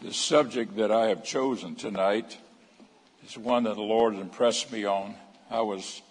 The 0.00 0.12
subject 0.12 0.76
that 0.76 0.92
I 0.92 1.08
have 1.08 1.24
chosen 1.24 1.74
tonight 1.74 2.38
is 3.26 3.36
one 3.36 3.64
that 3.64 3.74
the 3.74 3.82
Lord 3.82 4.14
impressed 4.14 4.70
me 4.70 4.84
on. 4.84 5.16
I 5.50 5.62
was 5.62 6.02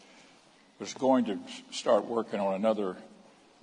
was 0.78 0.94
going 0.94 1.24
to 1.25 1.40
start 1.71 2.05
working 2.05 2.42
on 2.42 2.54
another 2.54 2.97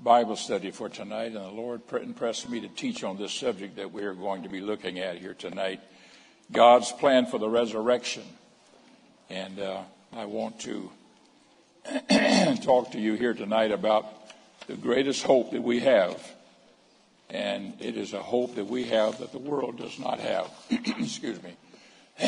Bible 0.02 0.36
study 0.36 0.70
for 0.70 0.88
tonight, 0.88 1.32
and 1.32 1.44
the 1.44 1.50
Lord 1.50 1.82
impressed 1.92 2.48
me 2.48 2.60
to 2.60 2.68
teach 2.68 3.04
on 3.04 3.18
this 3.18 3.32
subject 3.32 3.76
that 3.76 3.92
we 3.92 4.02
are 4.04 4.14
going 4.14 4.44
to 4.44 4.48
be 4.48 4.62
looking 4.62 4.98
at 4.98 5.18
here 5.18 5.34
tonight 5.34 5.80
God's 6.50 6.90
plan 6.90 7.26
for 7.26 7.38
the 7.38 7.50
resurrection. 7.50 8.24
And 9.28 9.60
uh, 9.60 9.82
I 10.14 10.24
want 10.24 10.58
to 10.60 10.90
talk 12.62 12.92
to 12.92 12.98
you 12.98 13.12
here 13.12 13.34
tonight 13.34 13.72
about 13.72 14.06
the 14.68 14.74
greatest 14.74 15.22
hope 15.22 15.50
that 15.50 15.62
we 15.62 15.80
have 15.80 16.18
and 17.34 17.74
it 17.80 17.96
is 17.96 18.12
a 18.12 18.22
hope 18.22 18.54
that 18.54 18.66
we 18.66 18.84
have 18.84 19.18
that 19.18 19.32
the 19.32 19.38
world 19.38 19.76
does 19.76 19.98
not 19.98 20.20
have. 20.20 20.48
Excuse 20.70 21.42
me. 21.42 21.56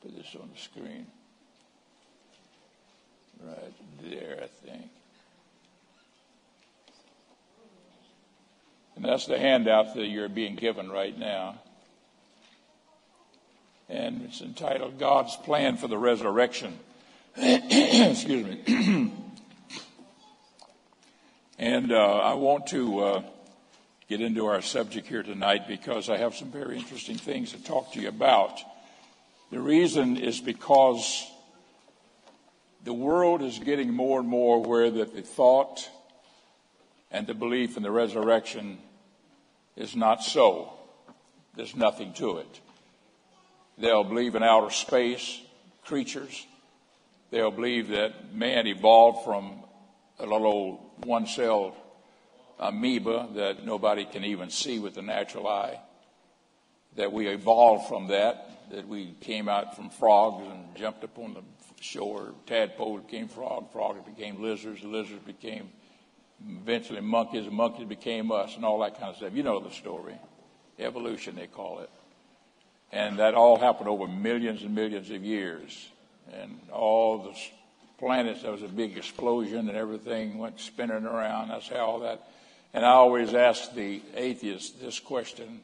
Put 0.00 0.16
this 0.16 0.36
on 0.40 0.48
the 0.54 0.60
screen. 0.60 1.06
Right 3.42 3.74
there, 4.02 4.38
I 4.44 4.46
think. 4.64 4.88
And 8.94 9.04
that's 9.04 9.26
the 9.26 9.38
handout 9.38 9.96
that 9.96 10.06
you're 10.06 10.28
being 10.28 10.54
given 10.54 10.90
right 10.90 11.18
now. 11.18 11.58
And 13.88 14.22
it's 14.22 14.42
entitled 14.42 15.00
God's 15.00 15.34
Plan 15.38 15.76
for 15.76 15.88
the 15.88 15.98
Resurrection. 15.98 16.78
Excuse 17.36 18.46
me. 18.46 19.12
And 21.60 21.92
uh, 21.92 21.96
I 21.96 22.32
want 22.32 22.68
to 22.68 23.00
uh, 23.00 23.22
get 24.08 24.22
into 24.22 24.46
our 24.46 24.62
subject 24.62 25.06
here 25.06 25.22
tonight 25.22 25.68
because 25.68 26.08
I 26.08 26.16
have 26.16 26.34
some 26.34 26.50
very 26.50 26.78
interesting 26.78 27.18
things 27.18 27.52
to 27.52 27.62
talk 27.62 27.92
to 27.92 28.00
you 28.00 28.08
about. 28.08 28.58
The 29.52 29.60
reason 29.60 30.16
is 30.16 30.40
because 30.40 31.30
the 32.82 32.94
world 32.94 33.42
is 33.42 33.58
getting 33.58 33.92
more 33.92 34.20
and 34.20 34.26
more 34.26 34.56
aware 34.56 34.90
that 34.90 35.14
the 35.14 35.20
thought 35.20 35.86
and 37.10 37.26
the 37.26 37.34
belief 37.34 37.76
in 37.76 37.82
the 37.82 37.90
resurrection 37.90 38.78
is 39.76 39.94
not 39.94 40.22
so. 40.22 40.72
There's 41.56 41.76
nothing 41.76 42.14
to 42.14 42.38
it. 42.38 42.60
They'll 43.76 44.02
believe 44.02 44.34
in 44.34 44.42
outer 44.42 44.70
space 44.70 45.42
creatures. 45.84 46.46
They'll 47.30 47.50
believe 47.50 47.88
that 47.88 48.32
man 48.32 48.66
evolved 48.66 49.26
from 49.26 49.64
a 50.20 50.26
little 50.26 50.46
old 50.46 50.78
one 51.04 51.26
cell 51.26 51.74
amoeba 52.58 53.28
that 53.34 53.64
nobody 53.64 54.04
can 54.04 54.24
even 54.24 54.50
see 54.50 54.78
with 54.78 54.94
the 54.94 55.02
natural 55.02 55.48
eye. 55.48 55.80
That 56.96 57.12
we 57.12 57.28
evolved 57.28 57.88
from 57.88 58.08
that, 58.08 58.70
that 58.70 58.86
we 58.86 59.14
came 59.20 59.48
out 59.48 59.76
from 59.76 59.90
frogs 59.90 60.46
and 60.46 60.76
jumped 60.76 61.02
up 61.04 61.18
on 61.18 61.34
the 61.34 61.42
shore. 61.80 62.34
Tadpole 62.46 62.98
became 62.98 63.28
frog, 63.28 63.72
frogs 63.72 64.00
became 64.04 64.42
lizards, 64.42 64.82
lizards 64.82 65.24
became 65.24 65.70
eventually 66.48 67.00
monkeys, 67.00 67.46
and 67.46 67.54
monkeys 67.54 67.86
became 67.86 68.32
us, 68.32 68.56
and 68.56 68.64
all 68.64 68.80
that 68.80 68.98
kind 68.98 69.10
of 69.10 69.16
stuff. 69.16 69.34
You 69.34 69.42
know 69.42 69.60
the 69.60 69.70
story. 69.70 70.14
Evolution, 70.78 71.36
they 71.36 71.46
call 71.46 71.80
it. 71.80 71.90
And 72.92 73.18
that 73.18 73.34
all 73.34 73.58
happened 73.58 73.88
over 73.88 74.08
millions 74.08 74.62
and 74.62 74.74
millions 74.74 75.10
of 75.10 75.24
years. 75.24 75.90
And 76.32 76.58
all 76.72 77.18
the 77.18 77.34
planets, 78.00 78.42
there 78.42 78.50
was 78.50 78.62
a 78.62 78.68
big 78.68 78.96
explosion 78.96 79.68
and 79.68 79.76
everything 79.76 80.38
went 80.38 80.58
spinning 80.58 81.04
around. 81.04 81.50
That's 81.50 81.68
how 81.68 81.76
all 81.76 82.00
that. 82.00 82.26
And 82.74 82.84
I 82.84 82.92
always 82.92 83.34
ask 83.34 83.72
the 83.74 84.02
atheist 84.16 84.80
this 84.80 84.98
question 84.98 85.60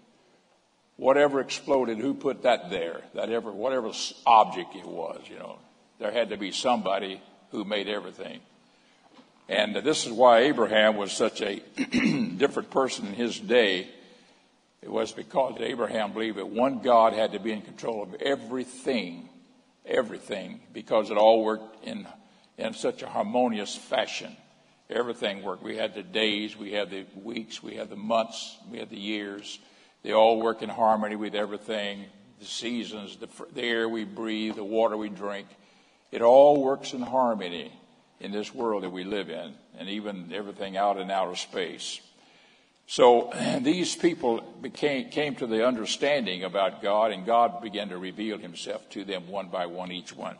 whatever 0.96 1.40
exploded, 1.40 1.98
who 1.98 2.14
put 2.14 2.42
that 2.42 2.70
there? 2.70 3.02
That 3.14 3.30
ever, 3.30 3.50
whatever 3.52 3.92
object 4.26 4.74
it 4.76 4.86
was, 4.86 5.20
you 5.28 5.38
know, 5.38 5.58
there 5.98 6.10
had 6.10 6.30
to 6.30 6.36
be 6.36 6.52
somebody 6.52 7.20
who 7.50 7.64
made 7.64 7.88
everything. 7.88 8.40
And 9.48 9.76
this 9.76 10.06
is 10.06 10.12
why 10.12 10.40
Abraham 10.40 10.96
was 10.96 11.12
such 11.12 11.40
a 11.40 11.62
different 12.36 12.70
person 12.70 13.06
in 13.06 13.14
his 13.14 13.38
day. 13.38 13.88
It 14.82 14.90
was 14.90 15.12
because 15.12 15.56
Abraham 15.60 16.12
believed 16.12 16.38
that 16.38 16.48
one 16.48 16.80
God 16.80 17.12
had 17.12 17.32
to 17.32 17.38
be 17.38 17.52
in 17.52 17.62
control 17.62 18.02
of 18.02 18.14
everything, 18.14 19.28
everything, 19.84 20.60
because 20.72 21.10
it 21.10 21.16
all 21.16 21.44
worked 21.44 21.84
in 21.84 22.06
in 22.58 22.74
such 22.74 23.02
a 23.02 23.08
harmonious 23.08 23.74
fashion. 23.74 24.36
Everything 24.88 25.42
worked. 25.42 25.62
We 25.62 25.76
had 25.76 25.94
the 25.94 26.02
days, 26.02 26.56
we 26.56 26.72
had 26.72 26.90
the 26.90 27.06
weeks, 27.16 27.62
we 27.62 27.74
had 27.74 27.90
the 27.90 27.96
months, 27.96 28.56
we 28.70 28.78
had 28.78 28.90
the 28.90 28.98
years. 28.98 29.58
They 30.02 30.12
all 30.12 30.40
work 30.40 30.62
in 30.62 30.68
harmony 30.68 31.16
with 31.16 31.34
everything 31.34 32.06
the 32.38 32.44
seasons, 32.44 33.16
the, 33.16 33.28
the 33.54 33.62
air 33.62 33.88
we 33.88 34.04
breathe, 34.04 34.56
the 34.56 34.64
water 34.64 34.96
we 34.96 35.08
drink. 35.08 35.46
It 36.12 36.22
all 36.22 36.62
works 36.62 36.92
in 36.92 37.02
harmony 37.02 37.72
in 38.20 38.32
this 38.32 38.54
world 38.54 38.82
that 38.82 38.90
we 38.90 39.04
live 39.04 39.30
in, 39.30 39.54
and 39.78 39.88
even 39.88 40.32
everything 40.32 40.76
out 40.76 40.98
in 40.98 41.10
outer 41.10 41.36
space. 41.36 42.00
So 42.86 43.32
these 43.60 43.96
people 43.96 44.40
became, 44.60 45.10
came 45.10 45.34
to 45.36 45.46
the 45.46 45.66
understanding 45.66 46.44
about 46.44 46.82
God, 46.82 47.10
and 47.10 47.26
God 47.26 47.62
began 47.62 47.88
to 47.88 47.98
reveal 47.98 48.38
himself 48.38 48.88
to 48.90 49.04
them 49.04 49.28
one 49.28 49.48
by 49.48 49.66
one, 49.66 49.92
each 49.92 50.14
one. 50.14 50.36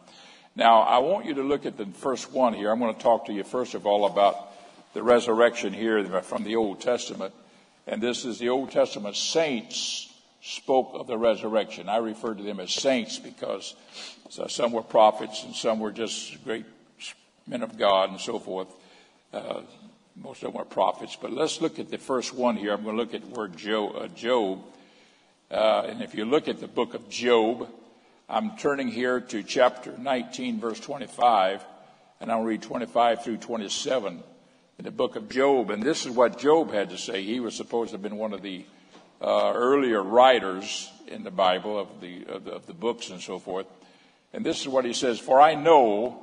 Now, 0.57 0.81
I 0.81 0.99
want 0.99 1.27
you 1.27 1.35
to 1.35 1.43
look 1.43 1.67
at 1.67 1.77
the 1.77 1.85
first 1.85 2.33
one 2.33 2.55
here. 2.55 2.71
I'm 2.71 2.79
going 2.79 2.95
to 2.95 3.01
talk 3.01 3.27
to 3.27 3.33
you 3.33 3.45
first 3.45 3.75
of 3.75 3.85
all 3.85 4.07
about 4.07 4.53
the 4.95 5.03
resurrection 5.03 5.75
here 5.75 6.03
from 6.23 6.45
the 6.45 6.57
Old 6.57 6.81
Testament. 6.81 7.35
And 7.87 8.03
this 8.03 8.25
is 8.25 8.39
the 8.39 8.49
Old 8.49 8.71
Testament 8.71 9.17
saints 9.17 10.11
spoke 10.41 10.93
of 10.95 11.09
the 11.09 11.19
resurrection. 11.19 11.91
I 11.91 11.99
refer 11.99 12.33
to 12.33 12.43
them 12.43 12.59
as 12.61 12.73
saints 12.73 13.19
because 13.19 13.75
some 14.31 14.73
were 14.73 14.83
prophets 14.83 15.45
and 15.45 15.55
some 15.55 15.79
were 15.79 15.93
just 15.93 16.43
great 16.43 16.65
men 17.47 17.63
of 17.63 17.77
God 17.77 18.11
and 18.11 18.21
so 18.21 18.39
forth. 18.39 18.69
Uh, 19.35 19.61
most 20.15 20.43
of 20.43 20.53
them 20.53 20.59
were 20.59 20.65
prophets. 20.65 21.19
But 21.21 21.33
let's 21.33 21.61
look 21.61 21.79
at 21.79 21.91
the 21.91 21.99
first 21.99 22.33
one 22.33 22.57
here. 22.57 22.73
I'm 22.73 22.83
going 22.83 22.97
to 22.97 23.03
look 23.03 23.13
at 23.13 23.21
the 23.21 23.39
word 23.39 23.59
Job. 23.59 23.97
Uh, 23.97 24.09
Job. 24.09 24.63
Uh, 25.51 25.87
and 25.87 26.03
if 26.03 26.15
you 26.15 26.25
look 26.25 26.49
at 26.49 26.61
the 26.61 26.69
book 26.69 26.95
of 26.95 27.11
Job, 27.11 27.69
I'm 28.29 28.57
turning 28.57 28.89
here 28.89 29.21
to 29.21 29.45
chapter 29.45 29.97
19, 29.97 30.59
verse 30.59 30.81
25, 30.81 31.65
and 32.21 32.33
I'll 32.33 32.43
read 32.43 32.61
25 32.61 33.23
through 33.23 33.37
27 33.37 34.21
in 34.79 34.85
the 34.85 34.91
book 34.91 35.15
of 35.15 35.29
Job. 35.29 35.71
And 35.71 35.81
this 35.81 36.07
is 36.07 36.11
what 36.11 36.41
Job 36.41 36.73
had 36.73 36.91
to 36.91 36.99
say. 36.99 37.23
He 37.23 37.39
was 37.39 37.55
supposed 37.55 37.91
to 37.91 37.95
have 37.95 38.03
been 38.03 38.17
one 38.17 38.33
of 38.33 38.43
the 38.43 38.67
uh, 39.23 39.53
earlier 39.55 40.03
writers 40.03 40.91
in 41.07 41.23
the 41.23 41.31
Bible 41.31 41.79
of 41.79 42.01
the, 42.01 42.27
of 42.27 42.45
the, 42.45 42.51
of 42.51 42.67
the 42.67 42.75
books 42.75 43.11
and 43.11 43.21
so 43.21 43.39
forth. 43.39 43.67
And 44.33 44.45
this 44.45 44.61
is 44.61 44.67
what 44.67 44.85
he 44.85 44.93
says 44.93 45.21
For 45.21 45.41
I 45.41 45.55
know 45.55 46.21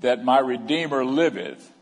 that 0.00 0.24
my 0.24 0.40
Redeemer 0.40 1.06
liveth, 1.06 1.72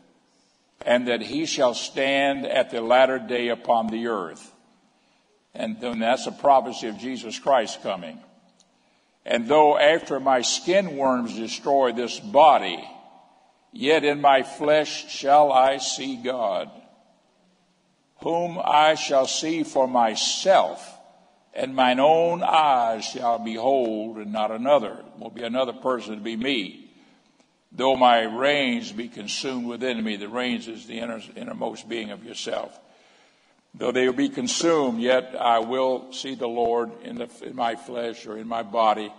and 0.85 1.09
that 1.09 1.21
he 1.21 1.45
shall 1.45 1.73
stand 1.73 2.45
at 2.45 2.71
the 2.71 2.79
latter 2.79 3.19
day 3.19 3.49
upon 3.49 3.87
the 3.87 4.07
earth. 4.07 4.53
And 5.53 5.81
then 5.81 5.99
that's 5.99 6.27
a 6.27 6.31
prophecy 6.31 6.87
of 6.87 6.97
Jesus 6.97 7.37
Christ 7.37 7.83
coming. 7.83 8.21
And 9.25 9.47
though 9.47 9.77
after 9.77 10.19
my 10.19 10.41
skin 10.41 10.97
worms 10.97 11.35
destroy 11.35 11.93
this 11.93 12.19
body, 12.19 12.83
yet 13.71 14.03
in 14.03 14.21
my 14.21 14.43
flesh 14.43 15.09
shall 15.09 15.51
I 15.51 15.77
see 15.77 16.17
God, 16.17 16.69
whom 18.21 18.59
I 18.63 18.95
shall 18.95 19.27
see 19.27 19.63
for 19.63 19.87
myself, 19.87 20.89
and 21.53 21.75
mine 21.75 21.99
own 21.99 22.43
eyes 22.43 23.05
shall 23.05 23.39
behold, 23.39 24.17
and 24.17 24.33
not 24.33 24.51
another. 24.51 24.91
It 24.91 25.05
won't 25.17 25.35
be 25.35 25.43
another 25.43 25.73
person 25.73 26.15
to 26.15 26.21
be 26.21 26.35
me. 26.35 26.91
Though 27.71 27.95
my 27.95 28.21
reins 28.21 28.91
be 28.91 29.07
consumed 29.07 29.67
within 29.67 30.03
me, 30.03 30.15
the 30.15 30.29
reins 30.29 30.67
is 30.67 30.85
the 30.85 30.99
inner, 30.99 31.21
innermost 31.35 31.89
being 31.89 32.11
of 32.11 32.23
yourself. 32.23 32.79
Though 33.75 33.91
they 33.91 34.05
will 34.05 34.13
be 34.13 34.29
consumed, 34.29 35.01
yet 35.01 35.35
I 35.39 35.59
will 35.59 36.13
see 36.13 36.35
the 36.35 36.47
Lord 36.47 36.91
in, 37.03 37.17
the, 37.17 37.29
in 37.43 37.55
my 37.55 37.75
flesh 37.75 38.27
or 38.27 38.37
in 38.37 38.47
my 38.47 38.61
body, 38.61 39.11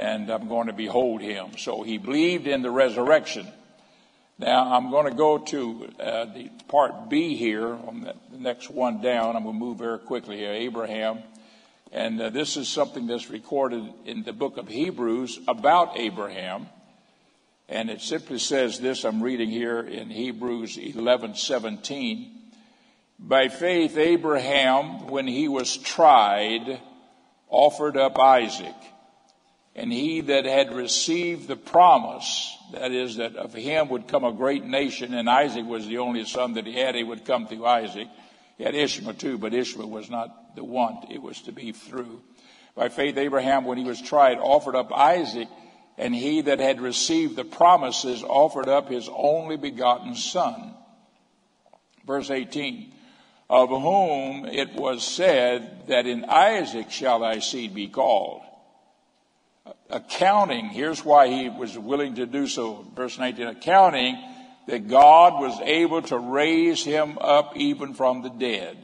and 0.00 0.30
I'm 0.30 0.48
going 0.48 0.68
to 0.68 0.72
behold 0.72 1.20
him. 1.20 1.58
So 1.58 1.82
he 1.82 1.98
believed 1.98 2.46
in 2.46 2.62
the 2.62 2.70
resurrection. 2.70 3.46
Now 4.38 4.72
I'm 4.74 4.90
going 4.90 5.04
to 5.04 5.16
go 5.16 5.38
to 5.38 5.88
uh, 6.00 6.24
the 6.24 6.50
part 6.68 7.10
B 7.10 7.36
here 7.36 7.66
on 7.68 8.00
the 8.00 8.38
next 8.38 8.70
one 8.70 9.02
down. 9.02 9.36
I'm 9.36 9.42
going 9.42 9.54
to 9.54 9.60
move 9.60 9.78
very 9.78 9.98
quickly 9.98 10.38
here. 10.38 10.52
Abraham. 10.52 11.18
And 11.92 12.20
uh, 12.20 12.30
this 12.30 12.56
is 12.56 12.68
something 12.68 13.06
that's 13.06 13.28
recorded 13.28 13.84
in 14.06 14.22
the 14.22 14.32
book 14.32 14.56
of 14.56 14.68
Hebrews 14.68 15.38
about 15.46 15.98
Abraham. 15.98 16.66
And 17.68 17.90
it 17.90 18.00
simply 18.00 18.38
says 18.38 18.80
this, 18.80 19.04
I'm 19.04 19.22
reading 19.22 19.50
here 19.50 19.80
in 19.80 20.08
Hebrews 20.08 20.78
11, 20.78 21.34
17. 21.34 22.32
By 23.18 23.48
faith, 23.48 23.98
Abraham, 23.98 25.08
when 25.08 25.26
he 25.26 25.46
was 25.46 25.76
tried, 25.76 26.80
offered 27.50 27.98
up 27.98 28.18
Isaac. 28.18 28.74
And 29.80 29.90
he 29.90 30.20
that 30.20 30.44
had 30.44 30.74
received 30.74 31.48
the 31.48 31.56
promise, 31.56 32.54
that 32.74 32.92
is, 32.92 33.16
that 33.16 33.36
of 33.36 33.54
him 33.54 33.88
would 33.88 34.08
come 34.08 34.24
a 34.24 34.32
great 34.32 34.62
nation, 34.62 35.14
and 35.14 35.26
Isaac 35.26 35.64
was 35.64 35.86
the 35.86 35.96
only 35.96 36.26
son 36.26 36.52
that 36.52 36.66
he 36.66 36.74
had, 36.78 36.94
he 36.94 37.02
would 37.02 37.24
come 37.24 37.46
through 37.46 37.64
Isaac. 37.64 38.06
He 38.58 38.64
had 38.64 38.74
Ishmael 38.74 39.14
too, 39.14 39.38
but 39.38 39.54
Ishmael 39.54 39.88
was 39.88 40.10
not 40.10 40.54
the 40.54 40.64
one 40.64 40.98
it 41.10 41.22
was 41.22 41.40
to 41.42 41.52
be 41.52 41.72
through. 41.72 42.20
By 42.74 42.90
faith, 42.90 43.16
Abraham, 43.16 43.64
when 43.64 43.78
he 43.78 43.84
was 43.84 44.02
tried, 44.02 44.36
offered 44.36 44.76
up 44.76 44.92
Isaac, 44.92 45.48
and 45.96 46.14
he 46.14 46.42
that 46.42 46.58
had 46.58 46.82
received 46.82 47.36
the 47.36 47.44
promises 47.44 48.22
offered 48.22 48.68
up 48.68 48.90
his 48.90 49.08
only 49.10 49.56
begotten 49.56 50.14
son. 50.14 50.74
Verse 52.06 52.30
18, 52.30 52.92
of 53.48 53.70
whom 53.70 54.44
it 54.44 54.74
was 54.74 55.02
said 55.02 55.86
that 55.88 56.06
in 56.06 56.26
Isaac 56.26 56.90
shall 56.90 57.20
thy 57.20 57.38
seed 57.38 57.74
be 57.74 57.88
called. 57.88 58.42
Accounting, 59.90 60.66
here's 60.66 61.04
why 61.04 61.28
he 61.28 61.48
was 61.48 61.76
willing 61.76 62.14
to 62.16 62.26
do 62.26 62.46
so. 62.46 62.86
Verse 62.94 63.18
19, 63.18 63.46
accounting 63.48 64.18
that 64.66 64.88
God 64.88 65.40
was 65.40 65.60
able 65.62 66.02
to 66.02 66.18
raise 66.18 66.84
him 66.84 67.18
up 67.18 67.56
even 67.56 67.94
from 67.94 68.22
the 68.22 68.30
dead, 68.30 68.76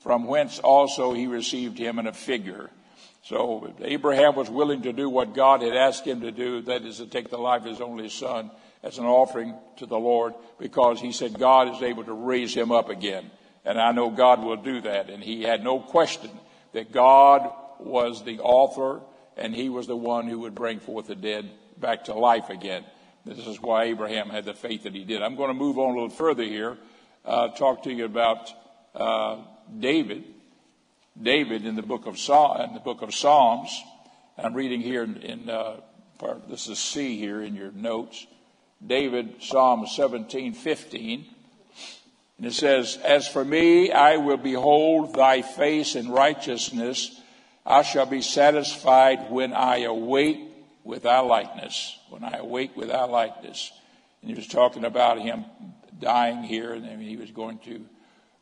from 0.00 0.26
whence 0.26 0.58
also 0.58 1.14
he 1.14 1.26
received 1.26 1.78
him 1.78 1.98
in 1.98 2.06
a 2.06 2.12
figure. 2.12 2.70
So 3.22 3.74
Abraham 3.80 4.36
was 4.36 4.50
willing 4.50 4.82
to 4.82 4.92
do 4.92 5.08
what 5.08 5.34
God 5.34 5.62
had 5.62 5.74
asked 5.74 6.04
him 6.06 6.20
to 6.20 6.30
do, 6.30 6.62
that 6.62 6.82
is 6.82 6.98
to 6.98 7.06
take 7.06 7.30
the 7.30 7.38
life 7.38 7.62
of 7.62 7.68
his 7.68 7.80
only 7.80 8.08
son 8.08 8.50
as 8.82 8.98
an 8.98 9.06
offering 9.06 9.54
to 9.78 9.86
the 9.86 9.98
Lord, 9.98 10.34
because 10.58 11.00
he 11.00 11.12
said 11.12 11.38
God 11.38 11.74
is 11.74 11.82
able 11.82 12.04
to 12.04 12.12
raise 12.12 12.54
him 12.54 12.70
up 12.70 12.88
again. 12.88 13.30
And 13.64 13.80
I 13.80 13.90
know 13.92 14.10
God 14.10 14.44
will 14.44 14.56
do 14.56 14.80
that. 14.82 15.10
And 15.10 15.22
he 15.22 15.42
had 15.42 15.64
no 15.64 15.80
question 15.80 16.30
that 16.72 16.92
God 16.92 17.50
was 17.80 18.22
the 18.22 18.38
author 18.38 19.00
and 19.36 19.54
he 19.54 19.68
was 19.68 19.86
the 19.86 19.96
one 19.96 20.26
who 20.26 20.40
would 20.40 20.54
bring 20.54 20.80
forth 20.80 21.08
the 21.08 21.14
dead 21.14 21.50
back 21.78 22.04
to 22.04 22.14
life 22.14 22.48
again. 22.48 22.84
This 23.24 23.46
is 23.46 23.60
why 23.60 23.84
Abraham 23.84 24.30
had 24.30 24.44
the 24.44 24.54
faith 24.54 24.84
that 24.84 24.94
he 24.94 25.04
did. 25.04 25.22
I'm 25.22 25.36
going 25.36 25.48
to 25.48 25.54
move 25.54 25.78
on 25.78 25.90
a 25.90 25.94
little 25.94 26.10
further 26.10 26.44
here, 26.44 26.78
uh, 27.24 27.48
talk 27.48 27.82
to 27.84 27.92
you 27.92 28.04
about 28.04 28.50
uh, 28.94 29.38
David. 29.78 30.24
David 31.20 31.66
in 31.66 31.76
the 31.76 31.82
book 31.82 32.06
of 32.06 32.18
Psalm, 32.18 32.60
in 32.60 32.74
the 32.74 32.80
book 32.80 33.02
of 33.02 33.14
Psalms. 33.14 33.70
I'm 34.38 34.54
reading 34.54 34.80
here 34.80 35.02
in, 35.02 35.16
in 35.16 35.50
uh, 35.50 35.80
part, 36.18 36.48
this 36.48 36.68
is 36.68 36.78
C 36.78 37.18
here 37.18 37.42
in 37.42 37.54
your 37.54 37.72
notes. 37.72 38.26
David, 38.86 39.36
Psalm 39.40 39.86
17, 39.86 40.52
15. 40.52 41.26
And 42.38 42.46
it 42.46 42.52
says, 42.52 42.98
As 43.02 43.26
for 43.26 43.44
me, 43.44 43.90
I 43.90 44.18
will 44.18 44.36
behold 44.36 45.14
thy 45.14 45.42
face 45.42 45.96
in 45.96 46.10
righteousness. 46.10 47.18
I 47.66 47.82
shall 47.82 48.06
be 48.06 48.22
satisfied 48.22 49.30
when 49.30 49.52
I 49.52 49.78
awake 49.78 50.38
with 50.84 51.02
thy 51.02 51.18
likeness. 51.20 51.98
When 52.10 52.22
I 52.22 52.36
awake 52.38 52.76
with 52.76 52.88
thy 52.88 53.04
likeness. 53.04 53.72
And 54.20 54.30
he 54.30 54.36
was 54.36 54.46
talking 54.46 54.84
about 54.84 55.20
him 55.20 55.44
dying 55.98 56.42
here, 56.42 56.72
and 56.72 57.02
he 57.02 57.16
was 57.16 57.30
going 57.30 57.58
to 57.60 57.84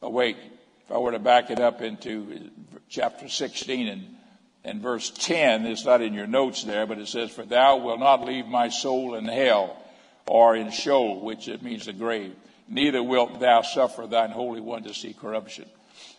awake. 0.03 0.37
If 0.85 0.93
I 0.93 0.99
were 0.99 1.13
to 1.13 1.19
back 1.19 1.51
it 1.51 1.61
up 1.61 1.81
into 1.81 2.51
chapter 2.89 3.29
16 3.29 3.89
and, 3.89 4.17
and 4.63 4.83
verse 4.83 5.11
10, 5.11 5.65
it's 5.65 5.85
not 5.85 6.03
in 6.03 6.13
your 6.13 6.27
notes 6.27 6.65
there, 6.65 6.87
but 6.87 6.99
it 6.99 7.09
says, 7.09 7.31
For 7.31 7.45
thou 7.45 7.79
wilt 7.79 8.01
not 8.01 8.27
leave 8.27 8.47
my 8.47 8.69
soul 8.69 9.15
in 9.15 9.25
hell 9.25 9.83
or 10.27 10.55
in 10.55 10.71
Sheol, 10.71 11.21
which 11.21 11.49
it 11.49 11.63
means 11.63 11.87
the 11.87 11.93
grave 11.95 12.35
neither 12.69 13.03
wilt 13.03 13.41
thou 13.41 13.63
suffer 13.63 14.07
thine 14.07 14.31
Holy 14.31 14.61
One 14.61 14.83
to 14.85 14.95
see 14.95 15.13
corruption. 15.13 15.67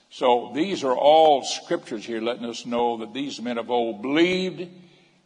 So 0.09 0.51
these 0.53 0.83
are 0.83 0.95
all 0.95 1.43
scriptures 1.43 2.05
here 2.05 2.21
letting 2.21 2.45
us 2.45 2.65
know 2.65 2.97
that 2.97 3.13
these 3.13 3.41
men 3.41 3.57
of 3.57 3.69
old 3.69 4.01
believed 4.01 4.67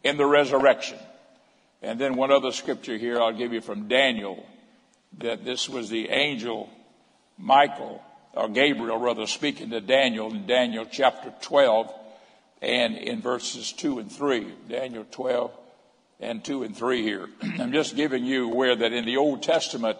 in 0.04 0.18
the 0.18 0.26
resurrection. 0.26 0.98
And 1.81 2.00
then 2.00 2.16
one 2.16 2.31
other 2.31 2.52
scripture 2.52 2.98
here 2.98 3.22
I'll 3.22 3.34
give 3.34 3.54
you 3.54 3.62
from 3.62 3.88
Daniel 3.88 4.46
that 5.20 5.46
this 5.46 5.70
was 5.70 5.90
the 5.90 6.10
angel 6.10 6.70
Michael, 7.38 8.04
or 8.34 8.50
Gabriel 8.50 9.00
rather, 9.00 9.26
speaking 9.26 9.70
to 9.70 9.81
Daniel 9.81 10.31
in 10.31 10.46
Daniel 10.46 10.86
chapter 10.90 11.34
12 11.42 11.94
and 12.62 12.98
in 12.98 13.22
verses 13.22 13.72
2 13.74 14.00
and 14.00 14.12
3. 14.12 14.54
Daniel 14.68 15.06
12 15.10 15.52
and 16.20 16.44
2 16.44 16.64
and 16.64 16.76
3 16.76 17.02
here. 17.02 17.30
I'm 17.42 17.72
just 17.72 17.96
giving 17.96 18.26
you 18.26 18.50
where 18.50 18.76
that 18.76 18.92
in 18.92 19.06
the 19.06 19.18
Old 19.18 19.42
Testament 19.42 19.98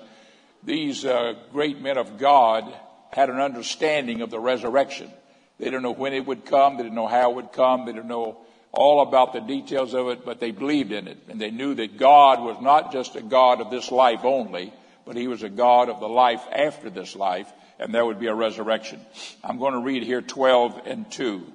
these 0.64 1.06
uh, 1.06 1.36
great 1.54 1.80
men 1.80 1.98
of 1.98 2.18
God 2.18 2.72
had 3.09 3.29
an 3.29 3.39
understanding 3.39 4.21
of 4.21 4.29
the 4.29 4.39
resurrection. 4.39 5.09
They 5.57 5.65
didn't 5.65 5.83
know 5.83 5.91
when 5.91 6.13
it 6.13 6.25
would 6.25 6.45
come. 6.45 6.77
They 6.77 6.83
didn't 6.83 6.95
know 6.95 7.07
how 7.07 7.31
it 7.31 7.35
would 7.35 7.51
come. 7.51 7.85
They 7.85 7.94
didn't 7.94 8.07
know 8.07 8.38
all 8.71 9.01
about 9.01 9.33
the 9.33 9.41
details 9.41 9.94
of 9.94 10.09
it, 10.09 10.23
but 10.23 10.39
they 10.39 10.51
believed 10.51 10.91
in 10.91 11.07
it. 11.07 11.17
And 11.27 11.41
they 11.41 11.51
knew 11.51 11.73
that 11.75 11.97
God 11.97 12.41
was 12.41 12.61
not 12.61 12.91
just 12.91 13.15
a 13.15 13.21
God 13.21 13.61
of 13.61 13.71
this 13.71 13.91
life 13.91 14.23
only, 14.23 14.71
but 15.06 15.17
he 15.17 15.27
was 15.27 15.44
a 15.44 15.50
God 15.50 15.89
of 15.89 16.00
the 16.00 16.07
life 16.07 16.41
after 16.51 16.89
this 16.89 17.15
life, 17.15 17.51
and 17.79 17.94
there 17.94 18.06
would 18.06 18.19
be 18.19 18.27
a 18.27 18.33
resurrection. 18.33 19.00
I'm 19.44 19.57
going 19.57 19.73
to 19.73 19.79
read 19.79 20.03
here 20.03 20.21
12 20.21 20.81
and 20.85 21.11
2. 21.11 21.53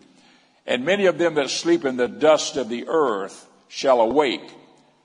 And 0.67 0.85
many 0.85 1.07
of 1.07 1.19
them 1.19 1.35
that 1.35 1.51
sleep 1.51 1.85
in 1.85 1.97
the 1.97 2.09
dust 2.09 2.57
of 2.57 2.69
the 2.69 2.89
earth 2.89 3.47
shall 3.69 4.01
awake 4.01 4.51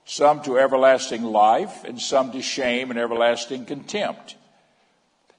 some 0.04 0.42
to 0.42 0.58
everlasting 0.58 1.22
life, 1.22 1.84
and 1.84 2.00
some 2.00 2.32
to 2.32 2.42
shame 2.42 2.90
and 2.90 2.98
everlasting 2.98 3.64
contempt. 3.64 4.34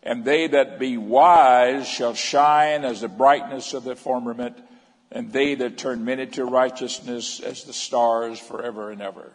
And 0.03 0.25
they 0.25 0.47
that 0.47 0.79
be 0.79 0.97
wise 0.97 1.87
shall 1.87 2.15
shine 2.15 2.83
as 2.83 3.01
the 3.01 3.07
brightness 3.07 3.73
of 3.73 3.83
the 3.83 3.95
firmament, 3.95 4.57
and 5.11 5.31
they 5.31 5.55
that 5.55 5.77
turn 5.77 6.05
many 6.05 6.25
to 6.27 6.45
righteousness 6.45 7.39
as 7.39 7.65
the 7.65 7.73
stars 7.73 8.39
forever 8.39 8.89
and 8.89 9.01
ever. 9.01 9.31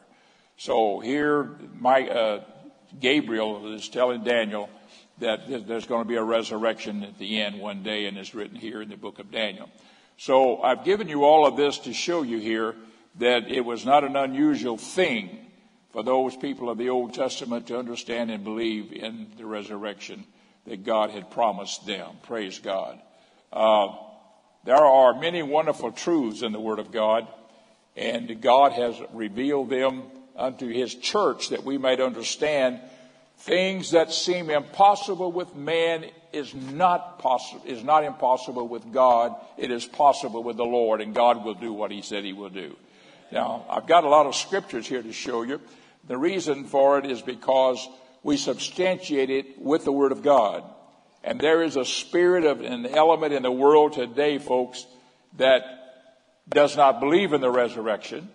So 0.57 1.01
here, 1.01 1.57
my, 1.79 2.09
uh, 2.09 2.45
Gabriel 2.99 3.75
is 3.75 3.89
telling 3.89 4.25
Daniel 4.25 4.69
that 5.19 5.67
there's 5.67 5.87
going 5.87 6.03
to 6.03 6.09
be 6.09 6.17
a 6.17 6.23
resurrection 6.23 7.05
at 7.05 7.19
the 7.19 7.41
end 7.41 7.61
one 7.61 7.83
day, 7.83 8.07
and 8.07 8.19
it's 8.19 8.35
written 8.35 8.57
here 8.57 8.83
in 8.83 8.89
the 8.89 8.97
book 8.97 9.19
of 9.19 9.31
Daniel. 9.31 9.69
So 10.19 10.63
I've 10.63 10.85
given 10.85 11.09
you 11.09 11.25
all 11.25 11.47
of 11.47 11.57
this 11.57 11.79
to 11.81 11.93
show 11.93 12.23
you 12.23 12.39
here 12.39 12.75
that 13.19 13.49
it 13.49 13.65
was 13.65 13.87
not 13.87 14.03
an 14.03 14.17
unusual 14.17 14.77
thing 14.77 15.47
for 15.91 16.03
those 16.03 16.37
people 16.37 16.69
of 16.69 16.77
the 16.77 16.91
Old 16.91 17.15
Testament 17.15 17.69
to 17.69 17.79
understand 17.79 18.31
and 18.31 18.45
believe 18.45 18.93
in 18.93 19.29
the 19.37 19.47
resurrection 19.47 20.25
that 20.67 20.85
God 20.85 21.11
had 21.11 21.31
promised 21.31 21.87
them. 21.87 22.11
Praise 22.23 22.59
God. 22.59 22.99
Uh, 23.53 23.89
there 24.65 24.77
are 24.77 25.19
many 25.19 25.43
wonderful 25.43 25.93
truths 25.93 26.43
in 26.43 26.53
the 26.53 26.61
Word 26.61 26.79
of 26.79 26.91
God, 26.91 27.27
and 27.97 28.41
God 28.41 28.73
has 28.73 29.01
revealed 29.13 29.71
them 29.71 30.03
unto 30.37 30.69
His 30.69 30.95
church 30.95 31.51
that 31.51 31.65
we 31.65 31.79
might 31.79 32.01
understand 32.01 32.81
things 33.39 33.93
that 33.93 34.13
seem 34.13 34.51
impossible 34.51 35.31
with 35.31 35.55
man 35.55 36.05
is 36.33 36.55
not 36.55 37.19
possible 37.19 37.63
is 37.67 37.83
not 37.83 38.05
impossible 38.05 38.69
with 38.69 38.93
God. 38.93 39.35
It 39.57 39.71
is 39.71 39.87
possible 39.87 40.43
with 40.43 40.57
the 40.57 40.65
Lord, 40.65 41.01
and 41.01 41.15
God 41.15 41.45
will 41.45 41.55
do 41.55 41.73
what 41.73 41.91
He 41.91 42.03
said 42.03 42.25
He 42.25 42.33
will 42.33 42.51
do. 42.51 42.77
Now, 43.33 43.65
I've 43.69 43.87
got 43.87 44.05
a 44.05 44.09
lot 44.09 44.27
of 44.27 44.35
scriptures 44.35 44.87
here 44.87 45.03
to 45.03 45.13
show 45.13 45.43
you. 45.43 45.61
The 46.07 46.17
reason 46.17 46.65
for 46.65 46.99
it 46.99 47.07
is 47.07 47.23
because 47.23 47.87
we 48.27 48.37
substantiate 48.37 49.31
it 49.31 49.57
with 49.57 49.85
the 49.85 49.93
Word 49.93 50.11
of 50.11 50.21
God. 50.21 50.65
And 51.23 51.41
there 51.41 51.63
is 51.63 51.77
a 51.77 51.85
spirit 51.85 52.45
of 52.45 52.61
an 52.61 52.85
element 52.85 53.33
in 53.33 53.45
the 53.45 53.53
world 53.53 53.93
today, 53.93 54.39
folks, 54.39 54.85
that 55.37 55.63
does 56.49 56.77
not 56.77 56.99
believe 56.99 57.33
in 57.33 57.41
the 57.41 57.51
resurrection. 57.51 58.29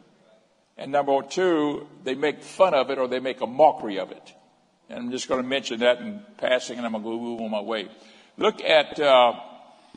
And 0.77 0.93
number 0.93 1.21
two, 1.23 1.87
they 2.05 2.15
make 2.15 2.41
fun 2.41 2.73
of 2.73 2.89
it 2.89 2.99
or 2.99 3.09
they 3.09 3.19
make 3.19 3.41
a 3.41 3.45
mockery 3.45 3.99
of 3.99 4.11
it. 4.11 4.33
And 4.87 4.97
I'm 4.97 5.11
just 5.11 5.27
going 5.27 5.41
to 5.43 5.47
mention 5.47 5.81
that 5.81 5.99
in 5.99 6.21
passing 6.37 6.77
and 6.77 6.85
I'm 6.85 6.93
going 6.93 7.03
to 7.03 7.09
move 7.09 7.41
on 7.41 7.51
my 7.51 7.59
way. 7.59 7.89
Look 8.37 8.61
at, 8.61 8.97
uh, 8.97 9.33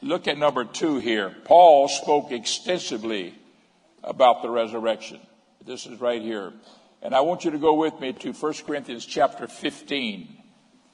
look 0.02 0.26
at 0.26 0.36
number 0.36 0.64
two 0.64 0.98
here. 0.98 1.36
Paul 1.44 1.86
spoke 1.86 2.32
extensively 2.32 3.32
about 4.02 4.42
the 4.42 4.50
resurrection. 4.50 5.20
This 5.64 5.86
is 5.86 6.00
right 6.00 6.20
here. 6.20 6.52
And 7.04 7.14
I 7.14 7.20
want 7.20 7.44
you 7.44 7.50
to 7.50 7.58
go 7.58 7.74
with 7.74 8.00
me 8.00 8.14
to 8.14 8.32
1 8.32 8.54
Corinthians 8.66 9.04
chapter 9.04 9.46
15. 9.46 10.38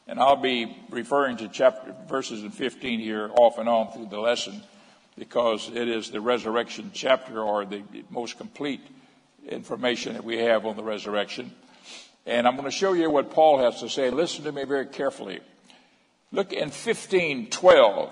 And 0.08 0.18
I'll 0.18 0.34
be 0.34 0.76
referring 0.90 1.36
to 1.36 1.46
chapter 1.46 1.94
verses 2.08 2.42
in 2.42 2.50
15 2.50 2.98
here 2.98 3.30
off 3.36 3.58
and 3.58 3.68
on 3.68 3.92
through 3.92 4.06
the 4.06 4.18
lesson 4.18 4.60
because 5.16 5.70
it 5.72 5.88
is 5.88 6.10
the 6.10 6.20
resurrection 6.20 6.90
chapter 6.92 7.40
or 7.40 7.64
the 7.64 7.84
most 8.10 8.38
complete 8.38 8.80
information 9.48 10.14
that 10.14 10.24
we 10.24 10.38
have 10.38 10.66
on 10.66 10.74
the 10.74 10.82
resurrection. 10.82 11.52
And 12.26 12.44
I'm 12.44 12.56
going 12.56 12.64
to 12.64 12.72
show 12.72 12.92
you 12.92 13.08
what 13.08 13.30
Paul 13.30 13.58
has 13.58 13.78
to 13.78 13.88
say. 13.88 14.10
Listen 14.10 14.42
to 14.44 14.52
me 14.52 14.64
very 14.64 14.86
carefully. 14.86 15.38
Look 16.32 16.52
in 16.52 16.70
15:12. 16.70 18.10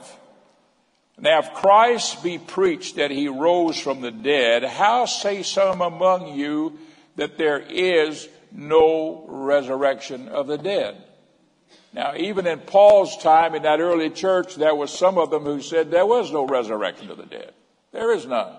Now, 1.21 1.40
if 1.40 1.52
Christ 1.52 2.23
be 2.23 2.38
preached 2.38 2.95
that 2.95 3.11
he 3.11 3.26
rose 3.26 3.76
from 3.76 4.02
the 4.02 4.12
dead, 4.12 4.62
how 4.62 5.07
say 5.07 5.43
some 5.43 5.81
among 5.81 6.38
you 6.38 6.78
that 7.19 7.37
there 7.37 7.59
is 7.59 8.29
no 8.53 9.25
resurrection 9.29 10.29
of 10.29 10.47
the 10.47 10.57
dead? 10.57 11.05
Now, 11.93 12.15
even 12.17 12.47
in 12.47 12.61
Paul's 12.61 13.17
time 13.19 13.55
in 13.55 13.63
that 13.65 13.81
early 13.81 14.09
church, 14.09 14.55
there 14.55 14.75
was 14.75 14.97
some 14.97 15.19
of 15.19 15.31
them 15.31 15.43
who 15.45 15.61
said 15.61 15.91
there 15.91 16.07
was 16.07 16.33
no 16.33 16.47
resurrection 16.47 17.11
of 17.11 17.17
the 17.17 17.27
dead. 17.27 17.53
There 17.93 18.13
is 18.13 18.25
none. 18.25 18.55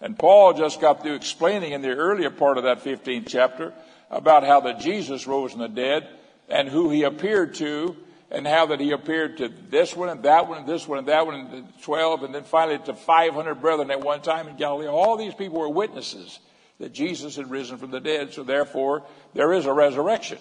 And 0.00 0.18
Paul 0.18 0.54
just 0.54 0.80
got 0.80 1.02
through 1.02 1.14
explaining 1.14 1.72
in 1.72 1.82
the 1.82 1.90
earlier 1.90 2.30
part 2.30 2.56
of 2.56 2.64
that 2.64 2.84
15th 2.84 3.26
chapter 3.26 3.72
about 4.10 4.44
how 4.44 4.60
that 4.60 4.80
Jesus 4.80 5.26
rose 5.26 5.52
from 5.52 5.62
the 5.62 5.68
dead 5.68 6.08
and 6.48 6.68
who 6.68 6.88
he 6.90 7.02
appeared 7.02 7.54
to 7.54 7.96
and 8.30 8.46
how 8.46 8.66
that 8.66 8.80
he 8.80 8.92
appeared 8.92 9.38
to 9.38 9.48
this 9.70 9.96
one 9.96 10.08
and 10.08 10.22
that 10.22 10.48
one 10.48 10.58
and 10.58 10.66
this 10.68 10.86
one 10.86 10.98
and 10.98 11.08
that 11.08 11.26
one 11.26 11.34
and 11.34 11.82
12 11.82 12.22
and 12.22 12.34
then 12.34 12.44
finally 12.44 12.78
to 12.78 12.94
500 12.94 13.54
brethren 13.56 13.90
at 13.90 14.00
one 14.00 14.22
time 14.22 14.46
in 14.46 14.56
Galilee. 14.56 14.86
All 14.86 15.16
these 15.16 15.34
people 15.34 15.58
were 15.58 15.68
witnesses 15.68 16.38
that 16.78 16.92
Jesus 16.92 17.36
had 17.36 17.50
risen 17.50 17.78
from 17.78 17.90
the 17.90 18.00
dead. 18.00 18.32
So 18.32 18.42
therefore, 18.42 19.04
there 19.34 19.52
is 19.52 19.66
a 19.66 19.72
resurrection. 19.72 20.38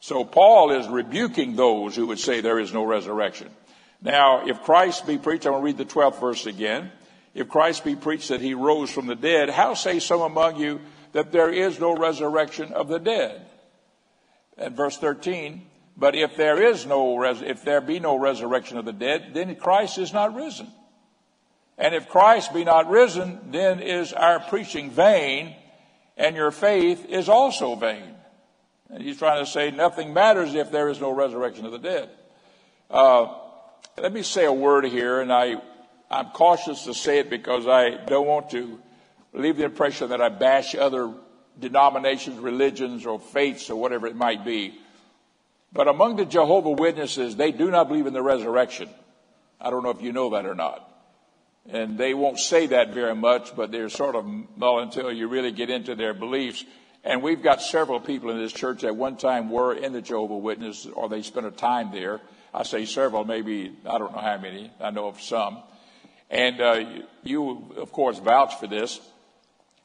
So 0.00 0.24
Paul 0.24 0.72
is 0.72 0.88
rebuking 0.88 1.54
those 1.54 1.94
who 1.94 2.08
would 2.08 2.18
say 2.18 2.40
there 2.40 2.58
is 2.58 2.72
no 2.72 2.84
resurrection. 2.84 3.50
Now, 4.00 4.46
if 4.46 4.62
Christ 4.62 5.06
be 5.06 5.18
preached, 5.18 5.46
I'm 5.46 5.52
going 5.52 5.62
to 5.62 5.66
read 5.66 5.78
the 5.78 5.92
12th 5.92 6.20
verse 6.20 6.46
again. 6.46 6.90
If 7.34 7.48
Christ 7.48 7.84
be 7.84 7.94
preached 7.94 8.28
that 8.28 8.40
he 8.40 8.54
rose 8.54 8.90
from 8.90 9.06
the 9.06 9.14
dead, 9.14 9.48
how 9.48 9.74
say 9.74 10.00
some 10.00 10.20
among 10.20 10.56
you 10.56 10.80
that 11.12 11.32
there 11.32 11.50
is 11.50 11.78
no 11.78 11.96
resurrection 11.96 12.72
of 12.72 12.88
the 12.88 12.98
dead? 12.98 13.46
And 14.58 14.76
verse 14.76 14.98
13, 14.98 15.62
but 15.96 16.14
if 16.14 16.36
there 16.36 16.62
is 16.62 16.84
no, 16.84 17.16
res- 17.16 17.42
if 17.42 17.64
there 17.64 17.80
be 17.80 18.00
no 18.00 18.16
resurrection 18.16 18.78
of 18.78 18.84
the 18.84 18.92
dead, 18.92 19.30
then 19.34 19.54
Christ 19.56 19.98
is 19.98 20.12
not 20.12 20.34
risen. 20.34 20.66
And 21.78 21.94
if 21.94 22.08
Christ 22.08 22.52
be 22.52 22.64
not 22.64 22.90
risen, 22.90 23.38
then 23.50 23.80
is 23.80 24.12
our 24.12 24.40
preaching 24.40 24.90
vain, 24.90 25.54
and 26.16 26.36
your 26.36 26.50
faith 26.50 27.06
is 27.08 27.28
also 27.28 27.74
vain. 27.74 28.14
And 28.90 29.02
he's 29.02 29.18
trying 29.18 29.44
to 29.44 29.50
say 29.50 29.70
nothing 29.70 30.12
matters 30.12 30.54
if 30.54 30.70
there 30.70 30.88
is 30.88 31.00
no 31.00 31.10
resurrection 31.10 31.64
of 31.64 31.72
the 31.72 31.78
dead. 31.78 32.10
Uh, 32.90 33.34
let 33.96 34.12
me 34.12 34.22
say 34.22 34.44
a 34.44 34.52
word 34.52 34.84
here, 34.84 35.20
and 35.20 35.32
I, 35.32 35.56
I'm 36.10 36.30
cautious 36.30 36.84
to 36.84 36.94
say 36.94 37.18
it 37.18 37.30
because 37.30 37.66
I 37.66 37.90
don't 38.04 38.26
want 38.26 38.50
to 38.50 38.80
leave 39.32 39.56
the 39.56 39.64
impression 39.64 40.10
that 40.10 40.20
I 40.20 40.28
bash 40.28 40.74
other 40.74 41.12
denominations, 41.58 42.38
religions, 42.38 43.06
or 43.06 43.18
faiths, 43.18 43.70
or 43.70 43.76
whatever 43.76 44.06
it 44.06 44.16
might 44.16 44.44
be. 44.44 44.78
But 45.72 45.88
among 45.88 46.16
the 46.16 46.26
Jehovah 46.26 46.70
Witnesses, 46.70 47.36
they 47.36 47.50
do 47.50 47.70
not 47.70 47.88
believe 47.88 48.06
in 48.06 48.12
the 48.12 48.22
resurrection. 48.22 48.90
I 49.58 49.70
don't 49.70 49.82
know 49.82 49.90
if 49.90 50.02
you 50.02 50.12
know 50.12 50.30
that 50.30 50.44
or 50.44 50.54
not. 50.54 50.91
And 51.68 51.96
they 51.96 52.12
won't 52.12 52.38
say 52.38 52.66
that 52.66 52.92
very 52.92 53.14
much, 53.14 53.54
but 53.54 53.70
they're 53.70 53.88
sort 53.88 54.16
of 54.16 54.26
well 54.56 54.80
until 54.80 55.12
you 55.12 55.28
really 55.28 55.52
get 55.52 55.70
into 55.70 55.94
their 55.94 56.12
beliefs. 56.12 56.64
And 57.04 57.22
we've 57.22 57.42
got 57.42 57.62
several 57.62 58.00
people 58.00 58.30
in 58.30 58.38
this 58.38 58.52
church 58.52 58.82
that 58.82 58.96
one 58.96 59.16
time 59.16 59.50
were 59.50 59.72
in 59.72 59.92
the 59.92 60.02
Jehovah 60.02 60.36
Witness, 60.36 60.86
or 60.86 61.08
they 61.08 61.22
spent 61.22 61.46
a 61.46 61.50
time 61.50 61.90
there. 61.92 62.20
I 62.54 62.64
say 62.64 62.84
several, 62.84 63.24
maybe 63.24 63.72
I 63.86 63.98
don't 63.98 64.12
know 64.12 64.20
how 64.20 64.38
many. 64.38 64.70
I 64.80 64.90
know 64.90 65.08
of 65.08 65.20
some. 65.20 65.62
And 66.30 66.60
uh, 66.60 66.84
you, 67.22 67.74
of 67.76 67.92
course, 67.92 68.18
vouch 68.18 68.54
for 68.56 68.66
this. 68.66 69.00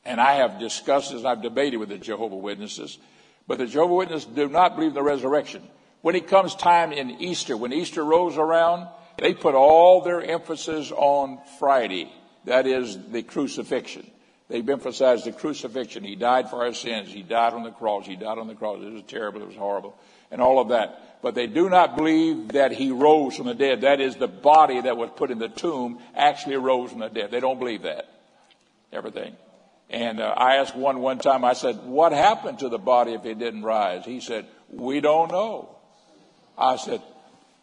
And 0.05 0.22
I 0.22 0.36
have 0.36 0.60
discussed 0.60 1.12
this. 1.12 1.25
I've 1.25 1.41
debated 1.41 1.77
with 1.77 1.89
the 1.89 1.98
Jehovah 1.98 2.36
Witnesses. 2.36 2.98
But 3.48 3.57
the 3.57 3.67
Jehovah 3.67 3.96
Witnesses 3.96 4.27
do 4.34 4.48
not 4.48 4.75
believe 4.75 4.89
in 4.89 4.96
the 4.96 5.03
resurrection. 5.03 5.63
When 6.01 6.15
it 6.15 6.27
comes 6.27 6.55
time 6.55 6.91
in 6.91 7.22
Easter, 7.22 7.57
when 7.57 7.74
Easter 7.74 8.03
rolls 8.03 8.38
around, 8.38 8.88
they 9.17 9.33
put 9.33 9.55
all 9.55 10.01
their 10.01 10.21
emphasis 10.21 10.91
on 10.91 11.39
Friday. 11.59 12.12
That 12.45 12.67
is 12.67 12.97
the 13.09 13.24
crucifixion. 13.24 14.09
They've 14.50 14.67
emphasized 14.67 15.25
the 15.25 15.33
crucifixion. 15.33 16.03
He 16.03 16.15
died 16.15 16.50
for 16.50 16.63
our 16.63 16.74
sins. 16.74 17.09
He 17.09 17.21
died 17.21 17.53
on 17.53 17.63
the 17.63 17.71
cross. 17.71 18.05
He 18.05 18.15
died 18.15 18.38
on 18.38 18.47
the 18.47 18.55
cross. 18.55 18.81
It 18.81 18.93
was 18.93 19.03
terrible. 19.03 19.41
It 19.41 19.47
was 19.47 19.57
horrible. 19.57 19.97
And 20.31 20.41
all 20.41 20.59
of 20.59 20.69
that. 20.69 21.21
But 21.21 21.36
they 21.36 21.47
do 21.47 21.69
not 21.69 21.97
believe 21.97 22.50
that 22.50 22.71
he 22.71 22.91
rose 22.91 23.36
from 23.36 23.47
the 23.47 23.53
dead. 23.53 23.81
That 23.81 24.00
is, 24.00 24.15
the 24.15 24.27
body 24.27 24.79
that 24.79 24.95
was 24.95 25.09
put 25.15 25.31
in 25.31 25.39
the 25.39 25.50
tomb 25.50 26.00
actually 26.15 26.55
rose 26.57 26.91
from 26.91 27.00
the 27.00 27.09
dead. 27.09 27.31
They 27.31 27.41
don't 27.41 27.59
believe 27.59 27.81
that. 27.81 28.07
Everything. 28.93 29.36
And 29.89 30.19
uh, 30.19 30.33
I 30.38 30.57
asked 30.57 30.75
one 30.75 31.00
one 31.00 31.17
time, 31.17 31.43
I 31.43 31.53
said, 31.53 31.83
what 31.83 32.12
happened 32.12 32.59
to 32.59 32.69
the 32.69 32.77
body 32.77 33.13
if 33.13 33.25
it 33.25 33.39
didn't 33.39 33.63
rise? 33.63 34.05
He 34.05 34.21
said, 34.21 34.45
we 34.69 35.01
don't 35.01 35.31
know. 35.31 35.75
I 36.57 36.77
said, 36.77 37.01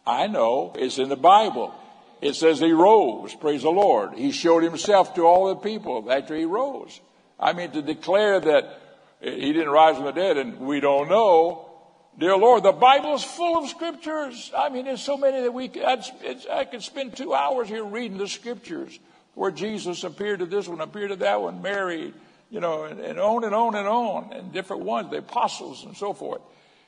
I 0.05 0.27
know. 0.27 0.73
It's 0.75 0.97
in 0.97 1.09
the 1.09 1.15
Bible. 1.15 1.73
It 2.21 2.35
says 2.35 2.59
he 2.59 2.71
rose. 2.71 3.33
Praise 3.35 3.63
the 3.63 3.69
Lord. 3.69 4.13
He 4.13 4.31
showed 4.31 4.63
himself 4.63 5.15
to 5.15 5.23
all 5.23 5.49
the 5.49 5.55
people 5.55 6.11
after 6.11 6.35
he 6.35 6.45
rose. 6.45 6.99
I 7.39 7.53
mean, 7.53 7.71
to 7.71 7.81
declare 7.81 8.39
that 8.39 8.79
he 9.19 9.53
didn't 9.53 9.69
rise 9.69 9.95
from 9.95 10.05
the 10.05 10.11
dead 10.11 10.37
and 10.37 10.59
we 10.59 10.79
don't 10.79 11.09
know. 11.09 11.69
Dear 12.17 12.37
Lord, 12.37 12.63
the 12.63 12.71
Bible 12.71 13.15
is 13.15 13.23
full 13.23 13.57
of 13.57 13.69
scriptures. 13.69 14.51
I 14.57 14.69
mean, 14.69 14.85
there's 14.85 15.01
so 15.01 15.17
many 15.17 15.41
that 15.41 15.53
we 15.53 15.67
could, 15.67 15.83
I 15.83 16.63
could 16.63 16.81
spend 16.81 17.17
two 17.17 17.33
hours 17.33 17.67
here 17.67 17.83
reading 17.83 18.17
the 18.17 18.27
scriptures 18.27 18.97
where 19.33 19.51
Jesus 19.51 20.03
appeared 20.05 20.39
to 20.39 20.45
this 20.45 20.67
one, 20.67 20.79
appeared 20.79 21.09
to 21.09 21.17
that 21.17 21.41
one, 21.41 21.61
Mary, 21.61 22.13
you 22.49 22.61
know, 22.61 22.85
and, 22.85 23.01
and 23.01 23.19
on 23.19 23.43
and 23.43 23.53
on 23.53 23.75
and 23.75 23.87
on, 23.87 24.31
and 24.31 24.53
different 24.53 24.83
ones, 24.83 25.11
the 25.11 25.17
apostles 25.17 25.83
and 25.83 25.97
so 25.97 26.13
forth. 26.13 26.41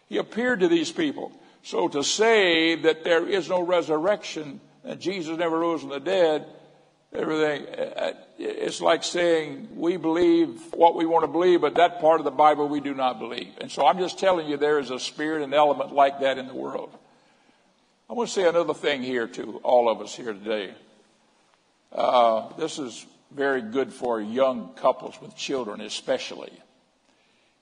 He 0.07 0.17
appeared 0.17 0.62
to 0.62 0.69
these 0.69 0.91
people. 0.91 1.33
So 1.63 1.87
to 1.89 2.03
say 2.03 2.75
that 2.75 3.03
there 3.03 3.27
is 3.27 3.49
no 3.49 3.61
resurrection 3.61 4.61
and 4.83 4.99
Jesus 4.99 5.37
never 5.37 5.59
rose 5.59 5.81
from 5.81 5.89
the 5.89 5.99
dead, 5.99 6.45
everything, 7.13 7.65
uh, 7.67 8.13
it's 8.37 8.79
like 8.79 9.03
saying 9.03 9.67
we 9.75 9.97
believe 9.97 10.61
what 10.73 10.95
we 10.95 11.05
want 11.05 11.23
to 11.23 11.27
believe, 11.27 11.61
but 11.61 11.75
that 11.75 11.99
part 11.99 12.21
of 12.21 12.25
the 12.25 12.31
Bible 12.31 12.69
we 12.69 12.79
do 12.79 12.93
not 12.93 13.19
believe. 13.19 13.53
And 13.59 13.69
so 13.69 13.85
I'm 13.85 13.97
just 13.97 14.17
telling 14.17 14.47
you 14.47 14.55
there 14.55 14.79
is 14.79 14.89
a 14.89 14.99
spirit 14.99 15.41
and 15.41 15.53
element 15.53 15.93
like 15.93 16.21
that 16.21 16.37
in 16.37 16.47
the 16.47 16.53
world. 16.53 16.89
I 18.09 18.13
want 18.13 18.29
to 18.29 18.33
say 18.33 18.47
another 18.47 18.73
thing 18.73 19.03
here 19.03 19.27
to 19.27 19.59
all 19.63 19.89
of 19.89 19.99
us 19.99 20.15
here 20.15 20.31
today. 20.31 20.73
Uh, 21.91 22.53
this 22.57 22.79
is 22.79 23.05
very 23.31 23.61
good 23.61 23.91
for 23.91 24.21
young 24.21 24.73
couples 24.75 25.19
with 25.21 25.35
children, 25.35 25.81
especially. 25.81 26.53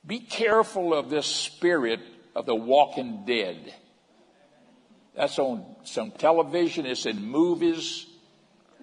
Be 0.05 0.19
careful 0.19 0.93
of 0.93 1.09
this 1.09 1.25
spirit 1.25 1.99
of 2.35 2.45
the 2.45 2.53
walking 2.53 3.23
dead. 3.25 3.73
That's 5.15 5.39
on 5.39 5.65
some 5.84 6.12
television. 6.12 6.86
It's 6.86 7.05
in 7.05 7.25
movies. 7.25 8.05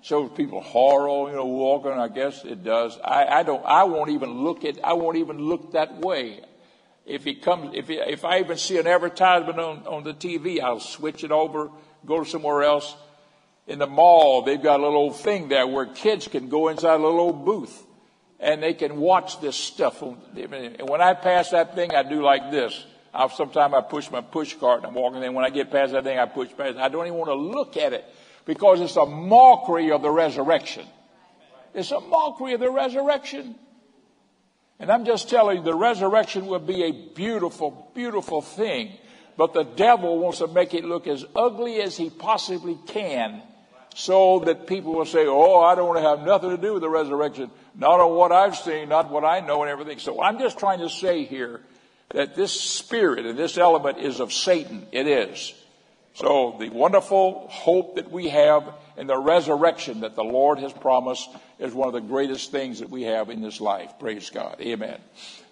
Shows 0.03 0.33
people 0.37 0.61
horror, 0.61 1.31
you 1.31 1.37
know, 1.37 1.47
walking. 1.47 1.93
I 1.93 2.09
guess 2.09 2.45
it 2.45 2.65
does. 2.65 2.99
I, 3.05 3.27
I 3.27 3.43
don't. 3.45 3.65
I 3.65 3.85
won't 3.85 4.11
even 4.11 4.43
look 4.43 4.65
at. 4.65 4.83
I 4.83 4.95
won't 4.95 5.17
even 5.17 5.39
look 5.39 5.73
that 5.73 5.99
way. 5.99 6.41
If 7.07 7.27
it 7.27 7.43
comes, 7.43 7.73
if 7.75 7.89
it, 7.89 8.09
if 8.09 8.25
I 8.25 8.41
even 8.41 8.57
see 8.57 8.79
an 8.79 8.87
advertisement 8.89 9.61
on 9.61 9.87
on 9.87 10.03
the 10.03 10.15
TV, 10.15 10.61
I'll 10.61 10.81
switch 10.81 11.23
it 11.23 11.31
over, 11.31 11.71
go 12.05 12.25
somewhere 12.25 12.65
else. 12.65 12.97
In 13.69 13.79
the 13.79 13.87
mall, 13.87 14.43
they've 14.43 14.61
got 14.61 14.81
a 14.81 14.83
little 14.83 14.99
old 14.99 15.17
thing 15.17 15.49
there 15.49 15.69
where 15.69 15.87
kids 15.87 16.27
can 16.27 16.49
go 16.49 16.67
inside 16.67 16.95
a 16.95 17.03
little 17.03 17.21
old 17.21 17.45
booth 17.45 17.87
and 18.41 18.61
they 18.61 18.75
can 18.75 18.97
watch 18.97 19.41
this 19.41 19.55
stuff. 19.55 20.03
And 20.03 20.89
when 20.89 21.01
I 21.01 21.15
pass 21.15 21.51
that 21.51 21.77
thing, 21.77 21.95
I 21.95 22.03
do 22.03 22.23
like 22.23 22.51
this. 22.51 22.85
I'll, 23.15 23.29
sometimes 23.29 23.75
I 23.75 23.83
push 23.83 24.11
my 24.11 24.23
push 24.23 24.55
cart 24.55 24.79
and 24.79 24.87
I'm 24.87 24.95
walking 24.95 25.23
in. 25.23 25.35
When 25.35 25.45
I 25.45 25.51
get 25.51 25.71
past 25.71 25.93
that 25.93 26.05
thing, 26.05 26.19
I 26.19 26.27
push 26.27 26.49
past. 26.57 26.79
I 26.79 26.89
don't 26.89 27.07
even 27.07 27.19
want 27.19 27.31
to 27.31 27.35
look 27.35 27.77
at 27.77 27.93
it 27.93 28.05
because 28.47 28.81
it's 28.81 28.97
a 28.97 29.05
mockery 29.05 29.91
of 29.93 30.03
the 30.03 30.11
resurrection. 30.11 30.87
It's 31.75 31.91
a 31.91 32.01
mockery 32.01 32.55
of 32.55 32.61
the 32.61 32.71
resurrection. 32.71 33.55
And 34.79 34.91
I'm 34.91 35.05
just 35.05 35.29
telling 35.29 35.59
you, 35.59 35.63
the 35.63 35.75
resurrection 35.75 36.47
will 36.47 36.59
be 36.59 36.85
a 36.85 36.93
beautiful, 37.15 37.91
beautiful 37.95 38.41
thing. 38.41 38.93
But 39.37 39.55
the 39.55 39.63
devil 39.63 40.19
wants 40.19 40.39
to 40.39 40.49
make 40.49 40.75
it 40.75 40.85
look 40.85 41.07
as 41.07 41.25
ugly 41.37 41.81
as 41.81 41.97
he 41.97 42.11
possibly 42.11 42.79
can 42.87 43.43
so 43.95 44.41
that 44.41 44.67
people 44.67 44.95
will 44.95 45.07
say, 45.07 45.27
Oh, 45.27 45.61
I 45.61 45.75
don't 45.75 45.87
want 45.87 46.03
to 46.03 46.09
have 46.09 46.27
nothing 46.27 46.51
to 46.51 46.57
do 46.57 46.75
with 46.75 46.83
the 46.83 46.89
resurrection. 46.89 47.51
Not 47.75 48.01
on 48.01 48.15
what 48.15 48.33
I've 48.33 48.57
seen, 48.57 48.89
not 48.89 49.11
what 49.11 49.25
I 49.25 49.41
know 49.41 49.63
and 49.63 49.71
everything. 49.71 49.99
So 49.99 50.23
I'm 50.23 50.39
just 50.39 50.59
trying 50.59 50.81
to 50.81 50.89
say 50.89 51.25
here 51.25 51.61
that 52.13 52.35
this 52.35 52.53
spirit 52.53 53.27
and 53.27 53.39
this 53.39 53.59
element 53.59 53.99
is 53.99 54.21
of 54.21 54.33
Satan. 54.33 54.87
It 54.93 55.07
is. 55.07 55.55
So 56.15 56.57
the 56.61 56.69
wonderful 56.69 57.49
hope 57.49 57.97
that 57.97 58.11
we 58.11 58.29
have 58.29 58.75
in 58.99 59.07
the 59.07 59.17
resurrection 59.17 60.01
that 60.01 60.15
the 60.15 60.25
Lord 60.25 60.59
has 60.59 60.73
promised 60.73 61.29
is 61.59 61.73
one 61.73 61.89
of 61.89 61.95
the 61.95 62.01
greatest 62.01 62.51
things 62.51 62.81
that 62.81 62.91
we 62.91 63.05
have 63.05 63.31
in 63.31 63.41
this 63.41 63.61
life. 63.61 63.93
Praise 63.99 64.29
God. 64.29 64.57
Amen. 64.61 64.99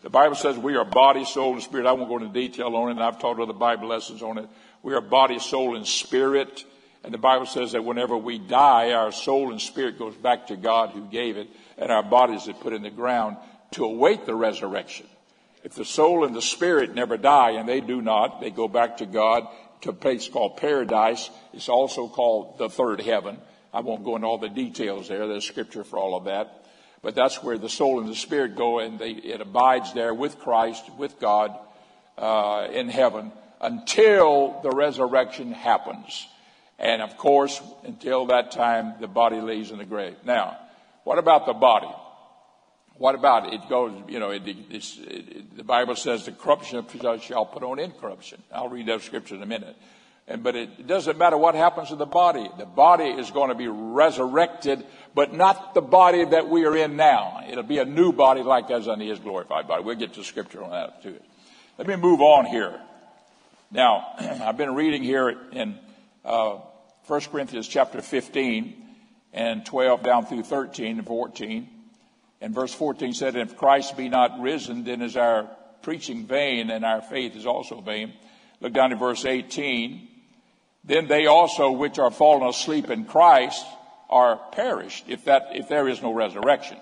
The 0.03 0.11
Bible 0.11 0.37
says 0.37 0.59
we 0.59 0.77
are 0.77 0.85
body, 0.85 1.25
soul, 1.25 1.55
and 1.55 1.63
spirit. 1.63 1.87
I 1.87 1.93
won't 1.93 2.09
go 2.09 2.19
into 2.19 2.29
detail 2.29 2.77
on 2.77 2.89
it, 2.89 2.93
and 2.93 3.03
I've 3.03 3.19
taught 3.19 3.41
other 3.41 3.55
Bible 3.55 3.89
lessons 3.89 4.23
on 4.23 4.37
it. 4.37 4.49
We 4.83 4.95
are 4.95 5.01
body, 5.01 5.39
soul, 5.39 5.77
and 5.77 5.87
spirit. 5.87 6.65
And 7.03 7.15
the 7.15 7.19
Bible 7.19 7.47
says 7.47 7.73
that 7.73 7.85
whenever 7.85 8.17
we 8.17 8.39
die, 8.39 8.93
our 8.93 9.13
soul 9.13 9.53
and 9.53 9.61
spirit 9.61 9.99
goes 9.99 10.15
back 10.15 10.49
to 10.49 10.57
God 10.57 10.91
who 10.91 11.07
gave 11.07 11.39
it, 11.39 11.49
and 11.79 11.91
our 11.91 12.03
bodies 12.03 12.49
are 12.49 12.55
put 12.55 12.75
in 12.75 12.83
the 12.83 12.91
ground 12.91 13.39
to 13.73 13.87
await 13.87 14.27
the 14.27 14.35
resurrection. 14.35 15.07
If 15.63 15.75
the 15.75 15.85
soul 15.85 16.25
and 16.25 16.35
the 16.35 16.43
spirit 16.43 16.95
never 16.95 17.17
die, 17.17 17.53
and 17.53 17.69
they 17.69 17.81
do 17.81 18.01
not, 18.01 18.41
they 18.41 18.51
go 18.51 18.69
back 18.69 18.99
to 18.99 19.07
God 19.07 19.47
to 19.83 19.91
a 19.91 19.95
place 19.95 20.29
called 20.29 20.57
paradise. 20.57 21.31
It's 21.53 21.69
also 21.69 22.09
called 22.09 22.59
the 22.59 22.69
third 22.69 23.01
heaven. 23.01 23.39
I 23.73 23.81
won't 23.81 24.05
go 24.05 24.17
into 24.17 24.27
all 24.27 24.39
the 24.39 24.49
details 24.49 25.09
there. 25.09 25.27
There's 25.27 25.45
scripture 25.45 25.85
for 25.85 25.99
all 25.99 26.17
of 26.17 26.25
that. 26.25 26.65
But 27.03 27.15
that's 27.15 27.43
where 27.43 27.57
the 27.57 27.69
soul 27.69 28.01
and 28.01 28.09
the 28.09 28.15
spirit 28.15 28.57
go, 28.57 28.79
and 28.79 28.99
they, 28.99 29.11
it 29.11 29.41
abides 29.41 29.95
there 29.95 30.13
with 30.13 30.39
Christ, 30.39 30.91
with 30.99 31.19
God, 31.19 31.57
uh, 32.19 32.69
in 32.73 32.89
heaven 32.89 33.33
until 33.61 34.61
the 34.63 34.71
resurrection 34.71 35.53
happens. 35.53 36.27
And 36.79 37.03
of 37.03 37.17
course, 37.17 37.61
until 37.85 38.27
that 38.27 38.53
time, 38.53 38.95
the 39.01 39.09
body 39.09 39.41
lays 39.41 39.71
in 39.71 39.79
the 39.79 39.85
grave. 39.85 40.17
Now, 40.25 40.57
what 41.05 41.19
about 41.19 41.47
the 41.47 41.53
body? 41.53 41.95
What 43.01 43.15
about 43.15 43.47
it? 43.47 43.55
It 43.55 43.69
goes, 43.71 43.95
you 44.09 44.21
know, 44.21 44.29
it, 44.29 44.43
it, 44.47 45.57
the 45.57 45.65
Bible 45.65 45.97
says 45.97 46.27
the 46.27 46.33
corruption 46.33 46.77
of 46.77 47.23
shall 47.23 47.47
put 47.47 47.63
on 47.63 47.79
incorruption. 47.79 48.43
I'll 48.53 48.69
read 48.69 48.89
that 48.89 49.01
scripture 49.01 49.37
in 49.37 49.43
a 49.43 49.47
minute. 49.47 49.75
And, 50.29 50.43
but 50.43 50.55
it 50.55 50.87
doesn't 50.87 51.17
matter 51.17 51.39
what 51.39 51.55
happens 51.55 51.89
to 51.89 51.97
the 51.97 52.05
body. 52.05 52.47
The 52.59 52.67
body 52.67 53.07
is 53.07 53.31
going 53.31 53.49
to 53.49 53.55
be 53.55 53.69
resurrected, 53.69 54.85
but 55.15 55.33
not 55.33 55.73
the 55.73 55.81
body 55.81 56.27
that 56.27 56.51
we 56.51 56.67
are 56.67 56.77
in 56.77 56.97
now. 56.97 57.43
It'll 57.49 57.63
be 57.63 57.79
a 57.79 57.87
new 57.87 58.13
body 58.13 58.43
like 58.43 58.71
as 58.71 58.87
unto 58.87 59.09
his 59.09 59.19
glorified 59.19 59.67
body. 59.67 59.83
We'll 59.83 59.97
get 59.97 60.13
to 60.15 60.23
scripture 60.23 60.63
on 60.63 60.69
that 60.73 61.03
too. 61.03 61.19
Let 61.79 61.87
me 61.87 61.97
move 61.97 62.21
on 62.21 62.45
here. 62.45 62.83
Now, 63.71 64.13
I've 64.19 64.59
been 64.59 64.75
reading 64.75 65.03
here 65.03 65.39
in 65.53 65.79
uh, 66.23 66.59
1 67.07 67.21
Corinthians 67.33 67.67
chapter 67.67 68.03
15 68.03 68.75
and 69.33 69.65
12 69.65 70.03
down 70.03 70.27
through 70.27 70.43
13 70.43 70.99
and 70.99 71.07
14. 71.07 71.80
And 72.41 72.55
verse 72.55 72.73
14 72.73 73.13
said, 73.13 73.37
If 73.37 73.57
Christ 73.57 73.97
be 73.97 74.09
not 74.09 74.41
risen, 74.41 74.85
then 74.85 75.03
is 75.03 75.17
our 75.17 75.49
preaching 75.83 76.27
vain 76.27 76.71
and 76.71 76.85
our 76.85 77.03
faith 77.03 77.37
is 77.37 77.47
also 77.47 77.81
vain. 77.81 78.13
Look 78.61 78.73
down 78.73 78.91
to 78.91 78.97
verse 78.97 79.25
18. 79.25 80.09
Then 80.85 81.09
they 81.09 81.27
also 81.27 81.73
which 81.73 81.99
are 81.99 82.11
fallen 82.11 82.49
asleep 82.49 82.91
in 82.91 83.05
Christ 83.05 83.65
are 84.09 84.41
perished 84.53 85.05
if 85.09 85.27
that, 85.27 85.49
if 85.53 85.69
there 85.69 85.89
is 85.89 86.03
no 86.03 86.13
resurrection. 86.13 86.79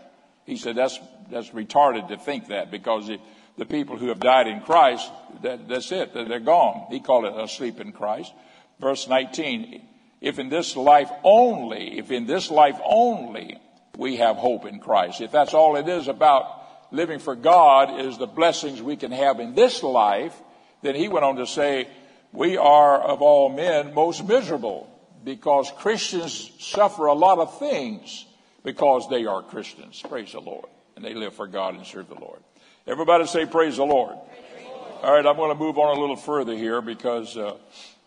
He 0.46 0.56
said 0.56 0.76
that's, 0.76 0.98
that's 1.30 1.50
retarded 1.50 2.08
to 2.08 2.16
think 2.16 2.48
that 2.48 2.70
because 2.70 3.08
if 3.08 3.20
the 3.58 3.66
people 3.66 3.98
who 3.98 4.08
have 4.08 4.20
died 4.20 4.46
in 4.46 4.60
Christ, 4.60 5.10
that, 5.42 5.68
that's 5.68 5.92
it. 5.92 6.14
They're 6.14 6.40
gone. 6.40 6.86
He 6.90 7.00
called 7.00 7.24
it 7.24 7.36
asleep 7.36 7.80
in 7.80 7.92
Christ. 7.92 8.32
Verse 8.80 9.08
19. 9.08 9.82
If 10.20 10.38
in 10.38 10.48
this 10.48 10.76
life 10.76 11.10
only, 11.22 11.98
if 11.98 12.10
in 12.10 12.26
this 12.26 12.50
life 12.50 12.78
only 12.84 13.58
we 13.98 14.16
have 14.16 14.36
hope 14.36 14.64
in 14.64 14.78
Christ, 14.78 15.20
if 15.20 15.32
that's 15.32 15.52
all 15.52 15.76
it 15.76 15.88
is 15.88 16.06
about 16.06 16.44
living 16.92 17.18
for 17.18 17.34
God 17.34 18.00
is 18.00 18.16
the 18.16 18.28
blessings 18.28 18.80
we 18.80 18.96
can 18.96 19.10
have 19.10 19.40
in 19.40 19.54
this 19.54 19.82
life, 19.82 20.34
then 20.82 20.94
he 20.94 21.08
went 21.08 21.24
on 21.24 21.36
to 21.36 21.46
say, 21.46 21.88
we 22.32 22.56
are 22.56 23.00
of 23.00 23.20
all 23.20 23.48
men 23.50 23.92
most 23.92 24.26
miserable 24.26 24.88
because 25.24 25.70
Christians 25.78 26.52
suffer 26.60 27.06
a 27.06 27.12
lot 27.12 27.38
of 27.38 27.58
things 27.58 28.24
because 28.62 29.08
they 29.10 29.26
are 29.26 29.42
Christians. 29.42 30.00
Praise 30.08 30.32
the 30.32 30.40
Lord. 30.40 30.66
And 30.94 31.04
they 31.04 31.14
live 31.14 31.34
for 31.34 31.48
God 31.48 31.74
and 31.74 31.84
serve 31.84 32.08
the 32.08 32.20
Lord. 32.20 32.40
Everybody 32.86 33.26
say 33.26 33.46
praise 33.46 33.76
the 33.76 33.84
Lord. 33.84 34.14
Praise. 34.54 34.66
All 35.02 35.12
right, 35.12 35.26
I'm 35.26 35.36
going 35.36 35.52
to 35.52 35.58
move 35.58 35.76
on 35.76 35.96
a 35.96 36.00
little 36.00 36.16
further 36.16 36.54
here 36.54 36.80
because 36.80 37.36
uh, 37.36 37.56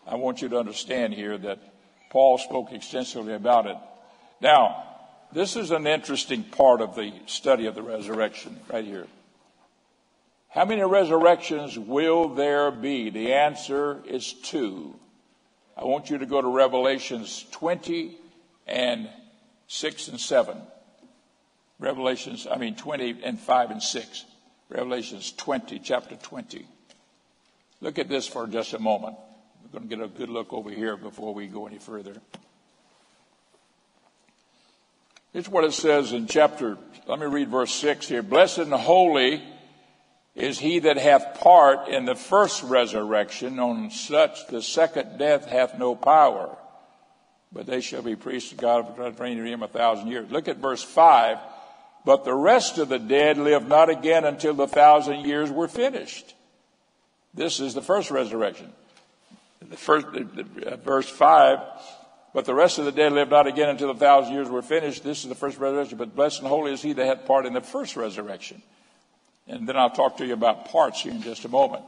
I 0.06 0.14
want 0.14 0.40
you 0.40 0.48
to 0.48 0.58
understand 0.58 1.12
here 1.12 1.36
that 1.36 1.58
Paul 2.10 2.38
spoke 2.38 2.72
extensively 2.72 3.34
about 3.34 3.66
it. 3.66 3.76
Now, 4.40 4.91
this 5.32 5.56
is 5.56 5.70
an 5.70 5.86
interesting 5.86 6.44
part 6.44 6.80
of 6.80 6.94
the 6.94 7.12
study 7.26 7.66
of 7.66 7.74
the 7.74 7.82
resurrection 7.82 8.58
right 8.70 8.84
here. 8.84 9.06
How 10.48 10.66
many 10.66 10.82
resurrections 10.82 11.78
will 11.78 12.28
there 12.28 12.70
be? 12.70 13.08
The 13.08 13.32
answer 13.32 14.02
is 14.06 14.34
two. 14.34 14.94
I 15.76 15.84
want 15.84 16.10
you 16.10 16.18
to 16.18 16.26
go 16.26 16.42
to 16.42 16.48
Revelations 16.48 17.46
20 17.52 18.16
and 18.66 19.08
6 19.68 20.08
and 20.08 20.20
7. 20.20 20.58
Revelations, 21.78 22.46
I 22.50 22.58
mean 22.58 22.76
20 22.76 23.22
and 23.24 23.40
5 23.40 23.70
and 23.70 23.82
6. 23.82 24.24
Revelations 24.68 25.32
20, 25.32 25.78
chapter 25.78 26.16
20. 26.16 26.66
Look 27.80 27.98
at 27.98 28.08
this 28.08 28.26
for 28.26 28.46
just 28.46 28.74
a 28.74 28.78
moment. 28.78 29.16
We're 29.62 29.80
going 29.80 29.88
to 29.88 29.96
get 29.96 30.04
a 30.04 30.08
good 30.08 30.28
look 30.28 30.52
over 30.52 30.70
here 30.70 30.96
before 30.96 31.34
we 31.34 31.46
go 31.46 31.66
any 31.66 31.78
further. 31.78 32.14
Here's 35.32 35.48
what 35.48 35.64
it 35.64 35.72
says 35.72 36.12
in 36.12 36.26
chapter, 36.26 36.76
let 37.06 37.18
me 37.18 37.24
read 37.24 37.48
verse 37.48 37.74
6 37.74 38.06
here. 38.06 38.22
Blessed 38.22 38.58
and 38.58 38.72
holy 38.72 39.42
is 40.34 40.58
he 40.58 40.80
that 40.80 40.98
hath 40.98 41.40
part 41.40 41.88
in 41.88 42.04
the 42.04 42.14
first 42.14 42.62
resurrection. 42.62 43.58
On 43.58 43.90
such 43.90 44.46
the 44.48 44.60
second 44.60 45.18
death 45.18 45.46
hath 45.46 45.78
no 45.78 45.94
power, 45.94 46.54
but 47.50 47.64
they 47.64 47.80
shall 47.80 48.02
be 48.02 48.14
priests 48.14 48.52
of 48.52 48.58
God 48.58 48.94
for 48.94 49.24
him 49.24 49.62
a 49.62 49.68
thousand 49.68 50.08
years. 50.08 50.30
Look 50.30 50.48
at 50.48 50.58
verse 50.58 50.82
5. 50.82 51.38
But 52.04 52.24
the 52.24 52.34
rest 52.34 52.78
of 52.78 52.88
the 52.88 52.98
dead 52.98 53.38
live 53.38 53.66
not 53.66 53.88
again 53.88 54.24
until 54.24 54.54
the 54.54 54.66
thousand 54.66 55.24
years 55.24 55.50
were 55.50 55.68
finished. 55.68 56.34
This 57.32 57.60
is 57.60 57.72
the 57.72 57.80
first 57.80 58.10
resurrection. 58.10 58.70
The 59.62 59.76
first, 59.76 60.06
uh, 60.08 60.76
verse 60.76 61.08
5 61.08 61.58
but 62.34 62.44
the 62.46 62.54
rest 62.54 62.78
of 62.78 62.86
the 62.86 62.92
dead 62.92 63.12
lived 63.12 63.30
not 63.30 63.46
again 63.46 63.68
until 63.68 63.92
the 63.92 63.98
thousand 63.98 64.32
years 64.32 64.48
were 64.48 64.62
finished. 64.62 65.04
This 65.04 65.22
is 65.22 65.28
the 65.28 65.34
first 65.34 65.58
resurrection. 65.58 65.98
But 65.98 66.16
blessed 66.16 66.40
and 66.40 66.48
holy 66.48 66.72
is 66.72 66.80
he 66.80 66.92
that 66.94 67.06
had 67.06 67.26
part 67.26 67.44
in 67.44 67.52
the 67.52 67.60
first 67.60 67.96
resurrection. 67.96 68.62
And 69.46 69.68
then 69.68 69.76
I'll 69.76 69.90
talk 69.90 70.18
to 70.18 70.26
you 70.26 70.32
about 70.32 70.70
parts 70.70 71.02
here 71.02 71.12
in 71.12 71.22
just 71.22 71.44
a 71.44 71.48
moment. 71.48 71.84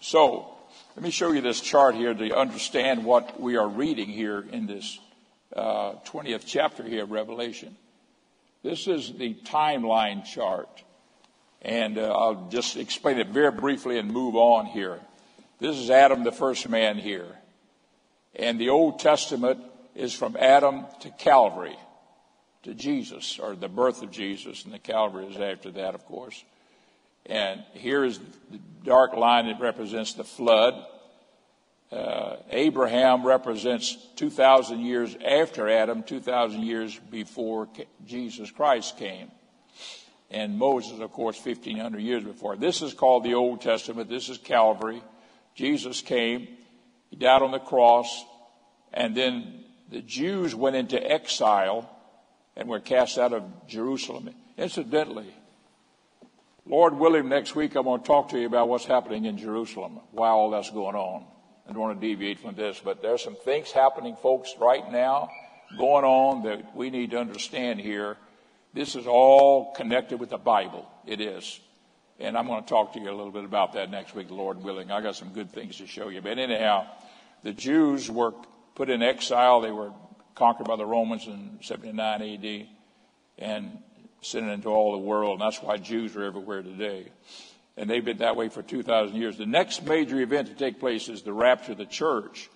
So, 0.00 0.50
let 0.96 1.04
me 1.04 1.10
show 1.10 1.32
you 1.32 1.40
this 1.40 1.60
chart 1.60 1.94
here 1.94 2.12
to 2.12 2.36
understand 2.36 3.04
what 3.04 3.40
we 3.40 3.56
are 3.56 3.68
reading 3.68 4.08
here 4.08 4.44
in 4.50 4.66
this 4.66 4.98
uh, 5.54 5.94
20th 6.06 6.42
chapter 6.46 6.82
here 6.82 7.04
of 7.04 7.10
Revelation. 7.10 7.76
This 8.62 8.88
is 8.88 9.12
the 9.12 9.34
timeline 9.44 10.24
chart. 10.24 10.68
And 11.62 11.98
uh, 11.98 12.12
I'll 12.12 12.48
just 12.50 12.76
explain 12.76 13.18
it 13.18 13.28
very 13.28 13.52
briefly 13.52 13.98
and 13.98 14.10
move 14.10 14.34
on 14.34 14.66
here. 14.66 14.98
This 15.60 15.76
is 15.76 15.90
Adam, 15.90 16.24
the 16.24 16.32
first 16.32 16.68
man 16.68 16.98
here. 16.98 17.26
And 18.34 18.58
the 18.58 18.70
Old 18.70 18.98
Testament 18.98 19.60
is 19.94 20.12
from 20.12 20.36
Adam 20.38 20.84
to 21.00 21.10
Calvary, 21.10 21.78
to 22.64 22.74
Jesus, 22.74 23.38
or 23.38 23.54
the 23.54 23.68
birth 23.68 24.02
of 24.02 24.10
Jesus, 24.10 24.64
and 24.64 24.74
the 24.74 24.78
Calvary 24.78 25.26
is 25.26 25.36
after 25.36 25.70
that, 25.72 25.94
of 25.94 26.04
course. 26.06 26.44
And 27.26 27.62
here 27.72 28.04
is 28.04 28.18
the 28.50 28.60
dark 28.84 29.14
line 29.14 29.46
that 29.46 29.60
represents 29.60 30.14
the 30.14 30.24
flood. 30.24 30.74
Uh, 31.90 32.36
Abraham 32.50 33.24
represents 33.24 33.96
2,000 34.16 34.80
years 34.80 35.16
after 35.24 35.68
Adam, 35.68 36.02
2,000 36.02 36.62
years 36.62 36.98
before 37.10 37.68
Jesus 38.04 38.50
Christ 38.50 38.98
came. 38.98 39.30
And 40.30 40.58
Moses, 40.58 41.00
of 41.00 41.12
course, 41.12 41.38
1,500 41.38 42.00
years 42.00 42.24
before. 42.24 42.56
This 42.56 42.82
is 42.82 42.92
called 42.92 43.24
the 43.24 43.34
Old 43.34 43.60
Testament. 43.60 44.10
This 44.10 44.28
is 44.28 44.38
Calvary. 44.38 45.02
Jesus 45.54 46.02
came. 46.02 46.48
He 47.10 47.16
died 47.16 47.42
on 47.42 47.52
the 47.52 47.60
cross. 47.60 48.24
And 48.92 49.16
then 49.16 49.63
the 49.94 50.02
Jews 50.02 50.56
went 50.56 50.74
into 50.74 51.00
exile 51.00 51.88
and 52.56 52.68
were 52.68 52.80
cast 52.80 53.16
out 53.16 53.32
of 53.32 53.44
Jerusalem. 53.68 54.28
Incidentally, 54.58 55.32
Lord 56.66 56.94
willing, 56.94 57.28
next 57.28 57.54
week 57.54 57.76
I'm 57.76 57.84
going 57.84 58.00
to 58.00 58.06
talk 58.06 58.30
to 58.30 58.40
you 58.40 58.46
about 58.48 58.68
what's 58.68 58.86
happening 58.86 59.26
in 59.26 59.38
Jerusalem, 59.38 60.00
why 60.10 60.30
all 60.30 60.50
that's 60.50 60.70
going 60.70 60.96
on. 60.96 61.24
I 61.68 61.72
don't 61.72 61.80
want 61.80 62.00
to 62.00 62.06
deviate 62.08 62.40
from 62.40 62.56
this, 62.56 62.80
but 62.84 63.02
there's 63.02 63.22
some 63.22 63.36
things 63.36 63.70
happening, 63.70 64.16
folks, 64.20 64.52
right 64.58 64.90
now 64.90 65.30
going 65.78 66.04
on 66.04 66.42
that 66.42 66.74
we 66.74 66.90
need 66.90 67.12
to 67.12 67.20
understand 67.20 67.78
here. 67.78 68.16
This 68.72 68.96
is 68.96 69.06
all 69.06 69.74
connected 69.74 70.18
with 70.18 70.30
the 70.30 70.38
Bible. 70.38 70.90
It 71.06 71.20
is. 71.20 71.60
And 72.18 72.36
I'm 72.36 72.48
going 72.48 72.64
to 72.64 72.68
talk 72.68 72.94
to 72.94 73.00
you 73.00 73.10
a 73.10 73.14
little 73.14 73.30
bit 73.30 73.44
about 73.44 73.74
that 73.74 73.92
next 73.92 74.16
week, 74.16 74.28
Lord 74.32 74.60
willing. 74.60 74.90
I 74.90 75.00
got 75.02 75.14
some 75.14 75.28
good 75.28 75.52
things 75.52 75.76
to 75.76 75.86
show 75.86 76.08
you. 76.08 76.20
But 76.20 76.40
anyhow, 76.40 76.88
the 77.44 77.52
Jews 77.52 78.10
were 78.10 78.34
put 78.74 78.90
in 78.90 79.02
exile. 79.02 79.60
They 79.60 79.70
were 79.70 79.92
conquered 80.34 80.66
by 80.66 80.76
the 80.76 80.86
Romans 80.86 81.26
in 81.26 81.58
79 81.62 82.22
AD 82.22 82.66
and 83.38 83.78
sent 84.20 84.48
into 84.48 84.68
all 84.68 84.92
the 84.92 84.98
world. 84.98 85.40
And 85.40 85.46
that's 85.46 85.62
why 85.62 85.76
Jews 85.76 86.16
are 86.16 86.24
everywhere 86.24 86.62
today. 86.62 87.08
And 87.76 87.90
they've 87.90 88.04
been 88.04 88.18
that 88.18 88.36
way 88.36 88.48
for 88.48 88.62
2,000 88.62 89.16
years. 89.16 89.36
The 89.36 89.46
next 89.46 89.84
major 89.84 90.20
event 90.20 90.48
to 90.48 90.54
take 90.54 90.78
place 90.78 91.08
is 91.08 91.22
the 91.22 91.32
rapture 91.32 91.72
of 91.72 91.78
the 91.78 91.86
church. 91.86 92.48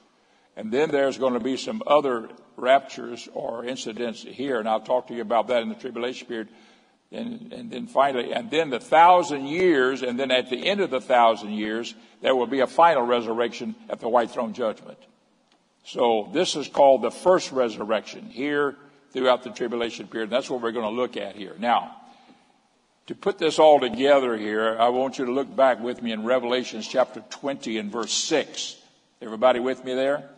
And 0.57 0.73
then 0.73 0.91
there's 0.91 1.19
going 1.19 1.35
to 1.35 1.41
be 1.41 1.57
some 1.57 1.83
other 1.87 2.29
raptures 2.57 3.29
or 3.33 3.65
incidents 3.65 4.23
here. 4.23 4.59
And 4.59 4.69
I'll 4.69 4.81
talk 4.81 5.09
to 5.09 5.15
you 5.15 5.23
about 5.23 5.49
that 5.49 5.63
in 5.63 5.69
the 5.69 5.75
tribulation 5.75 6.27
period. 6.27 6.49
And, 7.11 7.53
and 7.53 7.71
then 7.71 7.87
finally, 7.87 8.33
and 8.33 8.51
then 8.51 8.69
the 8.69 8.81
thousand 8.81 9.47
years, 9.47 10.03
and 10.03 10.19
then 10.19 10.31
at 10.31 10.51
the 10.51 10.67
end 10.67 10.81
of 10.81 10.91
the 10.91 11.01
thousand 11.01 11.53
years, 11.53 11.95
there 12.21 12.37
will 12.37 12.47
be 12.47 12.61
a 12.61 12.67
final 12.67 13.03
resurrection 13.03 13.75
at 13.89 14.01
the 14.01 14.09
white 14.09 14.31
throne 14.31 14.53
judgment. 14.53 14.99
So 15.89 16.29
this 16.35 16.55
is 16.55 16.69
called 16.69 17.01
the 17.01 17.11
first 17.11 17.51
resurrection 17.51 18.29
here 18.29 18.77
throughout 19.13 19.43
the 19.43 19.49
tribulation 19.49 20.07
period. 20.07 20.29
That's 20.29 20.51
what 20.51 20.61
we're 20.61 20.73
going 20.73 20.85
to 20.85 21.01
look 21.01 21.17
at 21.17 21.35
here. 21.35 21.55
Now, 21.59 21.97
to 23.07 23.15
put 23.15 23.39
this 23.39 23.59
all 23.59 23.81
together 23.81 24.37
here, 24.37 24.77
I 24.79 24.91
want 24.91 25.19
you 25.19 25.25
to 25.25 25.33
look 25.33 25.55
back 25.57 25.81
with 25.81 26.03
me 26.03 26.13
in 26.13 26.25
Revelations 26.25 26.87
chapter 26.87 27.25
20 27.31 27.79
and 27.79 27.91
verse 27.91 28.13
6. 28.13 28.77
Everybody 29.23 29.61
with 29.61 29.83
me 29.83 29.95
there? 29.95 30.29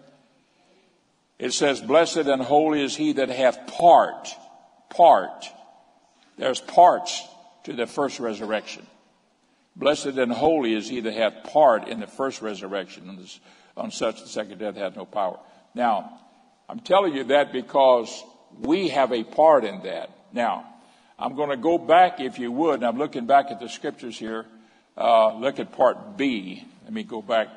It 1.40 1.52
says, 1.52 1.80
Blessed 1.80 2.28
and 2.28 2.40
holy 2.40 2.84
is 2.84 2.94
he 2.94 3.14
that 3.14 3.28
hath 3.28 3.66
part, 3.66 4.28
part. 4.88 5.46
There's 6.38 6.60
parts 6.60 7.26
to 7.64 7.72
the 7.72 7.88
first 7.88 8.20
resurrection. 8.20 8.86
Blessed 9.74 10.06
and 10.16 10.30
holy 10.30 10.74
is 10.74 10.88
he 10.88 11.00
that 11.00 11.14
hath 11.14 11.42
part 11.42 11.88
in 11.88 11.98
the 11.98 12.06
first 12.06 12.40
resurrection 12.40 13.08
on 13.76 13.90
such 13.90 14.20
the 14.20 14.28
second 14.28 14.58
death 14.58 14.76
had 14.76 14.96
no 14.96 15.04
power. 15.04 15.38
Now, 15.74 16.20
I'm 16.68 16.80
telling 16.80 17.14
you 17.14 17.24
that 17.24 17.52
because 17.52 18.22
we 18.58 18.88
have 18.88 19.12
a 19.12 19.24
part 19.24 19.64
in 19.64 19.82
that. 19.82 20.10
Now, 20.32 20.66
I'm 21.18 21.36
going 21.36 21.50
to 21.50 21.56
go 21.56 21.78
back, 21.78 22.20
if 22.20 22.38
you 22.38 22.50
would, 22.50 22.76
and 22.76 22.84
I'm 22.84 22.98
looking 22.98 23.26
back 23.26 23.50
at 23.50 23.60
the 23.60 23.68
scriptures 23.68 24.18
here. 24.18 24.46
Uh, 24.96 25.36
look 25.36 25.58
at 25.58 25.72
part 25.72 26.16
B. 26.16 26.64
Let 26.84 26.92
me 26.92 27.02
go 27.02 27.22
back 27.22 27.48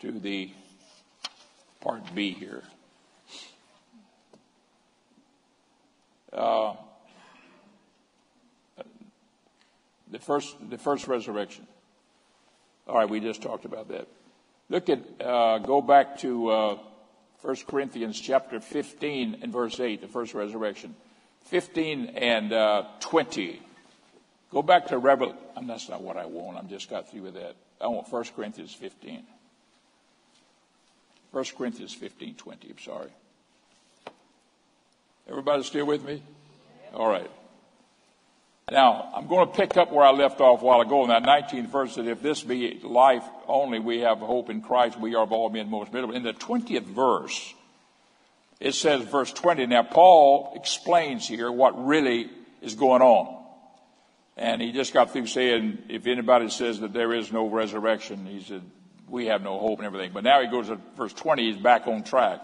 to 0.00 0.12
the 0.12 0.50
part 1.80 2.02
B 2.14 2.32
here. 2.32 2.62
Uh, 6.32 6.74
the 10.10 10.18
first, 10.18 10.56
the 10.68 10.78
first 10.78 11.08
resurrection. 11.08 11.66
All 12.86 12.96
right, 12.96 13.08
we 13.08 13.20
just 13.20 13.42
talked 13.42 13.64
about 13.64 13.88
that. 13.88 14.06
Look 14.70 14.88
at, 14.88 15.00
uh, 15.20 15.58
go 15.58 15.82
back 15.82 16.18
to 16.18 16.48
uh, 16.48 16.78
1 17.42 17.56
Corinthians 17.66 18.18
chapter 18.18 18.60
15 18.60 19.38
and 19.42 19.52
verse 19.52 19.80
8, 19.80 20.00
the 20.00 20.06
first 20.06 20.32
resurrection. 20.32 20.94
15 21.46 22.06
and 22.10 22.52
uh, 22.52 22.84
20. 23.00 23.60
Go 24.52 24.62
back 24.62 24.86
to 24.86 24.98
Rebel. 24.98 25.34
That's 25.60 25.88
not 25.88 26.02
what 26.02 26.16
I 26.16 26.26
want. 26.26 26.56
I'm 26.56 26.68
just 26.68 26.88
got 26.88 27.10
through 27.10 27.22
with 27.22 27.34
that. 27.34 27.56
I 27.80 27.88
want 27.88 28.10
1 28.10 28.24
Corinthians 28.36 28.72
15. 28.72 29.24
1 31.32 31.44
Corinthians 31.56 31.92
15, 31.92 32.34
20. 32.34 32.70
I'm 32.70 32.78
sorry. 32.78 33.10
Everybody 35.28 35.62
still 35.64 35.86
with 35.86 36.04
me? 36.04 36.22
All 36.94 37.08
right. 37.08 37.30
Now, 38.70 39.10
I'm 39.14 39.26
going 39.26 39.48
to 39.48 39.52
pick 39.52 39.76
up 39.76 39.90
where 39.90 40.04
I 40.04 40.12
left 40.12 40.40
off 40.40 40.62
a 40.62 40.64
while 40.64 40.80
ago 40.80 41.02
in 41.02 41.08
that 41.08 41.24
19th 41.24 41.66
verse 41.66 41.94
that 41.96 42.06
if 42.06 42.22
this 42.22 42.42
be 42.42 42.78
life 42.84 43.24
only, 43.48 43.80
we 43.80 44.00
have 44.00 44.18
hope 44.18 44.48
in 44.48 44.62
Christ, 44.62 44.98
we 44.98 45.16
are 45.16 45.24
of 45.24 45.32
all 45.32 45.50
men 45.50 45.68
most 45.68 45.92
miserable. 45.92 46.14
In 46.14 46.22
the 46.22 46.32
20th 46.32 46.84
verse, 46.84 47.54
it 48.60 48.74
says, 48.74 49.02
verse 49.02 49.32
20, 49.32 49.66
now 49.66 49.82
Paul 49.82 50.52
explains 50.54 51.26
here 51.26 51.50
what 51.50 51.84
really 51.84 52.30
is 52.62 52.76
going 52.76 53.02
on. 53.02 53.42
And 54.36 54.62
he 54.62 54.70
just 54.70 54.94
got 54.94 55.12
through 55.12 55.26
saying, 55.26 55.78
if 55.88 56.06
anybody 56.06 56.48
says 56.48 56.80
that 56.80 56.92
there 56.92 57.12
is 57.12 57.32
no 57.32 57.48
resurrection, 57.48 58.24
he 58.26 58.40
said, 58.42 58.62
we 59.08 59.26
have 59.26 59.42
no 59.42 59.58
hope 59.58 59.78
and 59.80 59.86
everything. 59.86 60.12
But 60.14 60.22
now 60.22 60.40
he 60.40 60.46
goes 60.48 60.68
to 60.68 60.78
verse 60.96 61.12
20, 61.12 61.52
he's 61.52 61.60
back 61.60 61.88
on 61.88 62.04
track. 62.04 62.40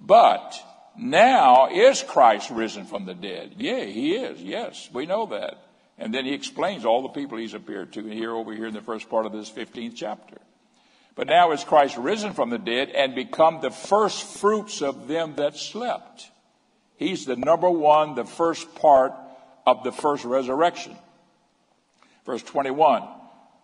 But 0.00 0.60
now 0.98 1.68
is 1.70 2.02
Christ 2.02 2.50
risen 2.50 2.84
from 2.84 3.06
the 3.06 3.14
dead? 3.14 3.54
Yeah, 3.58 3.84
he 3.84 4.14
is. 4.14 4.42
Yes, 4.42 4.88
we 4.92 5.06
know 5.06 5.26
that. 5.26 5.62
And 5.98 6.14
then 6.14 6.24
he 6.24 6.34
explains 6.34 6.84
all 6.84 7.02
the 7.02 7.08
people 7.08 7.38
he's 7.38 7.54
appeared 7.54 7.92
to 7.94 8.04
here 8.04 8.32
over 8.32 8.52
here 8.52 8.66
in 8.66 8.74
the 8.74 8.82
first 8.82 9.08
part 9.08 9.26
of 9.26 9.32
this 9.32 9.50
15th 9.50 9.94
chapter. 9.96 10.36
But 11.14 11.28
now 11.28 11.52
is 11.52 11.64
Christ 11.64 11.96
risen 11.96 12.34
from 12.34 12.50
the 12.50 12.58
dead 12.58 12.90
and 12.90 13.14
become 13.14 13.60
the 13.60 13.70
first 13.70 14.22
fruits 14.38 14.82
of 14.82 15.08
them 15.08 15.34
that 15.36 15.56
slept. 15.56 16.30
He's 16.96 17.24
the 17.24 17.36
number 17.36 17.70
one, 17.70 18.14
the 18.14 18.24
first 18.24 18.74
part 18.74 19.14
of 19.66 19.82
the 19.82 19.92
first 19.92 20.24
resurrection. 20.24 20.96
Verse 22.26 22.42
21. 22.42 23.02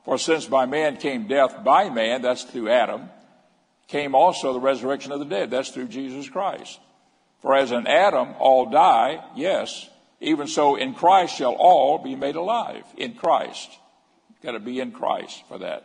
For 0.05 0.19
since 0.19 0.47
by 0.47 0.67
man 0.67 0.97
came 0.97 1.29
death 1.29 1.63
by 1.63 1.91
man, 1.91 2.23
that's 2.23 2.45
through 2.45 2.71
Adam, 2.71 3.11
came 3.87 4.15
also 4.15 4.53
the 4.53 4.61
resurrection 4.61 5.13
of 5.13 5.19
the 5.19 5.27
dead. 5.27 5.51
That's 5.51 5.71
through 5.71 5.89
Jesus 5.89 6.29
Christ. 6.29 6.81
For 7.43 7.55
as 7.55 7.73
in 7.73 7.87
Adam 7.87 8.35
all 8.39 8.67
die, 8.67 9.23
yes, 9.37 9.89
even 10.21 10.47
so 10.47 10.77
in 10.77 10.95
Christ 10.95 11.37
shall 11.37 11.55
all 11.55 11.99
be 11.99 12.15
made 12.15 12.37
alive. 12.37 12.85
In 12.97 13.15
Christ. 13.15 13.71
Got 14.43 14.53
to 14.53 14.61
be 14.61 14.81
in 14.81 14.93
Christ 14.93 15.43
for 15.49 15.59
that. 15.59 15.85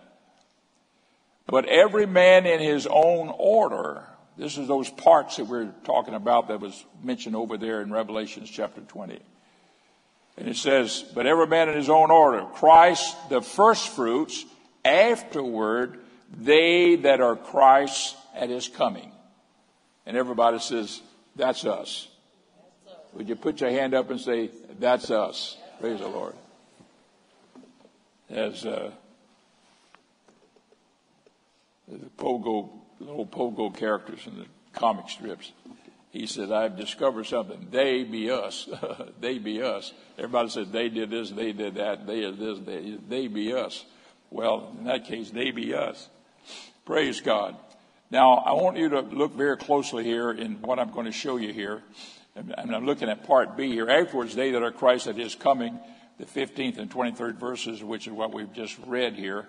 But 1.48 1.66
every 1.66 2.06
man 2.06 2.46
in 2.46 2.60
his 2.60 2.88
own 2.88 3.34
order. 3.36 4.04
This 4.38 4.58
is 4.58 4.68
those 4.68 4.90
parts 4.90 5.38
that 5.38 5.46
we're 5.46 5.74
talking 5.84 6.14
about 6.14 6.50
that 6.50 6.60
was 6.60 6.86
mentioned 7.04 7.36
over 7.36 7.58
there 7.58 7.82
in 7.82 7.92
Revelations 7.92 8.50
chapter 8.50 8.82
20. 8.82 9.20
And 10.38 10.48
it 10.48 10.58
says, 10.58 11.04
but 11.16 11.26
every 11.26 11.48
man 11.48 11.70
in 11.70 11.76
his 11.76 11.90
own 11.90 12.12
order. 12.12 12.46
Christ, 12.54 13.16
the 13.30 13.42
first 13.42 13.90
fruits, 13.90 14.46
afterward, 14.86 16.00
they 16.40 16.98
that 16.98 17.22
are 17.22 17.36
Christ 17.36 18.16
at 18.36 18.50
his 18.50 18.68
coming. 18.68 19.12
And 20.06 20.16
everybody 20.16 20.60
says, 20.60 21.02
that's 21.38 21.66
us. 21.66 22.08
Would 23.14 23.30
you 23.30 23.36
put 23.36 23.62
your 23.62 23.70
hand 23.70 23.94
up 23.94 24.10
and 24.10 24.20
say, 24.20 24.52
that's 24.80 25.10
us? 25.10 25.58
Praise 25.80 26.00
the 26.00 26.08
Lord. 26.08 26.34
As, 28.30 28.66
uh, 28.66 28.92
the 31.88 32.10
pogo, 32.18 32.70
little 33.00 33.26
pogo 33.26 33.76
characters 33.76 34.28
in 34.28 34.38
the 34.38 34.46
comic 34.74 35.10
strips 35.10 35.54
he 36.18 36.26
said, 36.26 36.52
I've 36.52 36.78
discovered 36.78 37.26
something. 37.26 37.68
They 37.70 38.04
be 38.04 38.32
us. 38.32 38.68
they 39.20 39.38
be 39.38 39.62
us. 39.62 39.94
Everybody 40.18 40.50
said 40.50 40.72
they 40.72 40.90
did 40.90 41.10
this, 41.10 41.30
they 41.30 41.52
did 41.52 41.76
that, 41.76 42.08
they 42.08 42.22
did 42.22 42.40
this, 42.40 42.60
they, 42.60 42.98
they 43.08 43.28
be 43.28 43.54
us. 43.54 43.86
Well, 44.32 44.74
in 44.80 44.86
that 44.86 45.06
case, 45.06 45.30
they 45.30 45.52
be 45.52 45.74
us. 45.74 46.10
Praise 46.86 47.22
God. 47.22 47.56
Now, 48.10 48.36
I 48.36 48.54
want 48.54 48.78
you 48.78 48.90
to 48.90 49.02
look 49.02 49.34
very 49.34 49.58
closely 49.58 50.04
here 50.04 50.32
in 50.32 50.62
what 50.62 50.80
I'm 50.80 50.92
going 50.92 51.06
to 51.06 51.12
show 51.12 51.38
you 51.38 51.52
here. 51.52 51.84
And 52.36 52.76
I'm 52.76 52.86
looking 52.86 53.10
at 53.10 53.26
part 53.26 53.58
B 53.58 53.72
here. 53.72 53.90
Afterwards, 53.90 54.36
they 54.36 54.52
that 54.52 54.64
are 54.64 54.72
Christ 54.72 55.08
at 55.08 55.16
his 55.16 55.36
coming, 55.36 55.80
the 56.20 56.26
15th 56.26 56.78
and 56.78 56.90
23rd 56.90 57.36
verses, 57.36 57.84
which 57.84 58.08
is 58.08 58.14
what 58.14 58.34
we've 58.34 58.54
just 58.54 58.78
read 58.86 59.16
here. 59.16 59.48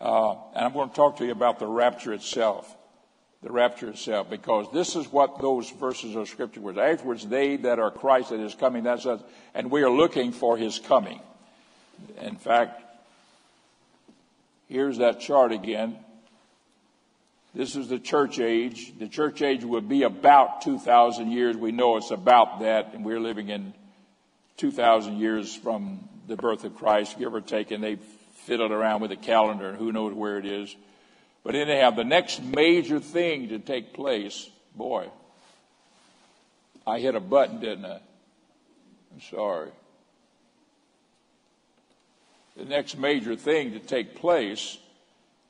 Uh, 0.00 0.32
and 0.54 0.64
I'm 0.64 0.72
going 0.72 0.90
to 0.90 0.94
talk 0.94 1.16
to 1.18 1.24
you 1.24 1.32
about 1.32 1.58
the 1.58 1.66
rapture 1.66 2.12
itself 2.12 2.76
the 3.42 3.52
rapture 3.52 3.90
itself, 3.90 4.28
because 4.28 4.66
this 4.72 4.96
is 4.96 5.10
what 5.12 5.40
those 5.40 5.70
verses 5.70 6.16
of 6.16 6.28
scripture 6.28 6.60
were. 6.60 6.78
Afterwards, 6.80 7.26
they 7.26 7.56
that 7.58 7.78
are 7.78 7.90
Christ 7.90 8.30
that 8.30 8.40
is 8.40 8.54
coming, 8.54 8.82
that's 8.82 9.06
us, 9.06 9.20
and 9.54 9.70
we 9.70 9.82
are 9.82 9.90
looking 9.90 10.32
for 10.32 10.56
his 10.56 10.78
coming. 10.80 11.20
In 12.20 12.36
fact, 12.36 12.82
here's 14.68 14.98
that 14.98 15.20
chart 15.20 15.52
again. 15.52 15.98
This 17.54 17.76
is 17.76 17.88
the 17.88 17.98
church 17.98 18.38
age. 18.38 18.92
The 18.98 19.08
church 19.08 19.42
age 19.42 19.64
would 19.64 19.88
be 19.88 20.02
about 20.02 20.62
2,000 20.62 21.32
years. 21.32 21.56
We 21.56 21.72
know 21.72 21.96
it's 21.96 22.10
about 22.10 22.60
that, 22.60 22.92
and 22.94 23.04
we're 23.04 23.20
living 23.20 23.48
in 23.48 23.72
2,000 24.58 25.18
years 25.18 25.54
from 25.54 26.08
the 26.26 26.36
birth 26.36 26.64
of 26.64 26.76
Christ, 26.76 27.18
give 27.18 27.34
or 27.34 27.40
take, 27.40 27.70
and 27.70 27.82
they 27.82 27.96
fiddled 28.44 28.70
around 28.70 29.00
with 29.00 29.10
the 29.10 29.16
calendar, 29.16 29.70
and 29.70 29.78
who 29.78 29.92
knows 29.92 30.12
where 30.12 30.38
it 30.38 30.46
is. 30.46 30.74
But 31.42 31.54
anyhow, 31.54 31.90
the 31.90 32.04
next 32.04 32.42
major 32.42 33.00
thing 33.00 33.48
to 33.48 33.58
take 33.58 33.94
place, 33.94 34.48
boy, 34.74 35.08
I 36.86 36.98
hit 36.98 37.14
a 37.14 37.20
button, 37.20 37.60
didn't 37.60 37.86
I? 37.86 38.00
I'm 39.14 39.20
sorry. 39.30 39.70
The 42.56 42.64
next 42.64 42.98
major 42.98 43.36
thing 43.36 43.72
to 43.72 43.78
take 43.78 44.16
place 44.16 44.78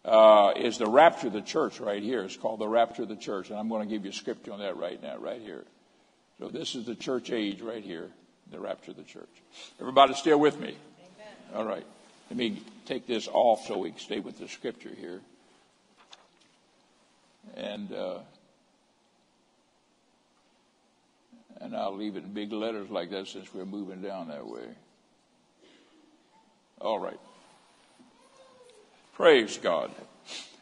uh, 0.04 0.52
is 0.56 0.78
the 0.78 0.86
rapture 0.86 1.26
of 1.26 1.32
the 1.32 1.42
church 1.42 1.80
right 1.80 2.02
here. 2.02 2.22
It's 2.22 2.36
called 2.36 2.60
the 2.60 2.68
rapture 2.68 3.02
of 3.02 3.08
the 3.08 3.16
church. 3.16 3.50
And 3.50 3.58
I'm 3.58 3.68
going 3.68 3.86
to 3.86 3.92
give 3.92 4.04
you 4.04 4.10
a 4.10 4.14
scripture 4.14 4.52
on 4.52 4.60
that 4.60 4.76
right 4.76 5.02
now, 5.02 5.16
right 5.18 5.40
here. 5.40 5.64
So 6.38 6.48
this 6.48 6.74
is 6.74 6.86
the 6.86 6.94
church 6.94 7.30
age 7.30 7.60
right 7.60 7.82
here, 7.82 8.08
the 8.50 8.60
rapture 8.60 8.92
of 8.92 8.96
the 8.96 9.02
church. 9.02 9.28
Everybody 9.80 10.14
still 10.14 10.38
with 10.38 10.58
me? 10.60 10.68
Amen. 10.68 11.36
All 11.54 11.64
right. 11.64 11.84
Let 12.30 12.36
me 12.36 12.62
take 12.86 13.06
this 13.06 13.28
off 13.32 13.66
so 13.66 13.78
we 13.78 13.90
can 13.90 13.98
stay 13.98 14.20
with 14.20 14.38
the 14.38 14.48
scripture 14.48 14.92
here. 14.96 15.20
And, 17.56 17.92
uh, 17.92 18.18
and 21.60 21.74
I'll 21.74 21.96
leave 21.96 22.16
it 22.16 22.24
in 22.24 22.32
big 22.32 22.52
letters 22.52 22.90
like 22.90 23.10
that 23.10 23.26
since 23.26 23.52
we're 23.52 23.64
moving 23.64 24.02
down 24.02 24.28
that 24.28 24.46
way. 24.46 24.68
All 26.80 26.98
right. 26.98 27.18
Praise 29.18 29.58
God. 29.58 29.90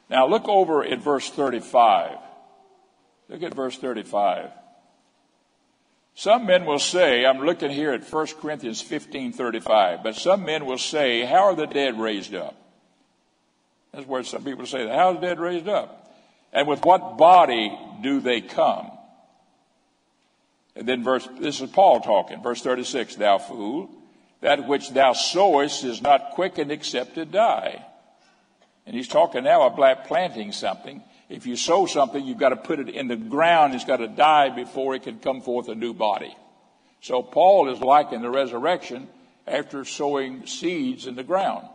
Now 0.09 0.27
look 0.27 0.49
over 0.49 0.83
at 0.83 0.99
verse 1.01 1.29
35. 1.29 2.17
Look 3.29 3.43
at 3.43 3.53
verse 3.53 3.77
35. 3.77 4.51
Some 6.15 6.47
men 6.47 6.65
will 6.65 6.79
say, 6.79 7.27
I'm 7.27 7.45
looking 7.45 7.71
here 7.71 7.93
at 7.93 8.11
1 8.11 8.27
Corinthians 8.41 8.83
15:35, 8.83 10.03
but 10.03 10.17
some 10.17 10.47
men 10.47 10.65
will 10.65 10.79
say, 10.79 11.27
how 11.27 11.45
are 11.45 11.55
the 11.55 11.67
dead 11.67 12.01
raised 12.01 12.35
up? 12.35 12.57
That's 13.93 14.07
where 14.07 14.25
some 14.25 14.43
people 14.43 14.65
say, 14.65 14.89
how 14.89 15.11
are 15.11 15.15
the 15.15 15.21
dead 15.21 15.39
raised 15.39 15.69
up? 15.69 16.11
And 16.51 16.67
with 16.67 16.83
what 16.83 17.19
body 17.19 17.79
do 18.01 18.21
they 18.21 18.41
come? 18.41 18.91
And 20.75 20.89
then 20.89 21.05
verse, 21.05 21.29
this 21.39 21.61
is 21.61 21.69
Paul 21.69 22.01
talking, 22.01 22.43
verse 22.43 22.63
36, 22.63 23.17
thou 23.17 23.37
fool, 23.37 23.91
that 24.41 24.67
which 24.67 24.93
thou 24.93 25.13
sowest 25.13 25.85
is 25.85 26.01
not 26.01 26.31
quickened 26.31 26.73
except 26.73 27.17
to 27.17 27.27
die. 27.27 27.85
And 28.87 28.95
he's 28.95 29.09
talking 29.09 29.45
now 29.45 29.67
about 29.67 30.07
planting 30.07 30.53
something. 30.53 31.03
If 31.29 31.47
you 31.47 31.57
sow 31.57 31.87
something, 31.87 32.25
you've 32.25 32.39
got 32.39 32.51
to 32.51 32.57
put 32.57 32.79
it 32.79 32.89
in 32.89 33.09
the 33.09 33.17
ground. 33.17 33.75
It's 33.75 33.85
got 33.85 33.97
to 33.97 34.09
die 34.09 34.51
before 34.51 34.95
it 34.95 35.03
can 35.03 35.19
come 35.19 35.41
forth 35.41 35.69
a 35.69 35.75
new 35.75 35.93
body. 35.93 36.35
So 37.01 37.23
Paul 37.23 37.69
is 37.69 37.81
liking 37.81 38.23
the 38.23 38.31
resurrection 38.31 39.09
after 39.47 39.85
sowing 39.85 40.47
seeds 40.47 41.07
in 41.07 41.17
the 41.17 41.25
ground. 41.25 41.67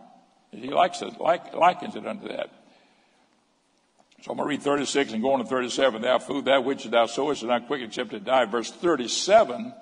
He 0.51 0.69
likes 0.69 1.01
it, 1.01 1.19
like, 1.19 1.53
likens 1.53 1.95
it 1.95 2.05
unto 2.05 2.27
that. 2.29 2.49
So 4.21 4.31
I'm 4.31 4.37
going 4.37 4.47
to 4.47 4.49
read 4.49 4.61
36 4.61 5.13
and 5.13 5.21
go 5.21 5.33
on 5.33 5.39
to 5.39 5.45
37. 5.45 6.01
Thou 6.01 6.19
food, 6.19 6.45
that 6.45 6.63
which 6.63 6.85
thou 6.85 7.07
sowest 7.07 7.41
is 7.41 7.47
not 7.47 7.67
quick 7.67 7.81
except 7.81 8.11
to 8.11 8.19
die. 8.19 8.45
Verse 8.45 8.71
37. 8.71 9.73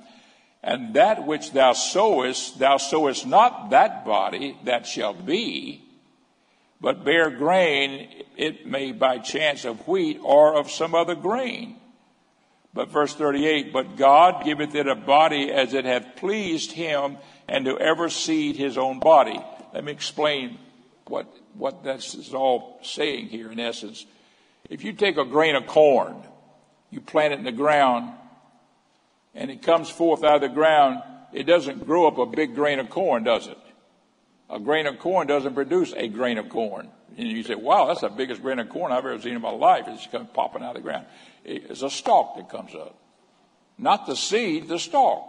And 0.63 0.93
that 0.93 1.25
which 1.25 1.51
thou 1.51 1.73
sowest, 1.73 2.59
thou 2.59 2.77
sowest 2.77 3.25
not 3.25 3.71
that 3.71 4.05
body 4.05 4.57
that 4.65 4.85
shall 4.85 5.13
be, 5.13 5.88
but 6.81 7.03
bear 7.03 7.29
grain, 7.29 8.09
it 8.37 8.65
may 8.65 8.91
by 8.91 9.17
chance 9.17 9.65
of 9.65 9.87
wheat 9.87 10.19
or 10.23 10.55
of 10.55 10.71
some 10.71 10.95
other 10.95 11.15
grain. 11.15 11.75
But 12.73 12.89
verse 12.89 13.13
38, 13.13 13.73
but 13.73 13.97
God 13.97 14.45
giveth 14.45 14.75
it 14.75 14.87
a 14.87 14.95
body 14.95 15.51
as 15.51 15.73
it 15.73 15.85
hath 15.85 16.15
pleased 16.15 16.71
him, 16.71 17.17
and 17.47 17.65
to 17.65 17.77
every 17.79 18.11
seed 18.11 18.55
his 18.55 18.77
own 18.77 18.99
body. 18.99 19.39
Let 19.73 19.83
me 19.83 19.91
explain 19.91 20.59
what, 21.07 21.27
what 21.55 21.83
this 21.83 22.13
is 22.13 22.33
all 22.33 22.79
saying 22.83 23.27
here 23.27 23.51
in 23.51 23.59
essence. 23.59 24.05
If 24.69 24.83
you 24.83 24.93
take 24.93 25.17
a 25.17 25.25
grain 25.25 25.55
of 25.55 25.65
corn, 25.65 26.15
you 26.91 27.01
plant 27.01 27.33
it 27.33 27.39
in 27.39 27.45
the 27.45 27.51
ground, 27.51 28.13
and 29.33 29.49
it 29.49 29.63
comes 29.63 29.89
forth 29.89 30.23
out 30.23 30.35
of 30.35 30.41
the 30.41 30.49
ground, 30.49 31.01
it 31.33 31.43
doesn't 31.43 31.85
grow 31.85 32.07
up 32.07 32.19
a 32.19 32.25
big 32.25 32.55
grain 32.55 32.79
of 32.79 32.89
corn, 32.89 33.23
does 33.23 33.47
it? 33.47 33.57
A 34.49 34.59
grain 34.59 34.87
of 34.87 34.99
corn 34.99 35.27
doesn't 35.27 35.53
produce 35.53 35.93
a 35.95 36.07
grain 36.07 36.37
of 36.37 36.49
corn. 36.49 36.89
And 37.17 37.27
you 37.27 37.43
say, 37.43 37.55
wow, 37.55 37.87
that's 37.87 38.01
the 38.01 38.09
biggest 38.09 38.41
grain 38.41 38.59
of 38.59 38.69
corn 38.69 38.91
I've 38.91 39.05
ever 39.05 39.19
seen 39.19 39.35
in 39.35 39.41
my 39.41 39.51
life. 39.51 39.85
It's 39.87 40.07
come 40.07 40.27
popping 40.27 40.63
out 40.63 40.75
of 40.75 40.75
the 40.75 40.81
ground. 40.81 41.05
It's 41.43 41.81
a 41.81 41.89
stalk 41.89 42.37
that 42.37 42.49
comes 42.49 42.73
up. 42.73 42.97
Not 43.77 44.07
the 44.07 44.15
seed, 44.15 44.67
the 44.67 44.79
stalk. 44.79 45.25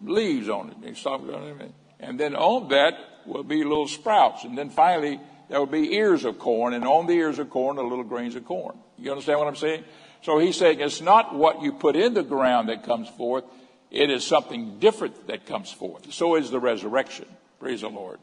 Leaves 0.00 0.48
on 0.48 0.74
it. 0.82 1.72
And 2.00 2.18
then 2.18 2.34
on 2.34 2.68
that 2.68 2.94
will 3.26 3.44
be 3.44 3.62
little 3.62 3.86
sprouts. 3.86 4.44
And 4.44 4.56
then 4.56 4.70
finally, 4.70 5.20
there 5.48 5.58
will 5.58 5.66
be 5.66 5.94
ears 5.94 6.24
of 6.24 6.38
corn. 6.38 6.74
And 6.74 6.84
on 6.84 7.06
the 7.06 7.12
ears 7.12 7.38
of 7.38 7.50
corn 7.50 7.78
are 7.78 7.84
little 7.84 8.04
grains 8.04 8.34
of 8.34 8.44
corn. 8.46 8.78
You 8.98 9.10
understand 9.10 9.38
what 9.38 9.48
I'm 9.48 9.56
saying? 9.56 9.84
So 10.22 10.38
he's 10.38 10.56
saying 10.56 10.80
it's 10.80 11.00
not 11.00 11.34
what 11.34 11.62
you 11.62 11.72
put 11.72 11.96
in 11.96 12.14
the 12.14 12.22
ground 12.22 12.68
that 12.68 12.84
comes 12.84 13.08
forth. 13.10 13.44
It 13.90 14.10
is 14.10 14.24
something 14.24 14.78
different 14.78 15.26
that 15.26 15.46
comes 15.46 15.70
forth. 15.70 16.12
So 16.12 16.36
is 16.36 16.50
the 16.50 16.60
resurrection. 16.60 17.26
Praise 17.58 17.82
the 17.82 17.88
Lord. 17.88 18.18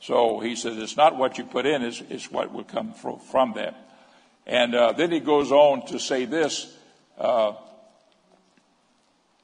So 0.00 0.40
he 0.40 0.56
says 0.56 0.78
it's 0.78 0.96
not 0.96 1.16
what 1.16 1.38
you 1.38 1.44
put 1.44 1.66
in, 1.66 1.82
it's, 1.82 2.02
it's 2.08 2.30
what 2.30 2.52
will 2.52 2.64
come 2.64 2.92
from, 2.92 3.18
from 3.18 3.54
that. 3.54 3.74
And 4.46 4.74
uh, 4.74 4.92
then 4.92 5.10
he 5.10 5.20
goes 5.20 5.52
on 5.52 5.86
to 5.86 5.98
say 5.98 6.24
this. 6.24 6.74
Uh, 7.18 7.52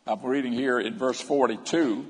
I'm 0.07 0.23
reading 0.23 0.53
here 0.53 0.79
in 0.79 0.97
verse 0.97 1.21
42, 1.21 2.07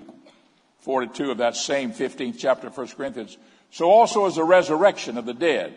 42 0.81 1.31
of 1.31 1.39
that 1.39 1.57
same 1.57 1.93
15th 1.93 2.37
chapter 2.39 2.67
of 2.67 2.77
1 2.77 2.89
Corinthians. 2.89 3.37
So 3.71 3.91
also 3.91 4.27
is 4.27 4.37
the 4.37 4.45
resurrection 4.45 5.17
of 5.17 5.27
the 5.27 5.35
dead. 5.35 5.75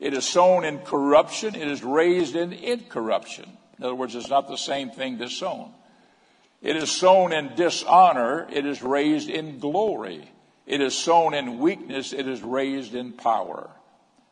It 0.00 0.14
is 0.14 0.24
sown 0.24 0.64
in 0.64 0.80
corruption, 0.80 1.54
it 1.54 1.68
is 1.68 1.84
raised 1.84 2.34
in 2.34 2.52
incorruption. 2.52 3.48
In 3.78 3.84
other 3.84 3.94
words, 3.94 4.16
it's 4.16 4.30
not 4.30 4.48
the 4.48 4.56
same 4.56 4.90
thing 4.90 5.18
that's 5.18 5.36
sown. 5.36 5.72
It 6.60 6.76
is 6.76 6.90
sown 6.90 7.32
in 7.32 7.54
dishonor, 7.54 8.48
it 8.50 8.66
is 8.66 8.82
raised 8.82 9.28
in 9.28 9.58
glory. 9.58 10.28
It 10.66 10.80
is 10.80 10.96
sown 10.96 11.34
in 11.34 11.58
weakness, 11.58 12.12
it 12.12 12.28
is 12.28 12.42
raised 12.42 12.94
in 12.94 13.12
power. 13.12 13.70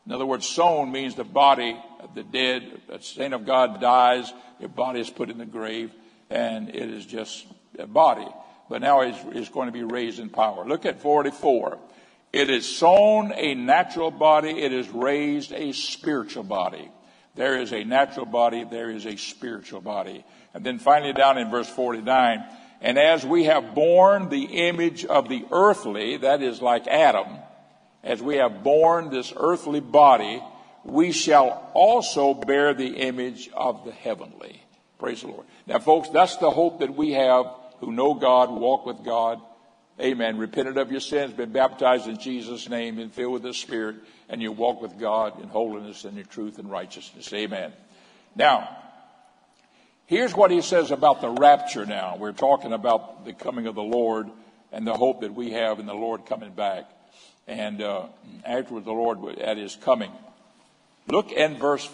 In 0.07 0.13
other 0.13 0.27
words, 0.27 0.49
sown 0.49 0.93
means 0.93 1.15
the 1.15 1.25
body 1.25 1.77
of 2.01 2.15
the 2.15 2.23
dead, 2.23 2.81
the 2.89 3.01
saint 3.01 3.35
of 3.35 3.47
God 3.47 3.81
dies, 3.81 4.33
their 4.59 4.69
body 4.69 5.01
is 5.01 5.11
put 5.11 5.31
in 5.31 5.39
the 5.39 5.47
grave, 5.47 5.93
and 6.31 6.69
it 6.69 6.91
is 6.91 7.05
just 7.05 7.47
a 7.79 7.87
body. 7.87 8.29
But 8.69 8.83
now 8.83 9.01
it's, 9.01 9.19
it's 9.33 9.49
going 9.49 9.67
to 9.67 9.73
be 9.73 9.83
raised 9.83 10.21
in 10.21 10.31
power. 10.31 10.65
Look 10.65 10.87
at 10.87 11.01
44. 11.01 11.79
It 12.33 12.49
is 12.49 12.65
sown 12.65 13.33
a 13.35 13.55
natural 13.55 14.13
body, 14.13 14.51
it 14.51 14.73
is 14.73 14.89
raised 14.89 15.53
a 15.53 15.73
spiritual 15.73 16.45
body. 16.45 16.91
There 17.35 17.61
is 17.61 17.73
a 17.73 17.85
natural 17.85 18.27
body, 18.27 18.65
there 18.65 18.91
is 18.91 19.07
a 19.07 19.17
spiritual 19.17 19.81
body. 19.81 20.25
And 20.55 20.65
then 20.65 20.79
finally 20.79 21.13
down 21.13 21.39
in 21.39 21.51
verse 21.51 21.69
49, 21.69 22.45
and 22.81 22.99
as 22.99 23.25
we 23.25 23.45
have 23.45 23.75
borne 23.75 24.29
the 24.29 24.45
image 24.45 25.05
of 25.05 25.29
the 25.29 25.45
earthly, 25.51 26.19
that 26.19 26.43
is 26.43 26.63
like 26.63 26.87
Adam, 26.87 27.27
as 28.03 28.23
we 28.23 28.37
have 28.37 28.63
borne 28.63 29.11
this 29.11 29.33
earthly 29.37 29.81
body, 29.81 30.43
we 30.85 31.13
shall 31.13 31.71
also 31.75 32.33
bear 32.33 32.73
the 32.73 32.97
image 32.97 33.51
of 33.55 33.85
the 33.85 33.93
heavenly. 33.93 34.63
Praise 34.99 35.21
the 35.21 35.29
Lord. 35.29 35.47
Now, 35.67 35.79
folks, 35.79 36.09
that's 36.09 36.37
the 36.37 36.51
hope 36.51 36.81
that 36.81 36.95
we 36.95 37.13
have 37.13 37.47
who 37.81 37.93
know 37.93 38.15
God, 38.15 38.51
walk 38.51 38.87
with 38.87 39.05
God. 39.05 39.41
Amen. 40.01 40.39
Repented 40.39 40.79
of 40.79 40.91
your 40.91 41.01
sins, 41.01 41.35
been 41.35 41.53
baptized 41.53 42.07
in 42.07 42.19
Jesus' 42.19 42.69
name, 42.69 42.99
and 42.99 43.13
filled 43.13 43.35
with 43.35 43.43
the 43.43 43.53
Spirit, 43.53 43.97
and 44.31 44.41
you 44.41 44.53
walk 44.53 44.81
with 44.81 44.99
God 44.99 45.43
in 45.43 45.49
holiness 45.49 46.05
and 46.05 46.19
in 46.19 46.25
truth 46.25 46.59
and 46.59 46.71
righteousness. 46.71 47.31
Amen. 47.35 47.73
Now, 48.35 48.77
Here's 50.11 50.35
what 50.35 50.51
he 50.51 50.61
says 50.61 50.91
about 50.91 51.21
the 51.21 51.31
rapture 51.31 51.87
now. 51.87 52.17
We're 52.19 52.33
talking 52.33 52.73
about 52.73 53.25
the 53.25 53.33
coming 53.33 53.69
of 53.69 53.77
the 53.77 53.83
Lord 53.85 54.29
and 54.73 54.85
the 54.85 54.93
hope 54.93 55.21
that 55.21 55.33
we 55.33 55.53
have 55.53 55.79
in 55.79 55.87
the 55.87 55.95
Lord 55.95 56.27
coming 56.27 56.51
back. 56.51 56.91
And 57.47 57.81
uh, 57.81 58.07
afterwards, 58.45 58.87
the 58.87 58.93
Lord 58.93 59.39
at 59.39 59.57
his 59.57 59.77
coming. 59.77 60.11
Look 61.07 61.31
in 61.31 61.59
verse 61.59 61.89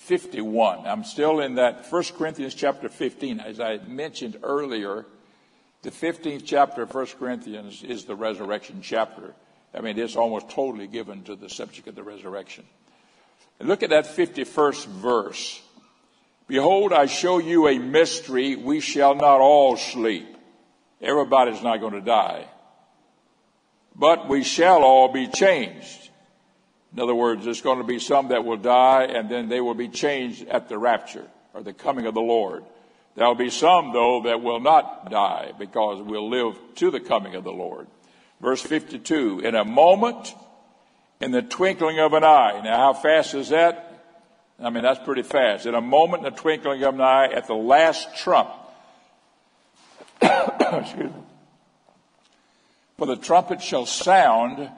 51. 0.00 0.86
I'm 0.86 1.02
still 1.02 1.40
in 1.40 1.54
that 1.54 1.90
1 1.90 2.04
Corinthians 2.18 2.54
chapter 2.54 2.90
15. 2.90 3.40
As 3.40 3.58
I 3.58 3.78
mentioned 3.78 4.36
earlier, 4.42 5.06
the 5.80 5.90
15th 5.90 6.42
chapter 6.44 6.82
of 6.82 6.94
1 6.94 7.06
Corinthians 7.18 7.82
is 7.82 8.04
the 8.04 8.14
resurrection 8.14 8.80
chapter. 8.82 9.32
I 9.72 9.80
mean, 9.80 9.98
it's 9.98 10.16
almost 10.16 10.50
totally 10.50 10.88
given 10.88 11.22
to 11.22 11.36
the 11.36 11.48
subject 11.48 11.88
of 11.88 11.94
the 11.94 12.02
resurrection. 12.02 12.66
And 13.58 13.66
look 13.66 13.82
at 13.82 13.88
that 13.88 14.04
51st 14.04 14.84
verse. 14.88 15.62
Behold, 16.52 16.92
I 16.92 17.06
show 17.06 17.38
you 17.38 17.66
a 17.66 17.78
mystery. 17.78 18.56
We 18.56 18.80
shall 18.80 19.14
not 19.14 19.40
all 19.40 19.78
sleep. 19.78 20.36
Everybody's 21.00 21.62
not 21.62 21.80
going 21.80 21.94
to 21.94 22.02
die. 22.02 22.44
But 23.96 24.28
we 24.28 24.44
shall 24.44 24.82
all 24.82 25.10
be 25.10 25.28
changed. 25.28 26.10
In 26.92 27.00
other 27.00 27.14
words, 27.14 27.46
there's 27.46 27.62
going 27.62 27.78
to 27.78 27.84
be 27.84 27.98
some 27.98 28.28
that 28.28 28.44
will 28.44 28.58
die 28.58 29.04
and 29.04 29.30
then 29.30 29.48
they 29.48 29.62
will 29.62 29.72
be 29.72 29.88
changed 29.88 30.46
at 30.46 30.68
the 30.68 30.76
rapture 30.76 31.26
or 31.54 31.62
the 31.62 31.72
coming 31.72 32.04
of 32.04 32.12
the 32.12 32.20
Lord. 32.20 32.64
There'll 33.14 33.34
be 33.34 33.48
some, 33.48 33.94
though, 33.94 34.20
that 34.24 34.42
will 34.42 34.60
not 34.60 35.10
die 35.10 35.52
because 35.58 36.02
we'll 36.02 36.28
live 36.28 36.58
to 36.74 36.90
the 36.90 37.00
coming 37.00 37.34
of 37.34 37.44
the 37.44 37.50
Lord. 37.50 37.86
Verse 38.42 38.60
52, 38.60 39.40
in 39.40 39.54
a 39.54 39.64
moment, 39.64 40.34
in 41.18 41.30
the 41.30 41.40
twinkling 41.40 41.98
of 41.98 42.12
an 42.12 42.24
eye. 42.24 42.60
Now, 42.62 42.76
how 42.76 42.92
fast 42.92 43.32
is 43.32 43.48
that? 43.48 43.91
I 44.62 44.70
mean, 44.70 44.82
that's 44.84 45.04
pretty 45.04 45.22
fast. 45.22 45.66
In 45.66 45.74
a 45.74 45.80
moment, 45.80 46.24
in 46.24 46.32
the 46.32 46.40
twinkling 46.40 46.82
of 46.84 46.94
an 46.94 47.00
eye, 47.00 47.28
at 47.32 47.46
the 47.46 47.54
last 47.54 48.16
trump. 48.16 48.50
Excuse 50.22 51.10
me. 51.10 51.22
For 52.96 53.06
the 53.06 53.16
trumpet 53.16 53.60
shall 53.60 53.86
sound, 53.86 54.70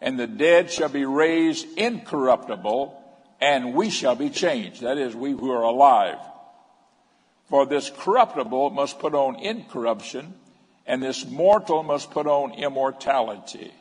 and 0.00 0.18
the 0.18 0.28
dead 0.28 0.70
shall 0.70 0.88
be 0.88 1.04
raised 1.04 1.66
incorruptible, 1.76 3.02
and 3.40 3.74
we 3.74 3.90
shall 3.90 4.14
be 4.14 4.30
changed. 4.30 4.82
That 4.82 4.98
is, 4.98 5.16
we 5.16 5.32
who 5.32 5.50
are 5.50 5.62
alive. 5.62 6.18
For 7.48 7.66
this 7.66 7.90
corruptible 7.90 8.70
must 8.70 9.00
put 9.00 9.14
on 9.14 9.40
incorruption, 9.40 10.34
and 10.86 11.02
this 11.02 11.26
mortal 11.26 11.82
must 11.82 12.10
put 12.12 12.26
on 12.26 12.52
immortality. 12.52 13.72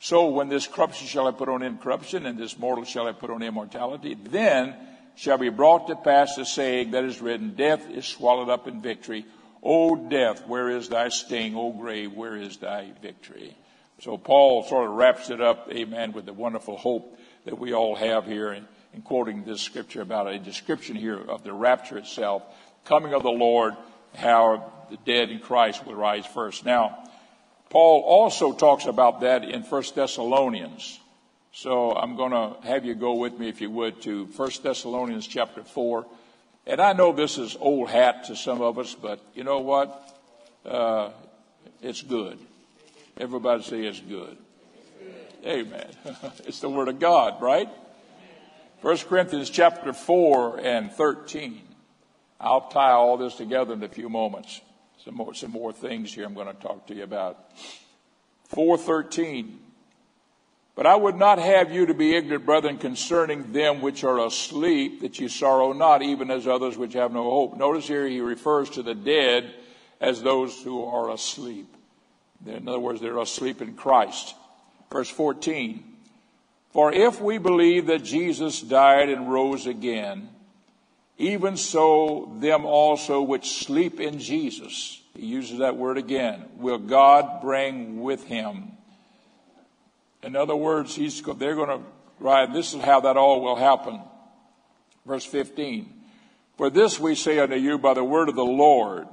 So 0.00 0.30
when 0.30 0.48
this 0.48 0.66
corruption 0.66 1.06
shall 1.06 1.28
I 1.28 1.32
put 1.32 1.50
on 1.50 1.62
incorruption, 1.62 2.24
and 2.24 2.38
this 2.38 2.58
mortal 2.58 2.84
shall 2.84 3.06
I 3.06 3.12
put 3.12 3.30
on 3.30 3.42
immortality, 3.42 4.14
then 4.14 4.74
shall 5.14 5.36
be 5.36 5.50
brought 5.50 5.88
to 5.88 5.96
pass 5.96 6.36
the 6.36 6.46
saying 6.46 6.92
that 6.92 7.04
is 7.04 7.20
written, 7.20 7.54
Death 7.54 7.88
is 7.90 8.06
swallowed 8.06 8.48
up 8.48 8.66
in 8.66 8.80
victory. 8.80 9.26
O 9.62 10.08
death, 10.08 10.46
where 10.46 10.70
is 10.70 10.88
thy 10.88 11.10
sting? 11.10 11.54
O 11.54 11.72
grave, 11.72 12.14
where 12.14 12.34
is 12.34 12.56
thy 12.56 12.92
victory? 13.02 13.54
So 14.00 14.16
Paul 14.16 14.64
sort 14.64 14.88
of 14.88 14.94
wraps 14.94 15.28
it 15.28 15.42
up, 15.42 15.68
amen, 15.70 16.12
with 16.12 16.24
the 16.24 16.32
wonderful 16.32 16.78
hope 16.78 17.18
that 17.44 17.58
we 17.58 17.74
all 17.74 17.94
have 17.94 18.24
here 18.24 18.54
in, 18.54 18.66
in 18.94 19.02
quoting 19.02 19.44
this 19.44 19.60
scripture 19.60 20.00
about 20.00 20.28
a 20.28 20.38
description 20.38 20.96
here 20.96 21.20
of 21.20 21.44
the 21.44 21.52
rapture 21.52 21.98
itself, 21.98 22.42
coming 22.86 23.12
of 23.12 23.22
the 23.22 23.28
Lord, 23.28 23.74
how 24.14 24.72
the 24.88 24.96
dead 25.04 25.28
in 25.28 25.40
Christ 25.40 25.84
will 25.86 25.94
rise 25.94 26.24
first. 26.24 26.64
Now, 26.64 27.04
Paul 27.70 28.02
also 28.02 28.52
talks 28.52 28.86
about 28.86 29.20
that 29.20 29.44
in 29.44 29.62
1 29.62 29.82
Thessalonians. 29.94 30.98
So 31.52 31.92
I'm 31.92 32.16
going 32.16 32.32
to 32.32 32.56
have 32.66 32.84
you 32.84 32.96
go 32.96 33.14
with 33.14 33.38
me, 33.38 33.48
if 33.48 33.60
you 33.60 33.70
would, 33.70 34.02
to 34.02 34.26
1 34.26 34.50
Thessalonians 34.62 35.26
chapter 35.26 35.62
4. 35.62 36.04
And 36.66 36.80
I 36.80 36.92
know 36.92 37.12
this 37.12 37.38
is 37.38 37.56
old 37.58 37.88
hat 37.88 38.24
to 38.24 38.36
some 38.36 38.60
of 38.60 38.78
us, 38.78 38.94
but 38.94 39.20
you 39.34 39.44
know 39.44 39.60
what? 39.60 40.20
Uh, 40.66 41.10
it's 41.80 42.02
good. 42.02 42.38
Everybody 43.16 43.62
say 43.62 43.84
it's 43.84 44.00
good. 44.00 44.36
Amen. 45.46 45.86
it's 46.44 46.60
the 46.60 46.68
Word 46.68 46.88
of 46.88 46.98
God, 46.98 47.40
right? 47.40 47.68
1 48.82 48.96
Corinthians 48.98 49.48
chapter 49.48 49.92
4 49.92 50.60
and 50.60 50.90
13. 50.90 51.62
I'll 52.40 52.68
tie 52.68 52.92
all 52.92 53.16
this 53.16 53.36
together 53.36 53.74
in 53.74 53.82
a 53.84 53.88
few 53.88 54.08
moments 54.08 54.60
some 55.04 55.14
more, 55.14 55.34
some 55.34 55.50
more 55.50 55.72
things 55.72 56.12
here 56.12 56.24
I'm 56.26 56.34
going 56.34 56.46
to 56.46 56.54
talk 56.54 56.86
to 56.88 56.94
you 56.94 57.04
about. 57.04 57.38
413. 58.48 59.58
But 60.74 60.86
I 60.86 60.96
would 60.96 61.16
not 61.16 61.38
have 61.38 61.72
you 61.72 61.86
to 61.86 61.94
be 61.94 62.16
ignorant, 62.16 62.46
brethren, 62.46 62.78
concerning 62.78 63.52
them 63.52 63.80
which 63.80 64.04
are 64.04 64.24
asleep, 64.24 65.00
that 65.02 65.18
ye 65.18 65.28
sorrow 65.28 65.72
not, 65.72 66.02
even 66.02 66.30
as 66.30 66.46
others 66.46 66.76
which 66.76 66.94
have 66.94 67.12
no 67.12 67.24
hope. 67.24 67.56
Notice 67.56 67.86
here 67.86 68.06
he 68.06 68.20
refers 68.20 68.70
to 68.70 68.82
the 68.82 68.94
dead 68.94 69.54
as 70.00 70.22
those 70.22 70.62
who 70.62 70.84
are 70.84 71.10
asleep. 71.10 71.76
In 72.46 72.68
other 72.68 72.78
words, 72.78 73.00
they're 73.00 73.18
asleep 73.18 73.60
in 73.60 73.74
Christ. 73.74 74.34
Verse 74.90 75.10
14. 75.10 75.84
For 76.70 76.92
if 76.92 77.20
we 77.20 77.38
believe 77.38 77.86
that 77.86 78.04
Jesus 78.04 78.60
died 78.60 79.08
and 79.08 79.30
rose 79.30 79.66
again, 79.66 80.30
even 81.20 81.58
so 81.58 82.34
them 82.40 82.64
also 82.64 83.20
which 83.20 83.50
sleep 83.64 84.00
in 84.00 84.18
Jesus, 84.18 85.02
he 85.14 85.26
uses 85.26 85.58
that 85.58 85.76
word 85.76 85.98
again, 85.98 86.46
will 86.56 86.78
God 86.78 87.42
bring 87.42 88.00
with 88.00 88.24
him. 88.24 88.72
In 90.22 90.34
other 90.34 90.56
words, 90.56 90.94
he's, 90.94 91.20
they're 91.22 91.54
going 91.54 91.68
to, 91.68 91.84
right, 92.18 92.50
this 92.50 92.72
is 92.72 92.82
how 92.82 93.00
that 93.00 93.18
all 93.18 93.42
will 93.42 93.56
happen. 93.56 94.00
Verse 95.04 95.24
15. 95.26 95.92
For 96.56 96.70
this 96.70 96.98
we 96.98 97.14
say 97.14 97.38
unto 97.38 97.56
you 97.56 97.76
by 97.76 97.92
the 97.92 98.04
word 98.04 98.30
of 98.30 98.34
the 98.34 98.42
Lord, 98.42 99.06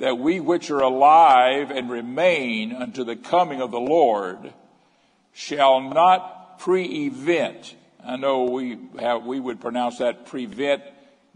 that 0.00 0.18
we 0.18 0.40
which 0.40 0.70
are 0.70 0.80
alive 0.80 1.70
and 1.70 1.90
remain 1.90 2.74
unto 2.74 3.04
the 3.04 3.16
coming 3.16 3.62
of 3.62 3.70
the 3.70 3.80
Lord 3.80 4.52
shall 5.32 5.80
not 5.80 6.58
pre-event. 6.58 7.74
I 8.04 8.16
know 8.16 8.44
we 8.44 8.78
have, 8.98 9.24
we 9.24 9.40
would 9.40 9.60
pronounce 9.60 9.98
that 9.98 10.26
prevent, 10.26 10.82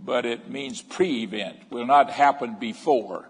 but 0.05 0.27
it 0.27 0.51
means 0.51 0.83
pre-event. 0.83 1.71
Will 1.71 1.87
not 1.87 2.11
happen 2.11 2.57
before. 2.59 3.29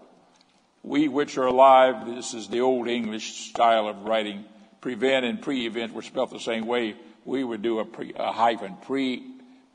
We 0.81 1.07
which 1.07 1.37
are 1.37 1.45
alive, 1.45 2.05
this 2.05 2.33
is 2.33 2.49
the 2.49 2.61
old 2.61 2.87
English 2.87 3.49
style 3.49 3.87
of 3.87 4.03
writing, 4.03 4.45
prevent 4.81 5.25
and 5.25 5.41
pre-event 5.41 5.93
were 5.93 6.01
spelled 6.01 6.31
the 6.31 6.39
same 6.39 6.67
way. 6.67 6.95
We 7.25 7.43
would 7.43 7.61
do 7.61 7.79
a, 7.79 7.85
pre, 7.85 8.13
a 8.15 8.31
hyphen, 8.31 8.75
pre, 8.85 9.23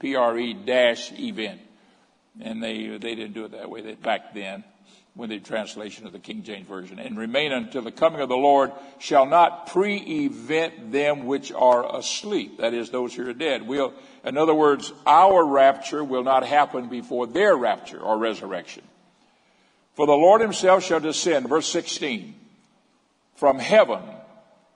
P-R-E 0.00 0.54
dash 0.66 1.12
event. 1.12 1.60
And 2.40 2.62
they, 2.62 2.86
they 2.98 3.14
didn't 3.14 3.32
do 3.32 3.46
it 3.46 3.52
that 3.52 3.70
way 3.70 3.94
back 3.94 4.34
then 4.34 4.64
with 5.16 5.30
the 5.30 5.40
translation 5.40 6.06
of 6.06 6.12
the 6.12 6.18
King 6.18 6.44
James 6.44 6.68
Version, 6.68 6.98
and 6.98 7.18
remain 7.18 7.50
until 7.50 7.82
the 7.82 7.90
coming 7.90 8.20
of 8.20 8.28
the 8.28 8.36
Lord 8.36 8.70
shall 8.98 9.26
not 9.26 9.66
pre-event 9.66 10.92
them 10.92 11.26
which 11.26 11.50
are 11.50 11.96
asleep. 11.96 12.58
That 12.58 12.72
is, 12.72 12.90
those 12.90 13.14
who 13.14 13.28
are 13.28 13.32
dead. 13.32 13.66
We'll, 13.66 13.92
in 14.24 14.36
other 14.36 14.54
words, 14.54 14.92
our 15.06 15.44
rapture 15.44 16.04
will 16.04 16.22
not 16.22 16.46
happen 16.46 16.88
before 16.88 17.26
their 17.26 17.56
rapture 17.56 17.98
or 17.98 18.16
resurrection. 18.16 18.84
For 19.94 20.06
the 20.06 20.12
Lord 20.12 20.40
himself 20.40 20.84
shall 20.84 21.00
descend, 21.00 21.48
verse 21.48 21.66
16, 21.66 22.34
from 23.34 23.58
heaven 23.58 24.00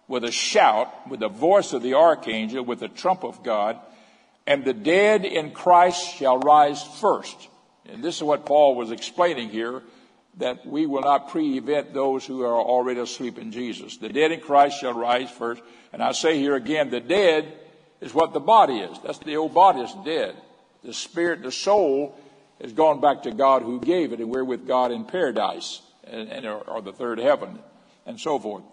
with 0.09 0.25
a 0.25 0.33
shout, 0.33 1.09
with 1.09 1.21
the 1.21 1.29
voice 1.29 1.73
of 1.73 1.83
the 1.83 1.95
archangel, 1.95 2.65
with 2.65 2.81
the 2.81 2.89
trump 2.89 3.23
of 3.23 3.45
God, 3.45 3.79
and 4.47 4.65
the 4.65 4.75
dead 4.75 5.25
in 5.25 5.53
Christ 5.53 6.17
shall 6.17 6.39
rise 6.39 6.83
first. 6.83 7.49
And 7.89 8.03
this 8.03 8.17
is 8.17 8.23
what 8.25 8.45
Paul 8.45 8.75
was 8.75 8.91
explaining 8.91 9.51
here 9.51 9.83
that 10.39 10.67
we 10.67 10.87
will 10.87 11.03
not 11.03 11.29
pre-event 11.29 11.93
those 11.93 12.25
who 12.25 12.43
are 12.43 12.59
already 12.59 13.01
asleep 13.01 13.39
in 13.39 13.53
Jesus. 13.53 13.99
The 13.99 14.09
dead 14.09 14.33
in 14.33 14.41
Christ 14.41 14.81
shall 14.81 14.95
rise 14.95 15.31
first. 15.31 15.63
And 15.93 16.03
I 16.03 16.13
say 16.13 16.39
here 16.39 16.57
again, 16.57 16.91
the 16.91 17.01
dead 17.01 17.53
is 18.01 18.15
what 18.15 18.33
the 18.33 18.41
body 18.41 18.79
is. 18.79 18.99
That's 19.05 19.19
the 19.19 19.37
old 19.37 19.53
body 19.53 19.81
is 19.81 19.95
dead. 20.05 20.35
The 20.83 20.95
spirit, 20.95 21.43
the 21.43 21.53
soul 21.53 22.19
has 22.61 22.73
gone 22.73 23.01
back 23.01 23.25
to 23.25 23.33
God 23.33 23.63
who 23.63 23.81
gave 23.81 24.13
it, 24.13 24.21
and 24.21 24.31
we're 24.31 24.45
with 24.45 24.67
God 24.67 24.91
in 24.91 25.05
paradise, 25.05 25.83
and, 26.05 26.29
and 26.31 26.47
or, 26.47 26.59
or, 26.63 26.83
the 26.83 26.93
third 26.93 27.19
heaven, 27.19 27.59
and 28.07 28.19
so 28.19 28.39
forth. 28.39 28.65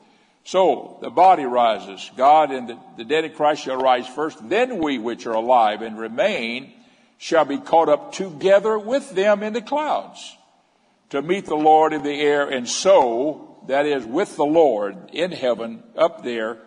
So 0.46 0.98
the 1.02 1.10
body 1.10 1.44
rises. 1.44 2.10
God 2.16 2.52
and 2.52 2.70
the, 2.70 2.78
the 2.98 3.04
dead 3.04 3.26
in 3.26 3.34
Christ 3.34 3.64
shall 3.64 3.78
rise 3.78 4.08
first. 4.08 4.48
Then 4.48 4.80
we 4.80 4.98
which 4.98 5.28
are 5.28 5.34
alive 5.34 5.82
and 5.82 6.00
remain 6.00 6.72
shall 7.18 7.46
be 7.46 7.58
caught 7.58 7.90
up 7.90 8.14
together 8.14 8.80
with 8.80 9.12
them 9.12 9.44
in 9.44 9.54
the 9.54 9.62
clouds 9.62 10.38
to 11.10 11.22
meet 11.22 11.46
the 11.46 11.56
Lord 11.56 11.94
in 11.94 12.04
the 12.04 12.22
air, 12.22 12.48
and 12.50 12.68
so, 12.68 13.58
that 13.68 13.86
is, 13.86 14.06
with 14.06 14.36
the 14.36 14.46
Lord 14.46 15.12
in 15.12 15.32
heaven, 15.32 15.84
up 15.98 16.24
there, 16.24 16.60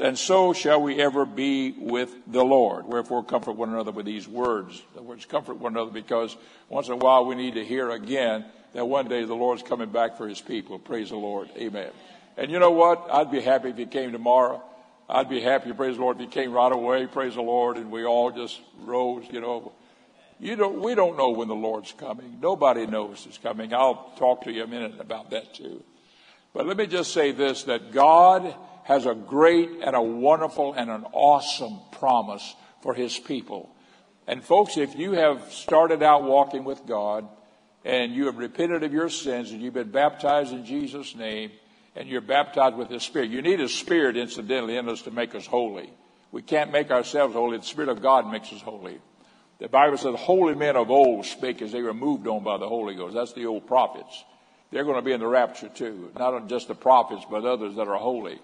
and 0.00 0.18
so 0.18 0.52
shall 0.52 0.80
we 0.80 1.00
ever 1.00 1.26
be 1.26 1.72
with 1.72 2.14
the 2.26 2.44
Lord. 2.44 2.86
Wherefore, 2.86 3.22
comfort 3.22 3.52
one 3.52 3.68
another 3.68 3.90
with 3.90 4.06
these 4.06 4.26
words. 4.26 4.82
The 4.94 5.02
words 5.02 5.26
comfort 5.26 5.58
one 5.58 5.72
another 5.72 5.90
because 5.90 6.34
once 6.70 6.86
in 6.86 6.94
a 6.94 6.96
while 6.96 7.26
we 7.26 7.34
need 7.34 7.54
to 7.54 7.64
hear 7.64 7.90
again 7.90 8.46
that 8.72 8.86
one 8.86 9.06
day 9.08 9.24
the 9.24 9.34
Lord's 9.34 9.62
coming 9.62 9.90
back 9.90 10.16
for 10.16 10.26
his 10.26 10.40
people. 10.40 10.78
Praise 10.78 11.10
the 11.10 11.16
Lord. 11.16 11.50
Amen. 11.58 11.90
And 12.38 12.50
you 12.50 12.58
know 12.58 12.70
what? 12.70 13.06
I'd 13.12 13.30
be 13.30 13.42
happy 13.42 13.68
if 13.68 13.76
he 13.76 13.84
came 13.84 14.12
tomorrow. 14.12 14.62
I'd 15.10 15.28
be 15.28 15.42
happy, 15.42 15.72
praise 15.74 15.96
the 15.96 16.02
Lord, 16.02 16.16
if 16.16 16.22
he 16.22 16.26
came 16.28 16.52
right 16.52 16.72
away, 16.72 17.06
praise 17.06 17.34
the 17.34 17.42
Lord, 17.42 17.76
and 17.76 17.90
we 17.90 18.04
all 18.04 18.30
just 18.30 18.60
rose, 18.80 19.24
you 19.30 19.42
know. 19.42 19.72
You 20.42 20.56
don't, 20.56 20.80
we 20.80 20.96
don't 20.96 21.16
know 21.16 21.30
when 21.30 21.46
the 21.46 21.54
Lord's 21.54 21.92
coming. 21.92 22.38
Nobody 22.40 22.84
knows 22.84 23.22
He's 23.22 23.38
coming. 23.38 23.72
I'll 23.72 24.12
talk 24.18 24.42
to 24.42 24.50
you 24.50 24.64
a 24.64 24.66
minute 24.66 24.94
about 24.98 25.30
that 25.30 25.54
too. 25.54 25.84
But 26.52 26.66
let 26.66 26.76
me 26.76 26.88
just 26.88 27.12
say 27.12 27.30
this, 27.30 27.62
that 27.64 27.92
God 27.92 28.52
has 28.82 29.06
a 29.06 29.14
great 29.14 29.70
and 29.84 29.94
a 29.94 30.02
wonderful 30.02 30.74
and 30.74 30.90
an 30.90 31.04
awesome 31.12 31.78
promise 31.92 32.56
for 32.82 32.92
His 32.92 33.16
people. 33.20 33.72
And 34.26 34.42
folks, 34.42 34.76
if 34.76 34.96
you 34.96 35.12
have 35.12 35.52
started 35.52 36.02
out 36.02 36.24
walking 36.24 36.64
with 36.64 36.86
God 36.86 37.28
and 37.84 38.12
you 38.12 38.26
have 38.26 38.36
repented 38.36 38.82
of 38.82 38.92
your 38.92 39.10
sins 39.10 39.52
and 39.52 39.62
you've 39.62 39.74
been 39.74 39.92
baptized 39.92 40.52
in 40.52 40.64
Jesus' 40.64 41.14
name 41.14 41.52
and 41.94 42.08
you're 42.08 42.20
baptized 42.20 42.74
with 42.74 42.88
His 42.88 43.04
Spirit, 43.04 43.30
you 43.30 43.42
need 43.42 43.60
His 43.60 43.72
Spirit 43.72 44.16
incidentally 44.16 44.76
in 44.76 44.88
us 44.88 45.02
to 45.02 45.12
make 45.12 45.36
us 45.36 45.46
holy. 45.46 45.92
We 46.32 46.42
can't 46.42 46.72
make 46.72 46.90
ourselves 46.90 47.32
holy. 47.32 47.58
The 47.58 47.64
Spirit 47.64 47.90
of 47.90 48.02
God 48.02 48.28
makes 48.28 48.52
us 48.52 48.60
holy. 48.60 48.98
The 49.58 49.68
Bible 49.68 49.96
says 49.96 50.14
holy 50.18 50.54
men 50.54 50.76
of 50.76 50.90
old 50.90 51.24
spake 51.24 51.62
as 51.62 51.72
they 51.72 51.82
were 51.82 51.94
moved 51.94 52.26
on 52.26 52.42
by 52.42 52.58
the 52.58 52.68
Holy 52.68 52.94
Ghost. 52.94 53.14
That's 53.14 53.32
the 53.32 53.46
old 53.46 53.66
prophets. 53.66 54.24
They're 54.70 54.84
going 54.84 54.96
to 54.96 55.02
be 55.02 55.12
in 55.12 55.20
the 55.20 55.26
rapture 55.26 55.68
too. 55.68 56.10
Not 56.18 56.48
just 56.48 56.68
the 56.68 56.74
prophets, 56.74 57.24
but 57.30 57.44
others 57.44 57.76
that 57.76 57.86
are 57.86 57.98
holy. 57.98 58.40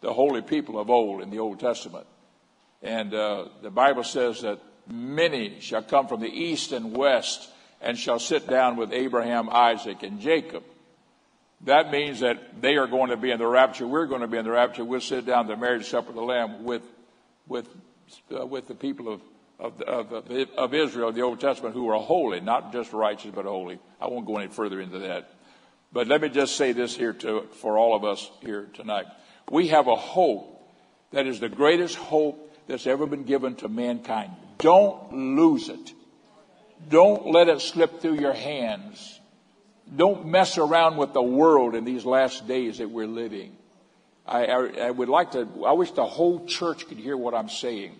The 0.00 0.12
holy 0.12 0.42
people 0.42 0.78
of 0.78 0.90
old 0.90 1.22
in 1.22 1.30
the 1.30 1.38
Old 1.38 1.60
Testament. 1.60 2.06
And 2.82 3.14
uh, 3.14 3.46
the 3.62 3.70
Bible 3.70 4.04
says 4.04 4.42
that 4.42 4.60
many 4.88 5.60
shall 5.60 5.82
come 5.82 6.08
from 6.08 6.20
the 6.20 6.28
east 6.28 6.72
and 6.72 6.96
west 6.96 7.48
and 7.80 7.96
shall 7.96 8.18
sit 8.18 8.48
down 8.48 8.76
with 8.76 8.92
Abraham, 8.92 9.48
Isaac, 9.50 10.02
and 10.02 10.20
Jacob. 10.20 10.64
That 11.62 11.90
means 11.90 12.20
that 12.20 12.60
they 12.60 12.76
are 12.76 12.86
going 12.86 13.10
to 13.10 13.16
be 13.16 13.30
in 13.30 13.38
the 13.38 13.46
rapture. 13.46 13.86
We're 13.86 14.06
going 14.06 14.20
to 14.20 14.28
be 14.28 14.38
in 14.38 14.44
the 14.44 14.50
rapture. 14.50 14.84
We'll 14.84 15.00
sit 15.00 15.26
down 15.26 15.40
at 15.40 15.48
the 15.48 15.56
marriage 15.56 15.86
supper 15.86 16.10
of 16.10 16.14
the 16.14 16.22
Lamb 16.22 16.64
with, 16.64 16.82
with, 17.46 17.68
uh, 18.36 18.46
with 18.46 18.68
the 18.68 18.74
people 18.74 19.12
of 19.12 19.20
of, 19.58 19.80
of, 19.82 20.12
of 20.56 20.74
Israel, 20.74 21.12
the 21.12 21.22
Old 21.22 21.40
Testament, 21.40 21.74
who 21.74 21.88
are 21.88 21.98
holy, 21.98 22.40
not 22.40 22.72
just 22.72 22.92
righteous, 22.92 23.32
but 23.34 23.44
holy. 23.44 23.78
I 24.00 24.06
won't 24.06 24.26
go 24.26 24.36
any 24.36 24.48
further 24.48 24.80
into 24.80 25.00
that. 25.00 25.30
But 25.92 26.06
let 26.06 26.20
me 26.20 26.28
just 26.28 26.56
say 26.56 26.72
this 26.72 26.94
here 26.94 27.12
to, 27.14 27.42
for 27.60 27.78
all 27.78 27.96
of 27.96 28.04
us 28.04 28.30
here 28.40 28.68
tonight. 28.74 29.06
We 29.50 29.68
have 29.68 29.88
a 29.88 29.96
hope 29.96 30.54
that 31.12 31.26
is 31.26 31.40
the 31.40 31.48
greatest 31.48 31.96
hope 31.96 32.54
that's 32.66 32.86
ever 32.86 33.06
been 33.06 33.24
given 33.24 33.56
to 33.56 33.68
mankind. 33.68 34.32
Don't 34.58 35.12
lose 35.12 35.68
it. 35.68 35.92
Don't 36.88 37.26
let 37.26 37.48
it 37.48 37.60
slip 37.60 38.00
through 38.00 38.20
your 38.20 38.34
hands. 38.34 39.18
Don't 39.94 40.26
mess 40.26 40.58
around 40.58 40.98
with 40.98 41.14
the 41.14 41.22
world 41.22 41.74
in 41.74 41.84
these 41.84 42.04
last 42.04 42.46
days 42.46 42.78
that 42.78 42.90
we're 42.90 43.06
living. 43.06 43.56
I, 44.26 44.44
I, 44.44 44.66
I 44.82 44.90
would 44.90 45.08
like 45.08 45.32
to, 45.32 45.48
I 45.66 45.72
wish 45.72 45.90
the 45.92 46.04
whole 46.04 46.44
church 46.44 46.86
could 46.86 46.98
hear 46.98 47.16
what 47.16 47.34
I'm 47.34 47.48
saying. 47.48 47.96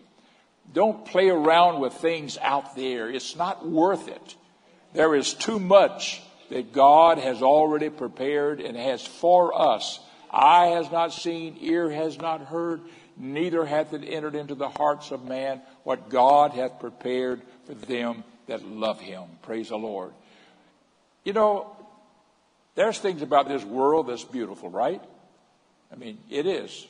Don't 0.73 1.05
play 1.07 1.29
around 1.29 1.81
with 1.81 1.95
things 1.95 2.39
out 2.41 2.77
there. 2.77 3.09
It's 3.11 3.37
not 3.37 3.67
worth 3.67 4.09
it. 4.09 4.37
There 4.93 5.15
is 5.15 5.35
too 5.35 5.59
much 5.59 6.23
that 6.51 6.73
God 6.73 7.19
has 7.19 7.43
already 7.43 7.91
prepared 7.91 8.61
and 8.61 8.77
has 8.77 9.07
for 9.07 9.59
us. 9.59 10.01
Eye 10.31 10.67
has 10.67 10.91
not 10.91 11.13
seen, 11.13 11.57
ear 11.61 11.91
has 11.91 12.19
not 12.19 12.43
heard, 12.43 12.81
neither 13.17 13.65
hath 13.65 13.93
it 13.93 14.05
entered 14.05 14.35
into 14.35 14.55
the 14.55 14.69
hearts 14.69 15.11
of 15.11 15.25
man 15.25 15.61
what 15.85 16.09
God 16.09 16.53
hath 16.53 16.81
prepared 16.81 17.43
for 17.67 17.75
them 17.75 18.25
that 18.47 18.67
love 18.67 19.01
him. 19.01 19.25
Praise 19.43 19.71
the 19.71 19.77
Lord. 19.77 20.13
You 21.25 21.33
know, 21.33 21.77
there's 22.75 22.99
things 22.99 23.23
about 23.23 23.49
this 23.49 23.65
world 23.65 24.09
that's 24.09 24.25
beautiful, 24.25 24.71
right? 24.71 25.03
I 25.93 25.97
mean, 25.97 26.19
it 26.31 26.47
is. 26.47 26.87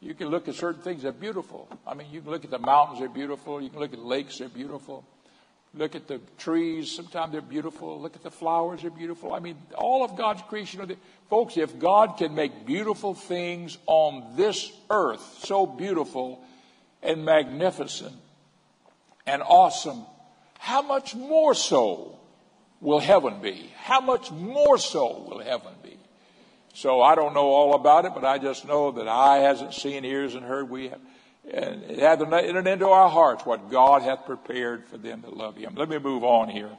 You 0.00 0.14
can 0.14 0.28
look 0.28 0.48
at 0.48 0.54
certain 0.54 0.80
things 0.80 1.02
that 1.02 1.08
are 1.08 1.12
beautiful. 1.12 1.68
I 1.86 1.94
mean, 1.94 2.08
you 2.10 2.22
can 2.22 2.30
look 2.30 2.44
at 2.44 2.50
the 2.50 2.58
mountains, 2.58 3.00
they're 3.00 3.08
beautiful. 3.08 3.60
You 3.60 3.68
can 3.68 3.80
look 3.80 3.92
at 3.92 3.98
lakes, 3.98 4.38
they're 4.38 4.48
beautiful. 4.48 5.04
Look 5.74 5.94
at 5.94 6.08
the 6.08 6.20
trees, 6.38 6.90
sometimes 6.90 7.32
they're 7.32 7.42
beautiful. 7.42 8.00
Look 8.00 8.16
at 8.16 8.22
the 8.22 8.30
flowers, 8.30 8.82
they're 8.82 8.90
beautiful. 8.90 9.34
I 9.34 9.38
mean, 9.38 9.56
all 9.76 10.02
of 10.02 10.16
God's 10.16 10.42
creation. 10.48 10.96
Folks, 11.28 11.56
if 11.56 11.78
God 11.78 12.16
can 12.16 12.34
make 12.34 12.66
beautiful 12.66 13.14
things 13.14 13.78
on 13.86 14.36
this 14.36 14.72
earth, 14.88 15.22
so 15.44 15.66
beautiful 15.66 16.42
and 17.02 17.24
magnificent 17.24 18.16
and 19.26 19.42
awesome, 19.42 20.04
how 20.58 20.82
much 20.82 21.14
more 21.14 21.54
so 21.54 22.18
will 22.80 22.98
heaven 22.98 23.40
be? 23.40 23.70
How 23.76 24.00
much 24.00 24.32
more 24.32 24.78
so 24.78 25.24
will 25.28 25.40
heaven 25.40 25.72
be? 25.84 25.99
So 26.74 27.02
I 27.02 27.14
don't 27.14 27.34
know 27.34 27.48
all 27.48 27.74
about 27.74 28.04
it, 28.04 28.12
but 28.14 28.24
I 28.24 28.38
just 28.38 28.66
know 28.66 28.92
that 28.92 29.08
eye 29.08 29.38
hasn't 29.38 29.74
seen, 29.74 30.04
ears 30.04 30.34
and 30.34 30.44
heard. 30.44 30.70
We 30.70 30.88
have, 30.88 31.00
and 31.52 31.82
it 31.84 31.98
hasn't 31.98 32.32
entered 32.32 32.66
into 32.66 32.88
our 32.88 33.08
hearts 33.08 33.44
what 33.44 33.70
God 33.70 34.02
hath 34.02 34.24
prepared 34.24 34.86
for 34.86 34.96
them 34.98 35.22
that 35.22 35.36
love 35.36 35.56
Him. 35.56 35.74
Let 35.74 35.88
me 35.88 35.98
move 35.98 36.22
on 36.22 36.48
here. 36.48 36.70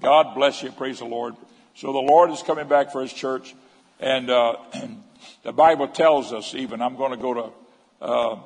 God 0.00 0.34
bless 0.34 0.62
you. 0.62 0.70
Praise 0.72 1.00
the 1.00 1.04
Lord. 1.04 1.34
So 1.74 1.92
the 1.92 1.98
Lord 1.98 2.30
is 2.30 2.42
coming 2.42 2.68
back 2.68 2.90
for 2.90 3.02
His 3.02 3.12
church, 3.12 3.54
and 4.00 4.30
uh, 4.30 4.56
the 5.42 5.52
Bible 5.52 5.88
tells 5.88 6.32
us 6.32 6.54
even. 6.54 6.80
I'm 6.80 6.96
going 6.96 7.10
to 7.10 7.16
go 7.16 7.34
to 7.34 7.52
uh, 8.00 8.36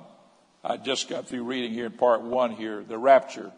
I 0.64 0.76
just 0.76 1.08
got 1.08 1.26
through 1.26 1.42
reading 1.42 1.72
here 1.72 1.86
in 1.86 1.92
part 1.92 2.22
one 2.22 2.52
here, 2.52 2.84
the 2.84 2.96
rapture, 2.96 3.50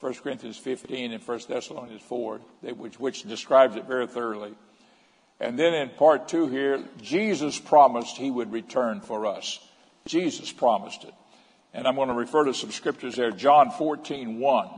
1 0.00 0.14
Corinthians 0.14 0.56
15 0.56 1.12
and 1.12 1.22
1 1.22 1.40
Thessalonians 1.48 2.02
4, 2.02 2.40
which, 2.76 2.98
which 2.98 3.22
describes 3.22 3.76
it 3.76 3.84
very 3.84 4.08
thoroughly. 4.08 4.54
And 5.40 5.58
then 5.58 5.74
in 5.74 5.90
part 5.90 6.28
two 6.28 6.48
here, 6.48 6.82
Jesus 7.00 7.58
promised 7.58 8.16
he 8.16 8.30
would 8.30 8.52
return 8.52 9.00
for 9.00 9.26
us. 9.26 9.60
Jesus 10.06 10.50
promised 10.50 11.04
it. 11.04 11.14
And 11.72 11.86
I'm 11.86 11.94
going 11.94 12.08
to 12.08 12.14
refer 12.14 12.44
to 12.44 12.54
some 12.54 12.72
scriptures 12.72 13.16
there. 13.16 13.30
John 13.30 13.70
14, 13.70 14.40
1. 14.40 14.68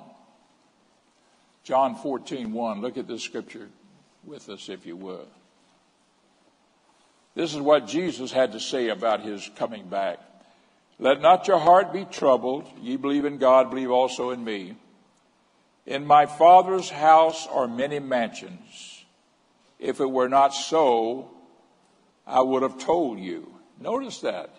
John 1.65 1.95
14, 1.97 2.53
1. 2.53 2.81
Look 2.81 2.99
at 2.99 3.07
this 3.07 3.23
scripture 3.23 3.69
with 4.25 4.49
us, 4.49 4.69
if 4.69 4.87
you 4.87 4.97
would. 4.97 5.27
This 7.35 7.55
is 7.55 7.61
what 7.61 7.87
Jesus 7.87 8.33
had 8.33 8.53
to 8.53 8.61
say 8.61 8.89
about 8.89 9.23
his 9.23 9.49
coming 9.57 9.89
back. 9.89 10.19
Let 10.99 11.23
not 11.23 11.49
your 11.49 11.59
heart 11.59 11.93
be 11.93 12.05
troubled. 12.05 12.67
Ye 12.83 12.97
believe 12.97 13.25
in 13.25 13.39
God, 13.39 13.71
believe 13.71 13.91
also 13.91 14.31
in 14.31 14.45
me. 14.45 14.75
In 15.87 16.05
my 16.05 16.27
Father's 16.27 16.91
house 16.91 17.47
are 17.47 17.67
many 17.67 17.99
mansions. 17.99 18.90
If 19.81 20.01
it 20.01 20.11
were 20.11 20.29
not 20.29 20.55
so, 20.55 21.31
I 22.27 22.43
would 22.43 22.63
have 22.63 22.79
told 22.79 23.19
you. 23.19 23.55
Notice 23.81 24.21
that. 24.21 24.55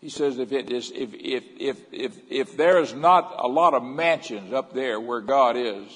He 0.00 0.10
says 0.10 0.38
if 0.38 0.52
it 0.52 0.70
is 0.70 0.92
if 0.94 1.14
if 1.14 1.44
if 1.58 1.78
if 1.92 2.12
if 2.30 2.56
there 2.56 2.78
is 2.78 2.92
not 2.92 3.34
a 3.38 3.48
lot 3.48 3.74
of 3.74 3.82
mansions 3.82 4.52
up 4.52 4.74
there 4.74 5.00
where 5.00 5.22
God 5.22 5.56
is, 5.56 5.88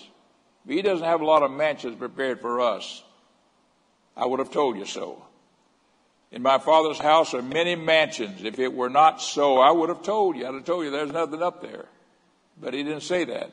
he 0.66 0.82
doesn't 0.82 1.06
have 1.06 1.20
a 1.20 1.26
lot 1.26 1.42
of 1.42 1.50
mansions 1.50 1.96
prepared 1.96 2.40
for 2.40 2.60
us, 2.60 3.02
I 4.16 4.26
would 4.26 4.38
have 4.38 4.50
told 4.50 4.78
you 4.78 4.86
so. 4.86 5.22
In 6.32 6.42
my 6.42 6.58
father's 6.58 6.98
house 6.98 7.34
are 7.34 7.42
many 7.42 7.74
mansions. 7.74 8.44
If 8.44 8.58
it 8.58 8.72
were 8.72 8.90
not 8.90 9.20
so, 9.20 9.58
I 9.58 9.70
would 9.72 9.88
have 9.88 10.02
told 10.02 10.36
you. 10.36 10.46
I'd 10.46 10.54
have 10.54 10.64
told 10.64 10.84
you 10.84 10.90
there's 10.90 11.12
nothing 11.12 11.42
up 11.42 11.60
there. 11.60 11.86
But 12.60 12.72
he 12.72 12.82
didn't 12.82 13.02
say 13.02 13.24
that. 13.24 13.50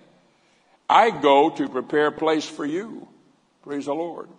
I 0.90 1.10
go 1.10 1.50
to 1.50 1.68
prepare 1.68 2.08
a 2.08 2.12
place 2.12 2.46
for 2.46 2.66
you. 2.66 3.08
Praise 3.68 3.86
the 3.86 3.94
Lord. 3.94 4.30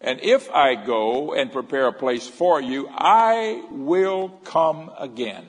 And 0.00 0.20
if 0.22 0.50
I 0.50 0.74
go 0.74 1.34
and 1.34 1.52
prepare 1.52 1.86
a 1.86 1.92
place 1.92 2.26
for 2.26 2.58
you, 2.58 2.88
I 2.90 3.62
will 3.70 4.30
come 4.44 4.90
again. 4.98 5.44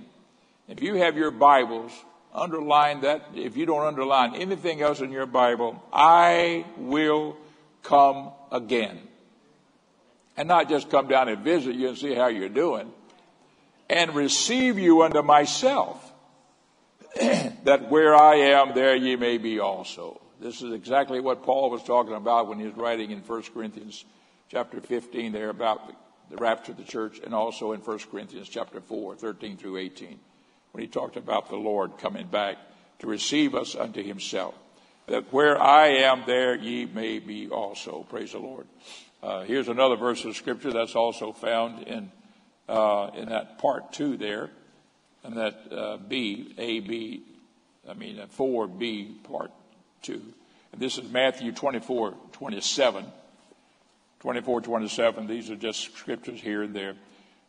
If 0.67 0.81
you 0.83 0.95
have 0.95 1.15
your 1.15 1.31
Bibles, 1.31 1.93
underline 2.33 3.01
that. 3.01 3.29
If 3.33 3.55
you 3.55 3.65
don't 3.65 3.87
underline 3.87 4.35
anything 4.35 4.81
else 4.81 4.99
in 4.99 5.11
your 5.11 5.25
Bible, 5.25 5.81
I 5.93 6.65
will 6.75 7.37
come 7.83 8.31
again 8.51 8.99
and 10.35 10.49
not 10.49 10.67
just 10.67 10.89
come 10.89 11.07
down 11.07 11.29
and 11.29 11.41
visit 11.41 11.73
you 11.73 11.87
and 11.87 11.97
see 11.97 12.13
how 12.13 12.27
you're 12.27 12.49
doing, 12.49 12.91
and 13.89 14.13
receive 14.13 14.77
you 14.77 15.03
unto 15.03 15.21
myself, 15.21 16.11
that 17.15 17.89
where 17.89 18.13
I 18.13 18.35
am, 18.35 18.73
there 18.75 18.95
ye 18.95 19.15
may 19.15 19.37
be 19.37 19.59
also. 19.59 20.19
This 20.43 20.61
is 20.61 20.73
exactly 20.73 21.21
what 21.21 21.43
Paul 21.43 21.69
was 21.69 21.83
talking 21.83 22.15
about 22.15 22.49
when 22.49 22.59
he 22.59 22.65
was 22.65 22.75
writing 22.75 23.11
in 23.11 23.19
1 23.19 23.43
Corinthians 23.53 24.03
chapter 24.49 24.81
15 24.81 25.31
there 25.31 25.49
about 25.49 25.93
the 26.29 26.35
rapture 26.35 26.73
of 26.73 26.77
the 26.77 26.83
church, 26.83 27.21
and 27.23 27.33
also 27.33 27.71
in 27.71 27.79
1 27.79 27.99
Corinthians 28.11 28.49
chapter 28.49 28.81
4, 28.81 29.15
13 29.15 29.55
through 29.55 29.77
18, 29.77 30.19
when 30.73 30.81
he 30.81 30.89
talked 30.89 31.15
about 31.15 31.47
the 31.47 31.55
Lord 31.55 31.97
coming 31.97 32.27
back 32.27 32.57
to 32.99 33.07
receive 33.07 33.55
us 33.55 33.73
unto 33.73 34.03
himself. 34.03 34.53
That 35.07 35.31
where 35.31 35.61
I 35.61 35.87
am, 35.87 36.23
there 36.27 36.55
ye 36.55 36.87
may 36.87 37.19
be 37.19 37.47
also. 37.47 38.05
Praise 38.09 38.33
the 38.33 38.39
Lord. 38.39 38.67
Uh, 39.21 39.43
here's 39.43 39.69
another 39.69 39.95
verse 39.95 40.25
of 40.25 40.35
scripture 40.35 40.73
that's 40.73 40.95
also 40.95 41.31
found 41.31 41.87
in 41.87 42.11
uh, 42.67 43.11
in 43.15 43.29
that 43.29 43.59
part 43.59 43.93
two 43.93 44.17
there, 44.17 44.49
and 45.23 45.37
that 45.37 45.71
uh, 45.71 45.97
B 45.97 46.53
A 46.57 46.81
B, 46.81 47.23
I 47.87 47.93
mean 47.93 48.21
four 48.29 48.67
B 48.67 49.15
part 49.23 49.51
two. 50.03 50.21
And 50.71 50.81
this 50.81 50.97
is 50.97 51.09
Matthew 51.09 51.51
24, 51.51 52.13
27. 52.33 53.05
24, 54.19 54.61
27. 54.61 55.27
These 55.27 55.49
are 55.49 55.55
just 55.55 55.81
scriptures 55.81 56.39
here 56.39 56.61
and 56.61 56.75
there. 56.75 56.95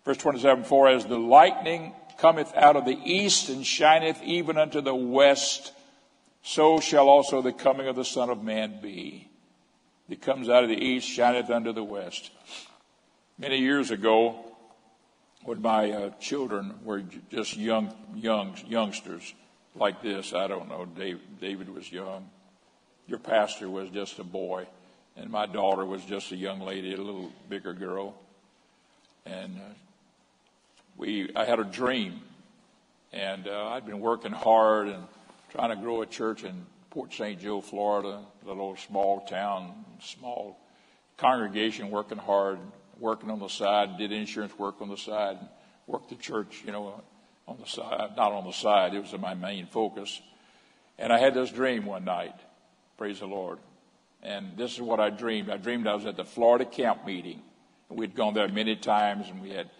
Verse 0.05 0.17
27, 0.17 0.65
For 0.65 0.89
as 0.89 1.05
the 1.05 1.19
lightning 1.19 1.93
cometh 2.19 2.55
out 2.57 2.77
of 2.77 2.85
the 2.85 2.99
east 3.05 3.49
and 3.49 3.67
shineth 3.67 4.23
even 4.23 4.59
unto 4.59 4.81
the 4.81 4.95
west, 4.95 5.73
so 6.43 6.81
shall 6.81 7.09
also 7.09 7.43
the 7.43 7.53
coming 7.53 7.89
of 7.89 7.97
the 7.97 8.05
Son 8.05 8.31
of 8.31 8.43
Man 8.43 8.81
be 8.81 9.29
that 10.09 10.21
comes 10.21 10.49
out 10.49 10.63
of 10.63 10.69
the 10.69 10.77
east 10.77 11.09
shineth 11.09 11.51
unto 11.51 11.73
the 11.73 11.85
west. 11.85 12.31
Many 13.39 13.59
years 13.59 13.91
ago, 13.91 14.45
when 15.45 15.63
my 15.63 15.91
uh, 15.91 16.11
children 16.21 16.75
were 16.85 17.03
just 17.31 17.57
young, 17.57 17.95
young 18.15 18.57
youngsters 18.67 19.35
like 19.75 20.03
this, 20.03 20.35
I 20.35 20.47
don't 20.47 20.69
know. 20.69 20.85
Dave, 20.85 21.21
David 21.41 21.75
was 21.75 21.91
young. 21.91 22.29
Your 23.07 23.19
pastor 23.19 23.69
was 23.69 23.91
just 23.91 24.19
a 24.19 24.25
boy, 24.25 24.67
and 25.17 25.31
my 25.31 25.47
daughter 25.47 25.85
was 25.85 26.03
just 26.05 26.33
a 26.33 26.37
young 26.37 26.61
lady, 26.61 26.95
a 26.95 26.97
little 26.97 27.31
bigger 27.49 27.75
girl. 27.75 28.15
And 29.27 29.57
uh, 29.57 29.75
we, 30.97 31.31
I 31.37 31.45
had 31.45 31.61
a 31.61 31.65
dream, 31.65 32.21
and 33.13 33.47
uh, 33.47 33.69
I'd 33.69 33.85
been 33.85 34.01
working 34.01 34.33
hard 34.33 34.89
and 34.89 35.05
trying 35.51 35.71
to 35.71 35.77
grow 35.77 36.03
a 36.03 36.07
church 36.07 36.45
in 36.45 36.65
Port 36.91 37.13
St. 37.13 37.41
Joe, 37.41 37.61
Florida, 37.61 38.21
little 38.45 38.77
small 38.77 39.21
town, 39.27 39.85
small 40.01 40.59
congregation 41.17 41.91
working 41.91 42.19
hard, 42.19 42.59
working 42.99 43.31
on 43.31 43.39
the 43.39 43.49
side, 43.49 43.99
did 43.99 44.13
insurance 44.13 44.59
work 44.59 44.81
on 44.81 44.89
the 44.89 44.97
side, 44.97 45.39
worked 45.87 46.09
the 46.09 46.17
church, 46.17 46.63
you 46.65 46.73
know, 46.73 47.03
on 47.47 47.59
the 47.61 47.67
side, 47.67 48.13
not 48.17 48.33
on 48.33 48.45
the 48.45 48.53
side, 48.53 48.95
it 48.95 49.01
was 49.01 49.13
my 49.21 49.35
main 49.35 49.67
focus. 49.67 50.23
And 50.99 51.13
I 51.13 51.19
had 51.19 51.35
this 51.35 51.51
dream 51.51 51.85
one 51.85 52.05
night, 52.05 52.35
praise 52.97 53.20
the 53.20 53.26
Lord. 53.26 53.59
And 54.22 54.57
this 54.57 54.72
is 54.72 54.80
what 54.80 55.01
I 55.01 55.11
dreamed. 55.11 55.51
I 55.51 55.57
dreamed 55.57 55.86
I 55.86 55.95
was 55.95 56.07
at 56.07 56.16
the 56.16 56.24
Florida 56.24 56.64
camp 56.64 57.05
meeting. 57.05 57.42
and 57.90 57.99
We'd 57.99 58.14
gone 58.14 58.34
there 58.34 58.49
many 58.49 58.76
times 58.76 59.28
and 59.28 59.42
we 59.42 59.51
had 59.51 59.70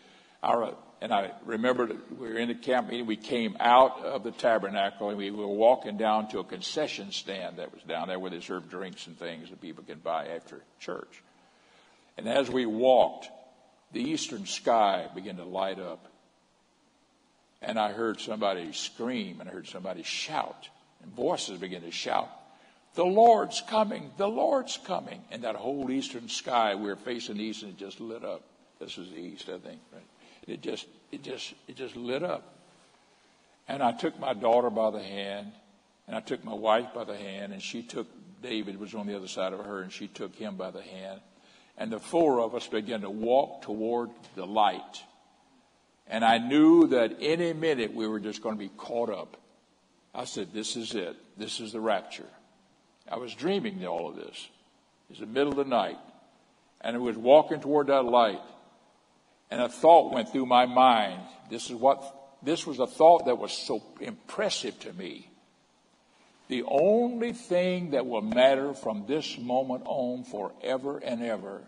our 0.43 0.75
and 1.01 1.13
I 1.13 1.33
remember 1.45 1.91
we 2.19 2.29
were 2.29 2.39
in 2.39 2.49
the 2.49 2.55
camp 2.55 2.89
meeting. 2.89 3.05
We 3.05 3.17
came 3.17 3.59
out 3.61 4.03
of 4.03 4.25
the 4.25 4.31
tabernacle 4.31 5.11
and 5.11 5.19
we 5.19 5.31
were 5.31 5.47
walking 5.47 5.99
down 5.99 6.29
to 6.29 6.39
a 6.39 6.45
concession 6.45 7.13
stand 7.13 7.59
that 7.59 7.75
was 7.75 7.83
down 7.83 8.09
there 8.09 8.19
where 8.19 8.31
they 8.31 8.41
serve 8.41 8.71
drinks 8.71 9.07
and 9.07 9.19
things 9.19 9.51
that 9.51 9.61
people 9.61 9.85
can 9.85 9.99
buy 9.99 10.29
after 10.29 10.63
church. 10.81 11.23
And 12.17 12.27
as 12.27 12.51
we 12.51 12.65
walked, 12.65 13.29
the 13.93 14.01
eastern 14.01 14.47
sky 14.47 15.09
began 15.15 15.37
to 15.37 15.45
light 15.45 15.79
up. 15.79 16.07
And 17.61 17.79
I 17.79 17.93
heard 17.93 18.19
somebody 18.19 18.73
scream 18.73 19.41
and 19.41 19.51
I 19.51 19.53
heard 19.53 19.69
somebody 19.69 20.05
shout. 20.05 20.69
And 21.03 21.13
voices 21.13 21.59
began 21.59 21.83
to 21.83 21.91
shout, 21.91 22.31
The 22.95 23.05
Lord's 23.05 23.61
coming, 23.61 24.11
the 24.17 24.29
Lord's 24.29 24.79
coming. 24.85 25.23
And 25.31 25.43
that 25.43 25.57
whole 25.57 25.91
eastern 25.91 26.29
sky, 26.29 26.75
we 26.75 26.87
were 26.87 26.97
facing 26.97 27.39
east 27.39 27.63
and 27.63 27.73
it 27.73 27.79
just 27.79 28.01
lit 28.01 28.25
up. 28.25 28.43
This 28.79 28.97
was 28.97 29.11
the 29.11 29.19
east, 29.19 29.49
I 29.49 29.59
think, 29.59 29.81
right? 29.93 30.03
it 30.47 30.61
just 30.61 30.87
it 31.11 31.23
just 31.23 31.55
it 31.69 31.77
just 31.77 31.97
lit 31.97 32.23
up. 32.23 32.43
And 33.69 33.83
I 33.83 33.93
took 33.93 34.19
my 34.21 34.35
daughter 34.35 34.71
by 34.71 34.91
the 34.91 35.03
hand, 35.03 35.53
and 36.07 36.17
I 36.17 36.21
took 36.21 36.45
my 36.45 36.55
wife 36.55 36.89
by 36.95 37.05
the 37.05 37.17
hand, 37.17 37.53
and 37.53 37.63
she 37.63 37.83
took 37.83 38.07
David 38.43 38.79
was 38.79 38.95
on 38.95 39.07
the 39.07 39.17
other 39.17 39.29
side 39.29 39.53
of 39.53 39.65
her, 39.65 39.81
and 39.81 39.91
she 39.91 40.07
took 40.07 40.35
him 40.35 40.57
by 40.57 40.71
the 40.71 40.83
hand. 40.83 41.21
And 41.79 41.91
the 41.91 41.99
four 41.99 42.41
of 42.41 42.55
us 42.55 42.67
began 42.69 43.01
to 43.01 43.11
walk 43.11 43.63
toward 43.63 44.11
the 44.37 44.47
light. 44.47 45.03
And 46.07 46.25
I 46.25 46.39
knew 46.39 46.89
that 46.89 47.17
any 47.21 47.53
minute 47.55 47.95
we 47.95 48.07
were 48.07 48.21
just 48.21 48.43
going 48.43 48.55
to 48.55 48.59
be 48.59 48.71
caught 48.77 49.11
up. 49.11 49.39
I 50.15 50.25
said, 50.25 50.53
This 50.53 50.77
is 50.77 50.95
it. 50.95 51.17
This 51.39 51.59
is 51.59 51.73
the 51.73 51.81
rapture. 51.81 52.29
I 53.11 53.19
was 53.19 53.35
dreaming 53.35 53.85
all 53.87 54.09
of 54.09 54.17
this. 54.17 54.49
It's 55.11 55.21
the 55.21 55.27
middle 55.27 55.51
of 55.51 55.57
the 55.57 55.65
night. 55.65 55.99
And 56.81 56.97
I 56.97 56.99
was 56.99 57.17
walking 57.17 57.61
toward 57.61 57.87
that 57.89 58.05
light 58.05 58.41
and 59.51 59.63
a 59.63 59.69
thought 59.69 60.13
went 60.13 60.31
through 60.31 60.47
my 60.47 60.67
mind. 60.67 61.21
This 61.49 61.71
is 61.71 61.77
what, 61.77 62.03
this 62.43 62.67
was 62.67 62.81
a 62.81 62.87
thought 62.87 63.27
that 63.27 63.39
was 63.39 63.53
so 63.53 63.83
impressive 64.01 64.79
to 64.81 64.93
me. 64.93 65.31
The 66.49 66.65
only 66.65 67.33
thing 67.33 67.93
that 67.93 68.07
will 68.07 68.21
matter 68.21 68.75
from 68.75 69.05
this 69.07 69.39
moment 69.39 69.85
on 69.87 70.25
forever 70.25 70.99
and 70.99 71.23
ever 71.23 71.63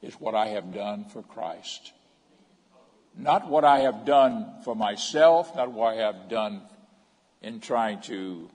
is 0.00 0.14
what 0.14 0.34
I 0.34 0.48
have 0.48 0.72
done 0.72 1.06
for 1.06 1.22
Christ. 1.22 1.92
Not 3.16 3.48
what 3.48 3.64
I 3.64 3.80
have 3.80 4.04
done 4.04 4.46
for 4.64 4.74
myself, 4.74 5.54
not 5.56 5.72
what 5.72 5.94
I 5.94 6.02
have 6.02 6.28
done 6.28 6.62
in 7.42 7.60
trying 7.60 8.00
to, 8.02 8.48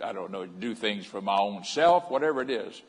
I 0.00 0.12
don't 0.12 0.30
know, 0.30 0.46
do 0.46 0.74
things 0.74 1.06
for 1.06 1.20
my 1.20 1.38
own 1.38 1.64
self, 1.64 2.10
whatever 2.10 2.42
it 2.42 2.50
is. 2.50 2.82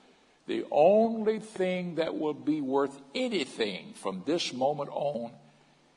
The 0.47 0.65
only 0.71 1.39
thing 1.39 1.95
that 1.95 2.17
will 2.17 2.33
be 2.33 2.61
worth 2.61 2.97
anything 3.13 3.93
from 3.95 4.23
this 4.25 4.53
moment 4.53 4.89
on 4.91 5.31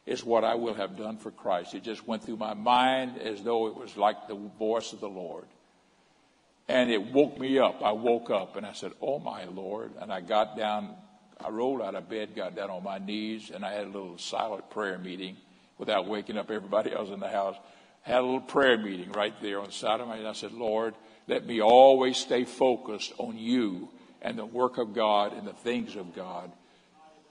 is 0.06 0.24
what 0.24 0.44
I 0.44 0.56
will 0.56 0.74
have 0.74 0.96
done 0.96 1.18
for 1.18 1.30
Christ. 1.30 1.74
It 1.74 1.84
just 1.84 2.06
went 2.06 2.24
through 2.24 2.36
my 2.36 2.54
mind 2.54 3.18
as 3.18 3.42
though 3.42 3.68
it 3.68 3.76
was 3.76 3.96
like 3.96 4.26
the 4.26 4.34
voice 4.34 4.92
of 4.92 5.00
the 5.00 5.08
Lord. 5.08 5.44
And 6.68 6.90
it 6.90 7.12
woke 7.12 7.38
me 7.38 7.58
up. 7.58 7.82
I 7.82 7.92
woke 7.92 8.30
up 8.30 8.56
and 8.56 8.66
I 8.66 8.72
said, 8.72 8.92
Oh 9.00 9.18
my 9.18 9.44
Lord. 9.44 9.92
And 10.00 10.12
I 10.12 10.20
got 10.20 10.56
down, 10.56 10.94
I 11.38 11.50
rolled 11.50 11.82
out 11.82 11.94
of 11.94 12.08
bed, 12.08 12.34
got 12.34 12.56
down 12.56 12.70
on 12.70 12.82
my 12.82 12.98
knees, 12.98 13.50
and 13.54 13.64
I 13.64 13.72
had 13.72 13.84
a 13.84 13.90
little 13.90 14.18
silent 14.18 14.68
prayer 14.70 14.98
meeting 14.98 15.36
without 15.78 16.06
waking 16.06 16.38
up 16.38 16.50
everybody 16.50 16.92
else 16.92 17.10
in 17.10 17.20
the 17.20 17.28
house. 17.28 17.56
Had 18.02 18.18
a 18.18 18.22
little 18.22 18.40
prayer 18.40 18.78
meeting 18.78 19.12
right 19.12 19.34
there 19.42 19.60
on 19.60 19.68
my 20.08 20.16
head. 20.16 20.26
I 20.26 20.32
said, 20.32 20.52
Lord, 20.52 20.94
let 21.26 21.46
me 21.46 21.60
always 21.60 22.16
stay 22.16 22.44
focused 22.44 23.12
on 23.18 23.36
you 23.36 23.88
and 24.22 24.38
the 24.38 24.46
work 24.46 24.78
of 24.78 24.94
God 24.94 25.36
and 25.36 25.46
the 25.46 25.52
things 25.52 25.96
of 25.96 26.14
God. 26.14 26.50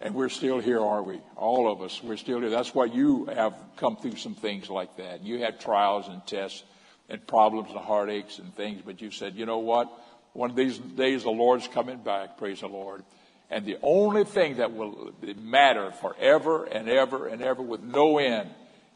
And 0.01 0.15
we're 0.15 0.29
still 0.29 0.59
here, 0.59 0.79
are 0.79 1.03
we? 1.03 1.19
All 1.35 1.71
of 1.71 1.81
us, 1.81 2.01
we're 2.01 2.17
still 2.17 2.39
here. 2.39 2.49
That's 2.49 2.73
why 2.73 2.85
you 2.85 3.25
have 3.25 3.53
come 3.75 3.97
through 3.97 4.15
some 4.15 4.35
things 4.35 4.69
like 4.69 4.95
that. 4.97 5.23
You 5.23 5.39
had 5.39 5.59
trials 5.59 6.07
and 6.07 6.25
tests 6.25 6.63
and 7.09 7.25
problems 7.27 7.69
and 7.69 7.79
heartaches 7.79 8.39
and 8.39 8.55
things, 8.55 8.81
but 8.85 9.01
you 9.01 9.11
said, 9.11 9.35
you 9.35 9.45
know 9.45 9.57
what? 9.57 9.91
One 10.33 10.51
of 10.51 10.55
these 10.55 10.77
days 10.77 11.23
the 11.23 11.31
Lord's 11.31 11.67
coming 11.67 11.97
back, 11.97 12.37
praise 12.37 12.61
the 12.61 12.67
Lord. 12.67 13.03
And 13.49 13.65
the 13.65 13.77
only 13.81 14.23
thing 14.23 14.57
that 14.57 14.73
will 14.73 15.11
matter 15.37 15.91
forever 15.91 16.65
and 16.65 16.87
ever 16.87 17.27
and 17.27 17.41
ever 17.41 17.63
with 17.63 17.81
no 17.81 18.19
end 18.19 18.49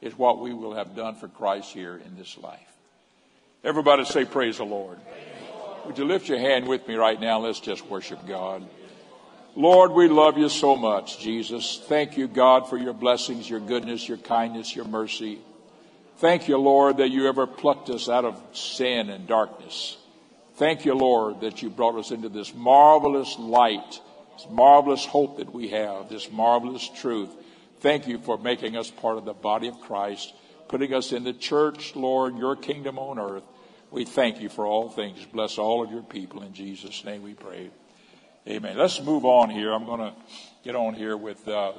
is 0.04 0.18
what 0.18 0.40
we 0.40 0.54
will 0.54 0.76
have 0.76 0.96
done 0.96 1.16
for 1.16 1.30
Christ 1.30 1.72
here 1.72 2.00
in 2.06 2.18
this 2.18 2.38
life. 2.38 2.60
Everybody 3.64 4.04
say, 4.04 4.26
Praise 4.26 4.58
the 4.58 4.66
Lord. 4.66 4.98
Would 5.86 5.98
you 5.98 6.06
lift 6.06 6.28
your 6.28 6.40
hand 6.40 6.68
with 6.68 6.88
me 6.88 6.96
right 6.96 7.20
now? 7.20 7.40
Let's 7.40 7.60
just 7.60 7.86
worship 7.88 8.28
God. 8.28 8.68
Lord, 9.56 9.92
we 9.92 10.08
love 10.08 10.38
you 10.38 10.50
so 10.50 10.76
much, 10.76 11.20
Jesus. 11.20 11.82
Thank 11.88 12.18
you, 12.18 12.28
God, 12.28 12.70
for 12.70 12.78
your 12.78 12.94
blessings, 12.94 13.50
your 13.50 13.60
goodness, 13.60 14.08
your 14.08 14.18
kindness, 14.18 14.76
your 14.76 14.86
mercy. 14.86 15.40
Thank 16.18 16.48
you, 16.48 16.58
Lord, 16.58 16.98
that 16.98 17.10
you 17.10 17.28
ever 17.28 17.46
plucked 17.46 17.90
us 17.90 18.10
out 18.10 18.26
of 18.26 18.42
sin 18.54 19.10
and 19.10 19.28
darkness. 19.28 19.98
Thank 20.56 20.86
you, 20.86 20.96
Lord, 20.96 21.42
that 21.42 21.62
you 21.62 21.70
brought 21.70 21.96
us 21.96 22.12
into 22.12 22.30
this 22.30 22.54
marvelous 22.54 23.38
light, 23.40 24.00
this 24.38 24.48
marvelous 24.50 25.06
hope 25.06 25.38
that 25.38 25.54
we 25.54 25.70
have, 25.70 26.10
this 26.10 26.32
marvelous 26.32 26.90
truth. 26.90 27.30
Thank 27.84 28.08
you 28.08 28.18
for 28.18 28.38
making 28.38 28.78
us 28.78 28.90
part 28.90 29.18
of 29.18 29.26
the 29.26 29.34
body 29.34 29.68
of 29.68 29.78
Christ, 29.82 30.34
putting 30.70 30.94
us 30.94 31.12
in 31.12 31.26
the 31.26 31.34
church, 31.34 31.98
Lord, 31.98 32.38
your 32.38 32.56
kingdom 32.56 32.98
on 32.98 33.20
earth. 33.20 33.44
We 33.92 34.06
thank 34.06 34.40
you 34.40 34.48
for 34.48 34.66
all 34.66 34.90
things. 34.90 35.20
Bless 35.26 35.58
all 35.58 35.84
of 35.84 35.92
your 35.92 36.02
people. 36.02 36.44
In 36.44 36.54
Jesus' 36.54 37.04
name 37.04 37.24
we 37.24 37.34
pray. 37.34 37.72
Amen. 38.48 38.78
Let's 38.78 39.02
move 39.02 39.26
on 39.26 39.50
here. 39.50 39.74
I'm 39.74 39.84
going 39.84 40.00
to 40.00 40.14
get 40.64 40.78
on 40.78 40.94
here 40.94 41.18
with 41.18 41.46
uh, 41.46 41.74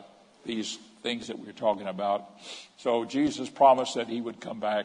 these 0.44 0.78
things 1.02 1.28
that 1.28 1.38
we're 1.38 1.52
talking 1.52 1.86
about. 1.86 2.28
So 2.76 3.06
Jesus 3.06 3.48
promised 3.48 3.94
that 3.94 4.06
he 4.06 4.20
would 4.20 4.40
come 4.42 4.60
back, 4.60 4.84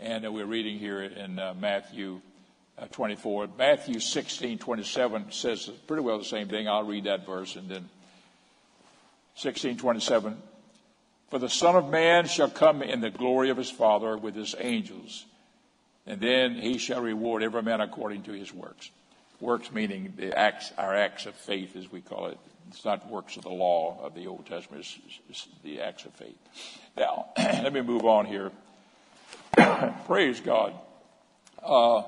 and 0.00 0.24
uh, 0.24 0.32
we're 0.32 0.46
reading 0.46 0.78
here 0.78 1.02
in 1.02 1.38
uh, 1.38 1.52
Matthew 1.52 2.22
uh, 2.78 2.86
24. 2.86 3.50
Matthew 3.58 4.00
16, 4.00 4.56
27 4.56 5.32
says 5.32 5.68
pretty 5.86 6.02
well 6.02 6.16
the 6.16 6.24
same 6.24 6.48
thing. 6.48 6.66
I'll 6.66 6.82
read 6.82 7.04
that 7.04 7.26
verse 7.26 7.56
and 7.56 7.68
then 7.68 7.90
16, 9.36 9.78
27. 9.78 10.36
For 11.30 11.38
the 11.38 11.48
Son 11.48 11.76
of 11.76 11.88
Man 11.88 12.26
shall 12.26 12.50
come 12.50 12.82
in 12.82 13.00
the 13.00 13.10
glory 13.10 13.50
of 13.50 13.56
his 13.56 13.70
Father 13.70 14.16
with 14.16 14.34
his 14.34 14.54
angels 14.58 15.24
and 16.06 16.20
then 16.20 16.54
he 16.54 16.78
shall 16.78 17.00
reward 17.00 17.42
every 17.42 17.62
man 17.62 17.80
according 17.80 18.22
to 18.22 18.32
his 18.32 18.54
works. 18.54 18.90
Works 19.40 19.72
meaning 19.72 20.14
the 20.16 20.36
acts, 20.38 20.72
our 20.78 20.94
acts 20.94 21.26
of 21.26 21.34
faith, 21.34 21.76
as 21.76 21.90
we 21.90 22.00
call 22.00 22.26
it. 22.26 22.38
It's 22.68 22.84
not 22.84 23.10
works 23.10 23.36
of 23.36 23.42
the 23.42 23.50
law 23.50 23.98
of 24.02 24.14
the 24.14 24.26
Old 24.26 24.46
Testament, 24.46 24.84
it's, 24.84 25.20
it's 25.28 25.48
the 25.62 25.80
acts 25.80 26.04
of 26.04 26.12
faith. 26.12 26.36
Now, 26.96 27.26
let 27.38 27.72
me 27.72 27.82
move 27.82 28.04
on 28.04 28.24
here. 28.24 28.50
Praise 30.06 30.40
God. 30.40 30.74
Uh, 31.62 32.02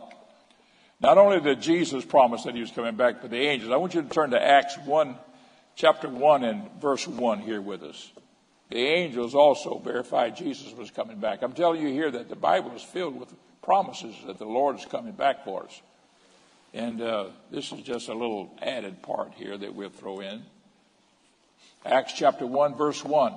not 1.00 1.18
only 1.18 1.40
did 1.40 1.60
Jesus 1.60 2.04
promise 2.04 2.44
that 2.44 2.54
he 2.54 2.60
was 2.60 2.70
coming 2.70 2.96
back, 2.96 3.20
but 3.20 3.30
the 3.30 3.36
angels. 3.36 3.72
I 3.72 3.76
want 3.76 3.94
you 3.94 4.02
to 4.02 4.08
turn 4.08 4.30
to 4.30 4.42
Acts 4.42 4.76
1, 4.78 5.16
chapter 5.78 6.08
1 6.08 6.42
and 6.42 6.68
verse 6.80 7.06
1 7.06 7.38
here 7.38 7.60
with 7.60 7.84
us. 7.84 8.10
The 8.68 8.78
angels 8.84 9.34
also 9.34 9.78
verified 9.78 10.36
Jesus 10.36 10.74
was 10.74 10.90
coming 10.90 11.18
back. 11.18 11.40
I'm 11.40 11.52
telling 11.52 11.80
you 11.80 11.88
here 11.88 12.10
that 12.10 12.28
the 12.28 12.36
Bible 12.36 12.72
is 12.72 12.82
filled 12.82 13.18
with 13.18 13.32
promises 13.62 14.14
that 14.26 14.38
the 14.38 14.44
Lord 14.44 14.76
is 14.76 14.84
coming 14.84 15.12
back 15.12 15.44
for 15.44 15.64
us. 15.64 15.80
And 16.74 17.00
uh, 17.00 17.26
this 17.50 17.70
is 17.70 17.80
just 17.82 18.08
a 18.08 18.12
little 18.12 18.52
added 18.60 19.02
part 19.02 19.32
here 19.34 19.56
that 19.56 19.74
we'll 19.74 19.88
throw 19.88 20.20
in. 20.20 20.42
Acts 21.86 22.12
chapter 22.12 22.44
1, 22.44 22.74
verse 22.76 23.04
1. 23.04 23.32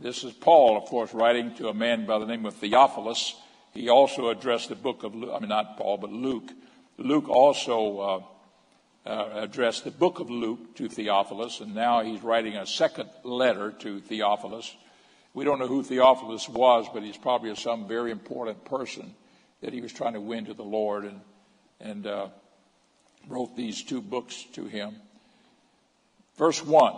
This 0.00 0.24
is 0.24 0.32
Paul, 0.32 0.78
of 0.78 0.84
course, 0.86 1.12
writing 1.12 1.54
to 1.56 1.68
a 1.68 1.74
man 1.74 2.06
by 2.06 2.18
the 2.18 2.26
name 2.26 2.46
of 2.46 2.54
Theophilus. 2.54 3.34
He 3.74 3.90
also 3.90 4.30
addressed 4.30 4.70
the 4.70 4.74
book 4.74 5.04
of 5.04 5.14
Luke, 5.14 5.32
I 5.34 5.38
mean, 5.38 5.50
not 5.50 5.76
Paul, 5.76 5.98
but 5.98 6.10
Luke. 6.10 6.50
Luke 6.96 7.28
also 7.28 8.24
uh, 9.06 9.28
addressed 9.34 9.84
the 9.84 9.90
book 9.90 10.18
of 10.18 10.30
Luke 10.30 10.74
to 10.76 10.88
Theophilus, 10.88 11.60
and 11.60 11.74
now 11.74 12.02
he's 12.02 12.22
writing 12.22 12.56
a 12.56 12.66
second 12.66 13.08
letter 13.22 13.70
to 13.70 14.00
Theophilus. 14.00 14.74
We 15.32 15.44
don't 15.44 15.58
know 15.58 15.68
who 15.68 15.82
Theophilus 15.82 16.48
was, 16.48 16.86
but 16.92 17.04
he's 17.04 17.16
probably 17.16 17.54
some 17.54 17.86
very 17.86 18.10
important 18.10 18.64
person 18.64 19.14
that 19.60 19.72
he 19.72 19.80
was 19.80 19.92
trying 19.92 20.14
to 20.14 20.20
win 20.20 20.46
to 20.46 20.54
the 20.54 20.64
Lord 20.64 21.04
and, 21.04 21.20
and 21.80 22.06
uh, 22.06 22.28
wrote 23.28 23.56
these 23.56 23.84
two 23.84 24.00
books 24.00 24.44
to 24.54 24.64
him. 24.64 24.96
Verse 26.36 26.64
1 26.64 26.94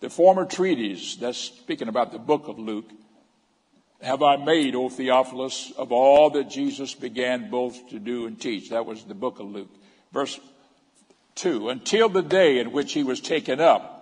The 0.00 0.10
former 0.10 0.44
treatise, 0.44 1.16
that's 1.16 1.38
speaking 1.38 1.88
about 1.88 2.12
the 2.12 2.18
book 2.18 2.46
of 2.46 2.58
Luke, 2.58 2.90
have 4.00 4.22
I 4.22 4.36
made, 4.36 4.76
O 4.76 4.88
Theophilus, 4.88 5.72
of 5.76 5.90
all 5.90 6.30
that 6.30 6.50
Jesus 6.50 6.94
began 6.94 7.50
both 7.50 7.88
to 7.88 7.98
do 7.98 8.26
and 8.26 8.40
teach. 8.40 8.70
That 8.70 8.86
was 8.86 9.02
the 9.02 9.14
book 9.14 9.40
of 9.40 9.50
Luke. 9.50 9.70
Verse 10.12 10.38
2 11.36 11.68
Until 11.68 12.08
the 12.08 12.22
day 12.22 12.58
in 12.58 12.72
which 12.72 12.92
he 12.92 13.02
was 13.02 13.20
taken 13.20 13.60
up 13.60 13.96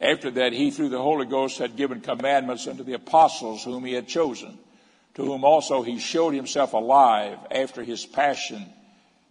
after 0.00 0.30
that, 0.32 0.52
he, 0.52 0.70
through 0.70 0.90
the 0.90 1.00
Holy 1.00 1.24
Ghost, 1.24 1.58
had 1.58 1.76
given 1.76 2.00
commandments 2.00 2.66
unto 2.66 2.82
the 2.82 2.94
apostles 2.94 3.64
whom 3.64 3.84
he 3.84 3.94
had 3.94 4.08
chosen, 4.08 4.58
to 5.14 5.24
whom 5.24 5.44
also 5.44 5.82
he 5.82 5.98
showed 5.98 6.34
himself 6.34 6.72
alive 6.72 7.38
after 7.50 7.82
his 7.82 8.04
passion 8.04 8.66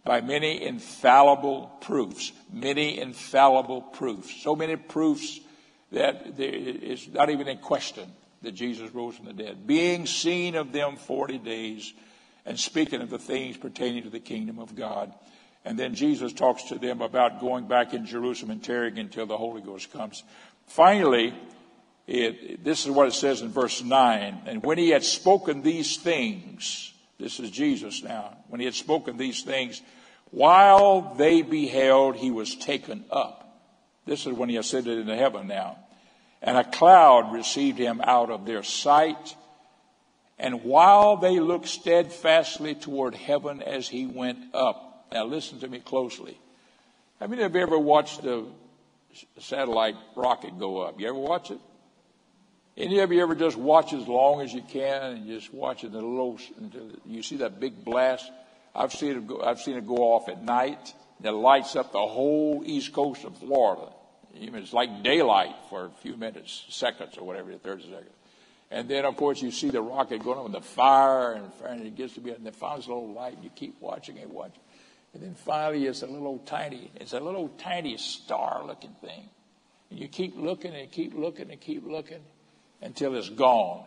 by 0.04 0.20
many 0.20 0.62
infallible 0.62 1.70
proofs. 1.80 2.32
Many 2.52 2.98
infallible 2.98 3.82
proofs. 3.82 4.42
So 4.42 4.56
many 4.56 4.76
proofs 4.76 5.40
that 5.92 6.38
it's 6.38 7.08
not 7.08 7.30
even 7.30 7.46
in 7.46 7.58
question 7.58 8.10
that 8.42 8.52
Jesus 8.52 8.92
rose 8.94 9.16
from 9.16 9.26
the 9.26 9.32
dead. 9.32 9.66
Being 9.66 10.06
seen 10.06 10.54
of 10.54 10.72
them 10.72 10.96
40 10.96 11.38
days 11.38 11.92
and 12.46 12.58
speaking 12.58 13.00
of 13.00 13.10
the 13.10 13.18
things 13.18 13.56
pertaining 13.56 14.02
to 14.02 14.10
the 14.10 14.20
kingdom 14.20 14.58
of 14.58 14.74
God. 14.74 15.12
And 15.64 15.78
then 15.78 15.94
Jesus 15.94 16.32
talks 16.32 16.64
to 16.64 16.78
them 16.78 17.00
about 17.00 17.40
going 17.40 17.66
back 17.66 17.94
in 17.94 18.04
Jerusalem 18.04 18.50
and 18.50 18.62
tarrying 18.62 18.98
until 18.98 19.26
the 19.26 19.38
Holy 19.38 19.62
Ghost 19.62 19.92
comes. 19.92 20.22
Finally, 20.66 21.34
it, 22.06 22.62
this 22.62 22.84
is 22.84 22.90
what 22.90 23.08
it 23.08 23.14
says 23.14 23.40
in 23.40 23.48
verse 23.48 23.82
9. 23.82 24.42
And 24.46 24.62
when 24.62 24.76
he 24.76 24.90
had 24.90 25.04
spoken 25.04 25.62
these 25.62 25.96
things, 25.96 26.92
this 27.18 27.40
is 27.40 27.50
Jesus 27.50 28.02
now, 28.02 28.36
when 28.48 28.60
he 28.60 28.66
had 28.66 28.74
spoken 28.74 29.16
these 29.16 29.42
things, 29.42 29.80
while 30.30 31.14
they 31.16 31.42
beheld, 31.42 32.16
he 32.16 32.30
was 32.30 32.56
taken 32.56 33.04
up. 33.10 33.40
This 34.04 34.26
is 34.26 34.32
when 34.32 34.48
he 34.48 34.56
ascended 34.56 34.98
into 34.98 35.16
heaven 35.16 35.46
now. 35.46 35.78
And 36.42 36.58
a 36.58 36.64
cloud 36.64 37.32
received 37.32 37.78
him 37.78 38.02
out 38.02 38.30
of 38.30 38.44
their 38.44 38.62
sight. 38.62 39.34
And 40.38 40.62
while 40.64 41.16
they 41.16 41.40
looked 41.40 41.68
steadfastly 41.68 42.74
toward 42.74 43.14
heaven 43.14 43.62
as 43.62 43.88
he 43.88 44.04
went 44.04 44.54
up. 44.54 44.83
Now 45.12 45.24
listen 45.24 45.60
to 45.60 45.68
me 45.68 45.78
closely. 45.78 46.38
How 47.20 47.26
many 47.26 47.42
of 47.42 47.54
you 47.54 47.62
ever 47.62 47.78
watched 47.78 48.24
a 48.24 48.44
satellite 49.40 49.96
rocket 50.16 50.58
go 50.58 50.82
up. 50.82 51.00
You 51.00 51.08
ever 51.08 51.18
watch 51.18 51.50
it? 51.50 51.60
Any 52.76 52.98
of 52.98 53.12
you 53.12 53.22
ever 53.22 53.34
just 53.34 53.56
watch 53.56 53.92
as 53.92 54.06
long 54.08 54.40
as 54.40 54.52
you 54.52 54.62
can 54.62 55.12
and 55.12 55.26
just 55.26 55.54
watch 55.54 55.84
it 55.84 55.92
low 55.92 56.38
until 56.58 56.90
you 57.06 57.22
see 57.22 57.36
that 57.36 57.60
big 57.60 57.84
blast? 57.84 58.30
I've 58.74 58.92
seen 58.92 59.16
it 59.16 59.26
go, 59.26 59.40
I've 59.42 59.60
seen 59.60 59.76
it 59.76 59.86
go 59.86 59.96
off 59.96 60.28
at 60.28 60.42
night. 60.42 60.92
It 61.22 61.30
lights 61.30 61.76
up 61.76 61.92
the 61.92 62.04
whole 62.04 62.62
east 62.66 62.92
coast 62.92 63.24
of 63.24 63.38
Florida. 63.38 63.92
It's 64.34 64.72
like 64.72 65.04
daylight 65.04 65.54
for 65.70 65.86
a 65.86 65.90
few 66.02 66.16
minutes, 66.16 66.64
seconds 66.68 67.16
or 67.16 67.24
whatever, 67.24 67.52
30 67.52 67.82
seconds. 67.84 68.10
And 68.72 68.88
then, 68.88 69.04
of 69.04 69.16
course, 69.16 69.40
you 69.40 69.52
see 69.52 69.70
the 69.70 69.80
rocket 69.80 70.24
going 70.24 70.38
up 70.38 70.44
with 70.44 70.54
the 70.54 70.60
fire 70.60 71.34
and, 71.34 71.54
fire, 71.54 71.68
and 71.68 71.86
it 71.86 71.94
gets 71.94 72.14
to 72.14 72.20
be, 72.20 72.32
and 72.32 72.44
then 72.44 72.52
finds 72.52 72.86
a 72.86 72.88
little 72.88 73.12
light, 73.12 73.34
and 73.34 73.44
you 73.44 73.50
keep 73.54 73.80
watching 73.80 74.18
and 74.18 74.32
watching. 74.32 74.58
And 75.14 75.22
then 75.22 75.34
finally, 75.34 75.86
it's 75.86 76.02
a 76.02 76.06
little 76.06 76.38
tiny, 76.40 76.90
it's 76.96 77.12
a 77.12 77.20
little 77.20 77.48
tiny 77.56 77.96
star 77.96 78.64
looking 78.66 78.94
thing. 79.00 79.28
And 79.90 80.00
you 80.00 80.08
keep 80.08 80.36
looking 80.36 80.74
and 80.74 80.90
keep 80.90 81.14
looking 81.14 81.50
and 81.50 81.60
keep 81.60 81.86
looking 81.86 82.22
until 82.82 83.14
it's 83.14 83.28
gone. 83.28 83.84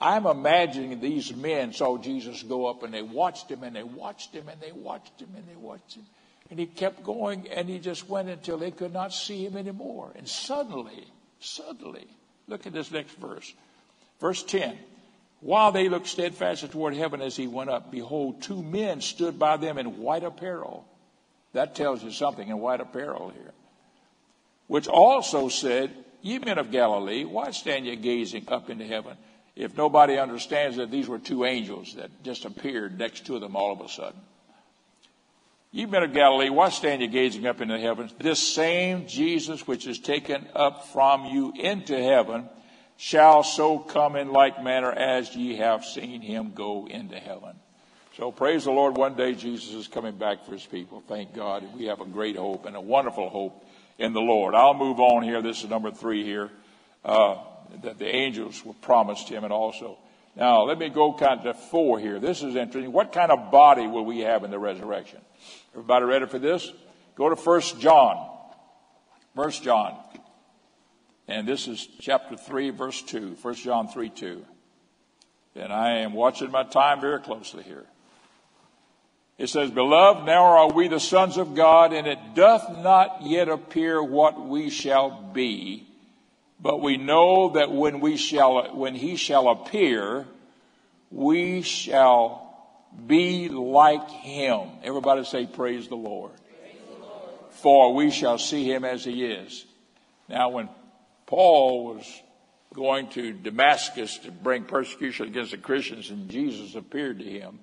I'm 0.00 0.24
imagining 0.24 0.98
these 1.00 1.34
men 1.34 1.74
saw 1.74 1.98
Jesus 1.98 2.42
go 2.42 2.66
up 2.66 2.82
and 2.82 2.94
they 2.94 3.02
watched 3.02 3.50
him 3.50 3.62
and 3.62 3.76
they 3.76 3.82
watched 3.82 4.34
him 4.34 4.48
and 4.48 4.58
they 4.58 4.72
watched 4.72 5.20
him 5.20 5.28
and 5.36 5.46
they 5.46 5.56
watched 5.56 5.96
him. 5.96 6.06
And 6.48 6.58
he 6.58 6.64
kept 6.64 7.04
going 7.04 7.48
and 7.48 7.68
he 7.68 7.78
just 7.78 8.08
went 8.08 8.30
until 8.30 8.56
they 8.56 8.70
could 8.70 8.94
not 8.94 9.12
see 9.12 9.44
him 9.44 9.58
anymore. 9.58 10.10
And 10.16 10.26
suddenly, 10.26 11.06
suddenly, 11.38 12.06
look 12.48 12.66
at 12.66 12.72
this 12.72 12.90
next 12.90 13.14
verse. 13.18 13.52
Verse 14.20 14.42
10. 14.42 14.78
While 15.40 15.72
they 15.72 15.88
looked 15.88 16.06
steadfastly 16.06 16.68
toward 16.68 16.94
heaven 16.94 17.22
as 17.22 17.36
he 17.36 17.46
went 17.46 17.70
up, 17.70 17.90
behold, 17.90 18.42
two 18.42 18.62
men 18.62 19.00
stood 19.00 19.38
by 19.38 19.56
them 19.56 19.78
in 19.78 19.98
white 19.98 20.22
apparel. 20.22 20.86
That 21.54 21.74
tells 21.74 22.04
you 22.04 22.10
something 22.10 22.46
in 22.46 22.58
white 22.58 22.80
apparel 22.80 23.30
here. 23.30 23.52
Which 24.66 24.86
also 24.86 25.48
said, 25.48 25.92
Ye 26.22 26.38
men 26.38 26.58
of 26.58 26.70
Galilee, 26.70 27.24
why 27.24 27.50
stand 27.50 27.86
ye 27.86 27.96
gazing 27.96 28.44
up 28.48 28.68
into 28.68 28.86
heaven? 28.86 29.16
If 29.56 29.76
nobody 29.76 30.18
understands 30.18 30.76
that 30.76 30.90
these 30.90 31.08
were 31.08 31.18
two 31.18 31.44
angels 31.44 31.94
that 31.94 32.22
just 32.22 32.44
appeared 32.44 32.98
next 32.98 33.26
to 33.26 33.38
them 33.38 33.56
all 33.56 33.72
of 33.72 33.80
a 33.80 33.88
sudden. 33.88 34.20
Ye 35.72 35.86
men 35.86 36.02
of 36.02 36.12
Galilee, 36.12 36.50
why 36.50 36.68
stand 36.68 37.00
ye 37.00 37.08
gazing 37.08 37.46
up 37.46 37.60
into 37.60 37.74
the 37.74 37.80
heavens? 37.80 38.12
This 38.18 38.38
same 38.38 39.06
Jesus 39.06 39.66
which 39.66 39.86
is 39.86 39.98
taken 39.98 40.46
up 40.54 40.86
from 40.88 41.24
you 41.26 41.52
into 41.56 41.96
heaven 41.96 42.48
shall 43.00 43.42
so 43.42 43.78
come 43.78 44.14
in 44.14 44.30
like 44.30 44.62
manner 44.62 44.92
as 44.92 45.34
ye 45.34 45.56
have 45.56 45.86
seen 45.86 46.20
him 46.20 46.52
go 46.54 46.86
into 46.86 47.16
heaven. 47.16 47.56
So 48.18 48.30
praise 48.30 48.64
the 48.64 48.72
Lord. 48.72 48.94
One 48.94 49.14
day 49.14 49.34
Jesus 49.34 49.72
is 49.72 49.88
coming 49.88 50.18
back 50.18 50.44
for 50.44 50.52
his 50.52 50.66
people. 50.66 51.02
Thank 51.08 51.34
God. 51.34 51.64
We 51.74 51.86
have 51.86 52.02
a 52.02 52.04
great 52.04 52.36
hope 52.36 52.66
and 52.66 52.76
a 52.76 52.80
wonderful 52.80 53.30
hope 53.30 53.64
in 53.98 54.12
the 54.12 54.20
Lord. 54.20 54.54
I'll 54.54 54.74
move 54.74 55.00
on 55.00 55.22
here. 55.22 55.40
This 55.40 55.64
is 55.64 55.70
number 55.70 55.90
three 55.90 56.24
here. 56.24 56.50
Uh, 57.02 57.36
that 57.82 57.98
the 57.98 58.14
angels 58.14 58.62
were 58.66 58.74
promised 58.74 59.30
him 59.30 59.44
and 59.44 59.52
also. 59.52 59.96
Now, 60.36 60.64
let 60.64 60.78
me 60.78 60.90
go 60.90 61.14
kind 61.14 61.46
of 61.46 61.58
four 61.58 61.98
here. 61.98 62.20
This 62.20 62.42
is 62.42 62.54
interesting. 62.54 62.92
What 62.92 63.12
kind 63.12 63.32
of 63.32 63.50
body 63.50 63.86
will 63.86 64.04
we 64.04 64.20
have 64.20 64.44
in 64.44 64.50
the 64.50 64.58
resurrection? 64.58 65.20
Everybody 65.72 66.04
ready 66.04 66.26
for 66.26 66.38
this? 66.38 66.70
Go 67.16 67.30
to 67.30 67.36
First 67.36 67.80
John. 67.80 68.28
First 69.34 69.62
John. 69.62 69.96
And 71.30 71.46
this 71.46 71.68
is 71.68 71.86
chapter 72.00 72.36
3, 72.36 72.70
verse 72.70 73.02
2. 73.02 73.36
First 73.36 73.62
John 73.62 73.86
3, 73.86 74.10
2. 74.10 74.44
And 75.54 75.72
I 75.72 75.98
am 75.98 76.12
watching 76.12 76.50
my 76.50 76.64
time 76.64 77.00
very 77.00 77.20
closely 77.20 77.62
here. 77.62 77.86
It 79.38 79.48
says, 79.48 79.70
Beloved, 79.70 80.26
now 80.26 80.42
are 80.42 80.72
we 80.72 80.88
the 80.88 80.98
sons 80.98 81.36
of 81.36 81.54
God, 81.54 81.92
and 81.92 82.08
it 82.08 82.18
doth 82.34 82.68
not 82.78 83.22
yet 83.22 83.48
appear 83.48 84.02
what 84.02 84.44
we 84.44 84.70
shall 84.70 85.30
be. 85.32 85.86
But 86.60 86.82
we 86.82 86.96
know 86.96 87.50
that 87.50 87.70
when 87.70 88.00
we 88.00 88.16
shall, 88.16 88.74
when 88.74 88.96
he 88.96 89.14
shall 89.14 89.48
appear, 89.48 90.26
we 91.12 91.62
shall 91.62 92.76
be 93.06 93.48
like 93.48 94.10
him. 94.10 94.68
Everybody 94.82 95.22
say, 95.22 95.46
Praise 95.46 95.86
the 95.86 95.94
Lord. 95.94 96.32
Praise 96.60 96.74
the 96.88 97.06
Lord. 97.06 97.30
For 97.50 97.94
we 97.94 98.10
shall 98.10 98.36
see 98.36 98.64
him 98.64 98.84
as 98.84 99.04
he 99.04 99.24
is. 99.24 99.64
Now, 100.28 100.50
when 100.50 100.68
Paul 101.30 101.94
was 101.94 102.22
going 102.74 103.08
to 103.10 103.32
Damascus 103.32 104.18
to 104.18 104.32
bring 104.32 104.64
persecution 104.64 105.28
against 105.28 105.52
the 105.52 105.58
Christians 105.58 106.10
and 106.10 106.28
Jesus 106.28 106.74
appeared 106.74 107.20
to 107.20 107.24
him, 107.24 107.60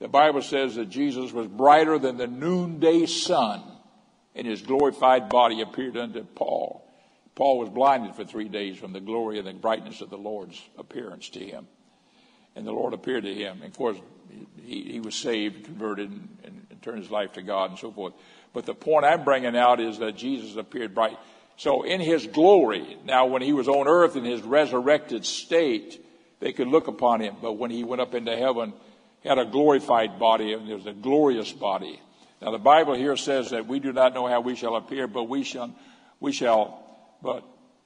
the 0.00 0.08
Bible 0.08 0.42
says 0.42 0.74
that 0.74 0.90
Jesus 0.90 1.30
was 1.32 1.46
brighter 1.46 1.96
than 1.96 2.16
the 2.16 2.26
noonday 2.26 3.06
sun 3.06 3.62
and 4.34 4.48
his 4.48 4.62
glorified 4.62 5.28
body 5.28 5.60
appeared 5.60 5.96
unto 5.96 6.24
Paul. 6.24 6.84
Paul 7.36 7.60
was 7.60 7.68
blinded 7.68 8.16
for 8.16 8.24
three 8.24 8.48
days 8.48 8.76
from 8.78 8.92
the 8.92 9.00
glory 9.00 9.38
and 9.38 9.46
the 9.46 9.52
brightness 9.52 10.00
of 10.00 10.10
the 10.10 10.18
Lord's 10.18 10.60
appearance 10.76 11.28
to 11.30 11.38
him. 11.38 11.68
And 12.56 12.66
the 12.66 12.72
Lord 12.72 12.94
appeared 12.94 13.24
to 13.24 13.34
him. 13.34 13.58
And 13.62 13.70
of 13.70 13.76
course, 13.76 13.96
he, 14.64 14.82
he 14.82 15.00
was 15.00 15.14
saved, 15.14 15.66
converted, 15.66 16.10
and, 16.10 16.36
and, 16.42 16.66
and 16.68 16.82
turned 16.82 16.98
his 16.98 17.10
life 17.12 17.34
to 17.34 17.42
God 17.42 17.70
and 17.70 17.78
so 17.78 17.92
forth. 17.92 18.14
But 18.52 18.66
the 18.66 18.74
point 18.74 19.04
I'm 19.04 19.22
bringing 19.22 19.56
out 19.56 19.80
is 19.80 19.98
that 19.98 20.16
Jesus 20.16 20.56
appeared 20.56 20.96
bright. 20.96 21.16
So 21.56 21.82
in 21.82 22.00
his 22.00 22.26
glory, 22.26 22.98
now 23.04 23.26
when 23.26 23.42
he 23.42 23.52
was 23.52 23.68
on 23.68 23.86
earth 23.86 24.16
in 24.16 24.24
his 24.24 24.42
resurrected 24.42 25.24
state, 25.24 26.04
they 26.40 26.52
could 26.52 26.68
look 26.68 26.88
upon 26.88 27.20
him. 27.20 27.36
But 27.40 27.52
when 27.52 27.70
he 27.70 27.84
went 27.84 28.02
up 28.02 28.14
into 28.14 28.36
heaven, 28.36 28.72
he 29.20 29.28
had 29.28 29.38
a 29.38 29.44
glorified 29.44 30.18
body, 30.18 30.52
and 30.52 30.68
it 30.68 30.74
was 30.74 30.86
a 30.86 30.92
glorious 30.92 31.52
body. 31.52 32.00
Now 32.42 32.50
the 32.50 32.58
Bible 32.58 32.94
here 32.94 33.16
says 33.16 33.50
that 33.50 33.66
we 33.66 33.78
do 33.78 33.92
not 33.92 34.14
know 34.14 34.26
how 34.26 34.40
we 34.40 34.56
shall 34.56 34.76
appear, 34.76 35.06
but 35.06 35.24
we 35.24 35.44
shall, 35.44 35.74
we 36.20 36.32
shall 36.32 36.80
but 37.22 37.44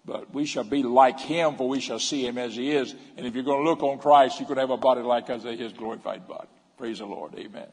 but 0.08 0.32
we 0.32 0.46
shall 0.46 0.64
be 0.64 0.82
like 0.82 1.20
him, 1.20 1.56
for 1.56 1.68
we 1.68 1.80
shall 1.80 1.98
see 1.98 2.26
him 2.26 2.38
as 2.38 2.56
he 2.56 2.72
is. 2.72 2.94
And 3.18 3.26
if 3.26 3.34
you're 3.34 3.44
going 3.44 3.62
to 3.62 3.70
look 3.70 3.82
on 3.82 3.98
Christ, 3.98 4.40
you're 4.40 4.46
going 4.48 4.56
to 4.56 4.62
have 4.62 4.70
a 4.70 4.78
body 4.78 5.02
like 5.02 5.28
us, 5.28 5.42
his 5.42 5.74
glorified 5.74 6.26
body. 6.26 6.48
Praise 6.78 7.00
the 7.00 7.04
Lord. 7.04 7.34
Amen. 7.34 7.66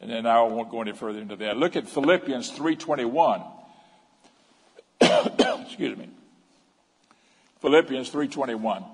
And 0.00 0.08
then 0.08 0.26
I 0.26 0.42
won't 0.42 0.70
go 0.70 0.82
any 0.82 0.92
further 0.92 1.18
into 1.18 1.34
that. 1.36 1.56
Look 1.56 1.74
at 1.74 1.88
Philippians 1.88 2.52
3.21. 2.52 3.55
Excuse 5.66 5.96
me. 5.96 6.08
Philippians 7.60 8.10
3.21. 8.10 8.84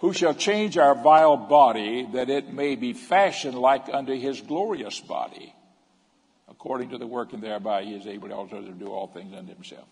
Who 0.00 0.12
shall 0.12 0.34
change 0.34 0.78
our 0.78 0.94
vile 0.94 1.36
body 1.36 2.06
that 2.12 2.30
it 2.30 2.52
may 2.52 2.76
be 2.76 2.92
fashioned 2.92 3.58
like 3.58 3.88
unto 3.92 4.16
his 4.16 4.40
glorious 4.40 5.00
body? 5.00 5.52
According 6.48 6.90
to 6.90 6.98
the 6.98 7.06
working 7.06 7.40
thereby 7.40 7.82
he 7.82 7.94
is 7.94 8.06
able 8.06 8.32
also 8.32 8.60
to 8.60 8.70
do 8.72 8.86
all 8.86 9.08
things 9.08 9.34
unto 9.34 9.52
himself. 9.52 9.86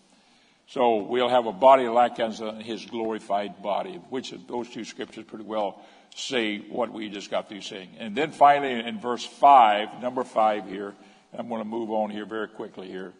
So 0.69 0.97
we'll 0.97 1.29
have 1.29 1.45
a 1.45 1.53
body 1.53 1.87
like 1.87 2.19
as 2.19 2.41
his 2.61 2.85
glorified 2.85 3.61
body, 3.61 4.01
which 4.09 4.33
those 4.47 4.69
two 4.69 4.83
scriptures 4.83 5.25
pretty 5.25 5.45
well 5.45 5.81
say 6.15 6.59
what 6.59 6.91
we 6.91 7.09
just 7.09 7.29
got 7.29 7.47
through 7.47 7.61
saying. 7.61 7.89
And 7.99 8.15
then 8.15 8.31
finally 8.31 8.73
in 8.73 8.99
verse 8.99 9.25
5, 9.25 10.01
number 10.01 10.23
5 10.23 10.67
here, 10.67 10.93
I'm 11.33 11.47
going 11.47 11.61
to 11.61 11.67
move 11.67 11.91
on 11.91 12.09
here 12.09 12.25
very 12.25 12.47
quickly 12.47 12.87
here. 12.87 13.13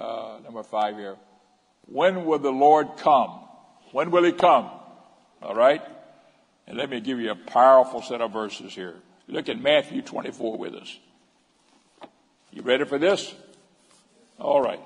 Uh, 0.00 0.35
number 0.56 0.68
5 0.68 0.96
here. 0.96 1.16
When 1.86 2.24
will 2.24 2.38
the 2.38 2.50
Lord 2.50 2.96
come? 2.96 3.40
When 3.92 4.10
will 4.10 4.24
he 4.24 4.32
come? 4.32 4.70
All 5.42 5.54
right? 5.54 5.82
And 6.66 6.78
let 6.78 6.88
me 6.88 7.00
give 7.00 7.20
you 7.20 7.30
a 7.30 7.34
powerful 7.34 8.00
set 8.00 8.22
of 8.22 8.32
verses 8.32 8.74
here. 8.74 8.94
Look 9.28 9.50
at 9.50 9.60
Matthew 9.60 10.00
24 10.00 10.56
with 10.56 10.74
us. 10.74 10.98
You 12.52 12.62
ready 12.62 12.86
for 12.86 12.98
this? 12.98 13.34
All 14.38 14.62
right. 14.62 14.80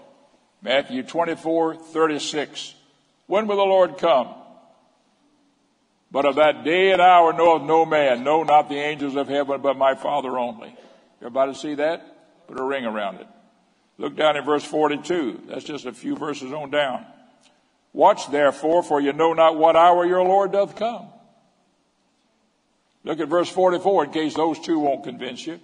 Matthew 0.60 1.04
24, 1.04 1.76
36. 1.76 2.74
When 3.28 3.46
will 3.46 3.56
the 3.56 3.62
Lord 3.62 3.96
come? 3.98 4.34
But 6.10 6.24
of 6.24 6.34
that 6.34 6.64
day 6.64 6.90
and 6.90 7.00
hour 7.00 7.32
knoweth 7.32 7.62
no 7.62 7.86
man, 7.86 8.24
no, 8.24 8.42
not 8.42 8.68
the 8.68 8.74
angels 8.74 9.14
of 9.14 9.28
heaven, 9.28 9.60
but 9.62 9.76
my 9.76 9.94
Father 9.94 10.36
only. 10.36 10.74
Everybody 11.20 11.54
see 11.54 11.76
that? 11.76 12.48
Put 12.48 12.58
a 12.58 12.64
ring 12.64 12.84
around 12.84 13.20
it. 13.20 13.28
Look 14.00 14.16
down 14.16 14.38
in 14.38 14.44
verse 14.46 14.64
42. 14.64 15.42
That's 15.46 15.62
just 15.62 15.84
a 15.84 15.92
few 15.92 16.16
verses 16.16 16.54
on 16.54 16.70
down. 16.70 17.04
Watch 17.92 18.30
therefore, 18.30 18.82
for 18.82 18.98
you 18.98 19.12
know 19.12 19.34
not 19.34 19.58
what 19.58 19.76
hour 19.76 20.06
your 20.06 20.22
Lord 20.22 20.52
doth 20.52 20.74
come. 20.74 21.08
Look 23.04 23.20
at 23.20 23.28
verse 23.28 23.50
44 23.50 24.06
in 24.06 24.10
case 24.10 24.34
those 24.34 24.58
two 24.58 24.78
won't 24.78 25.04
convince 25.04 25.46
you. 25.46 25.60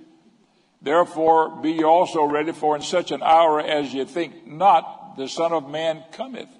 Therefore 0.82 1.62
be 1.62 1.72
ye 1.72 1.82
also 1.82 2.24
ready, 2.24 2.52
for 2.52 2.76
in 2.76 2.82
such 2.82 3.10
an 3.10 3.22
hour 3.22 3.58
as 3.58 3.94
ye 3.94 4.04
think 4.04 4.46
not, 4.46 5.16
the 5.16 5.28
Son 5.28 5.52
of 5.52 5.70
Man 5.70 6.04
cometh. 6.12 6.50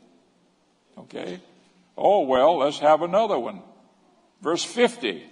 Okay? 0.97 1.41
Oh, 1.95 2.20
well, 2.20 2.57
let's 2.57 2.79
have 2.79 3.03
another 3.03 3.39
one. 3.39 3.61
Verse 4.41 4.64
50. 4.64 5.22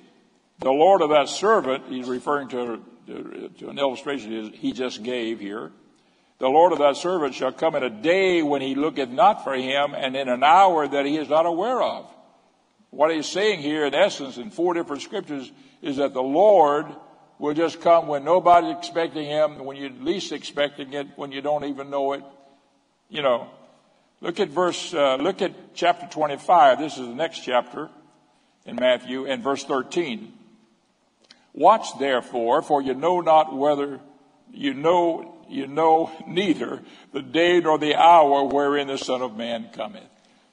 The 0.59 0.71
Lord 0.71 1.01
of 1.01 1.09
that 1.09 1.31
servant, 1.31 1.85
he's 1.89 2.07
referring 2.07 2.49
to, 2.49 2.83
to, 3.07 3.51
to 3.61 3.69
an 3.71 3.79
illustration 3.79 4.53
he 4.53 4.73
just 4.73 5.03
gave 5.03 5.41
here. 5.41 5.73
The 6.39 6.49
Lord 6.49 6.73
of 6.73 6.79
thy 6.79 6.93
servant 6.95 7.35
shall 7.35 7.53
come 7.53 7.77
in 7.77 7.83
a 7.83 7.91
day 7.91 8.43
when 8.43 8.61
he 8.61 8.75
looketh 8.75 9.09
not 9.09 9.45
for 9.45 9.55
him, 9.55 9.95
and 9.95 10.17
in 10.17 10.29
an 10.29 10.43
hour 10.43 10.87
that 10.87 11.07
he 11.07 11.17
is 11.17 11.29
not 11.29 11.47
aware 11.47 11.81
of. 11.81 12.11
What 12.91 13.15
he's 13.15 13.27
saying 13.27 13.61
here, 13.61 13.87
in 13.87 13.95
essence, 13.95 14.37
in 14.37 14.51
four 14.51 14.75
different 14.75 15.03
scriptures, 15.03 15.51
is 15.83 15.97
that 15.97 16.13
the 16.13 16.23
Lord 16.23 16.87
will 17.39 17.55
just 17.55 17.81
come 17.81 18.07
when 18.07 18.25
nobody's 18.25 18.77
expecting 18.77 19.27
him, 19.27 19.65
when 19.65 19.77
you're 19.77 19.91
least 19.91 20.33
expecting 20.33 20.93
it, 20.93 21.09
when 21.17 21.33
you 21.33 21.41
don't 21.41 21.65
even 21.65 21.91
know 21.91 22.13
it. 22.13 22.25
You 23.09 23.23
know, 23.23 23.49
look 24.21 24.41
at 24.41 24.49
verse, 24.49 24.95
uh, 24.95 25.17
look 25.17 25.43
at 25.43 25.75
chapter 25.75 26.07
25. 26.07 26.79
This 26.79 26.99
is 26.99 27.07
the 27.07 27.15
next 27.15 27.41
chapter 27.41 27.91
in 28.65 28.77
Matthew 28.77 29.27
and 29.27 29.43
verse 29.43 29.65
13. 29.65 30.33
Watch 31.53 31.99
therefore, 31.99 32.63
for 32.63 32.83
you 32.83 32.95
know 32.95 33.21
not 33.21 33.57
whether 33.57 34.01
you 34.55 34.75
know, 34.75 35.35
you 35.49 35.67
know 35.67 36.11
neither 36.27 36.83
the 37.13 37.23
day 37.23 37.61
nor 37.61 37.79
the 37.79 37.95
hour 37.95 38.45
wherein 38.45 38.87
the 38.87 38.99
Son 38.99 39.23
of 39.23 39.37
Man 39.37 39.71
cometh. 39.73 40.05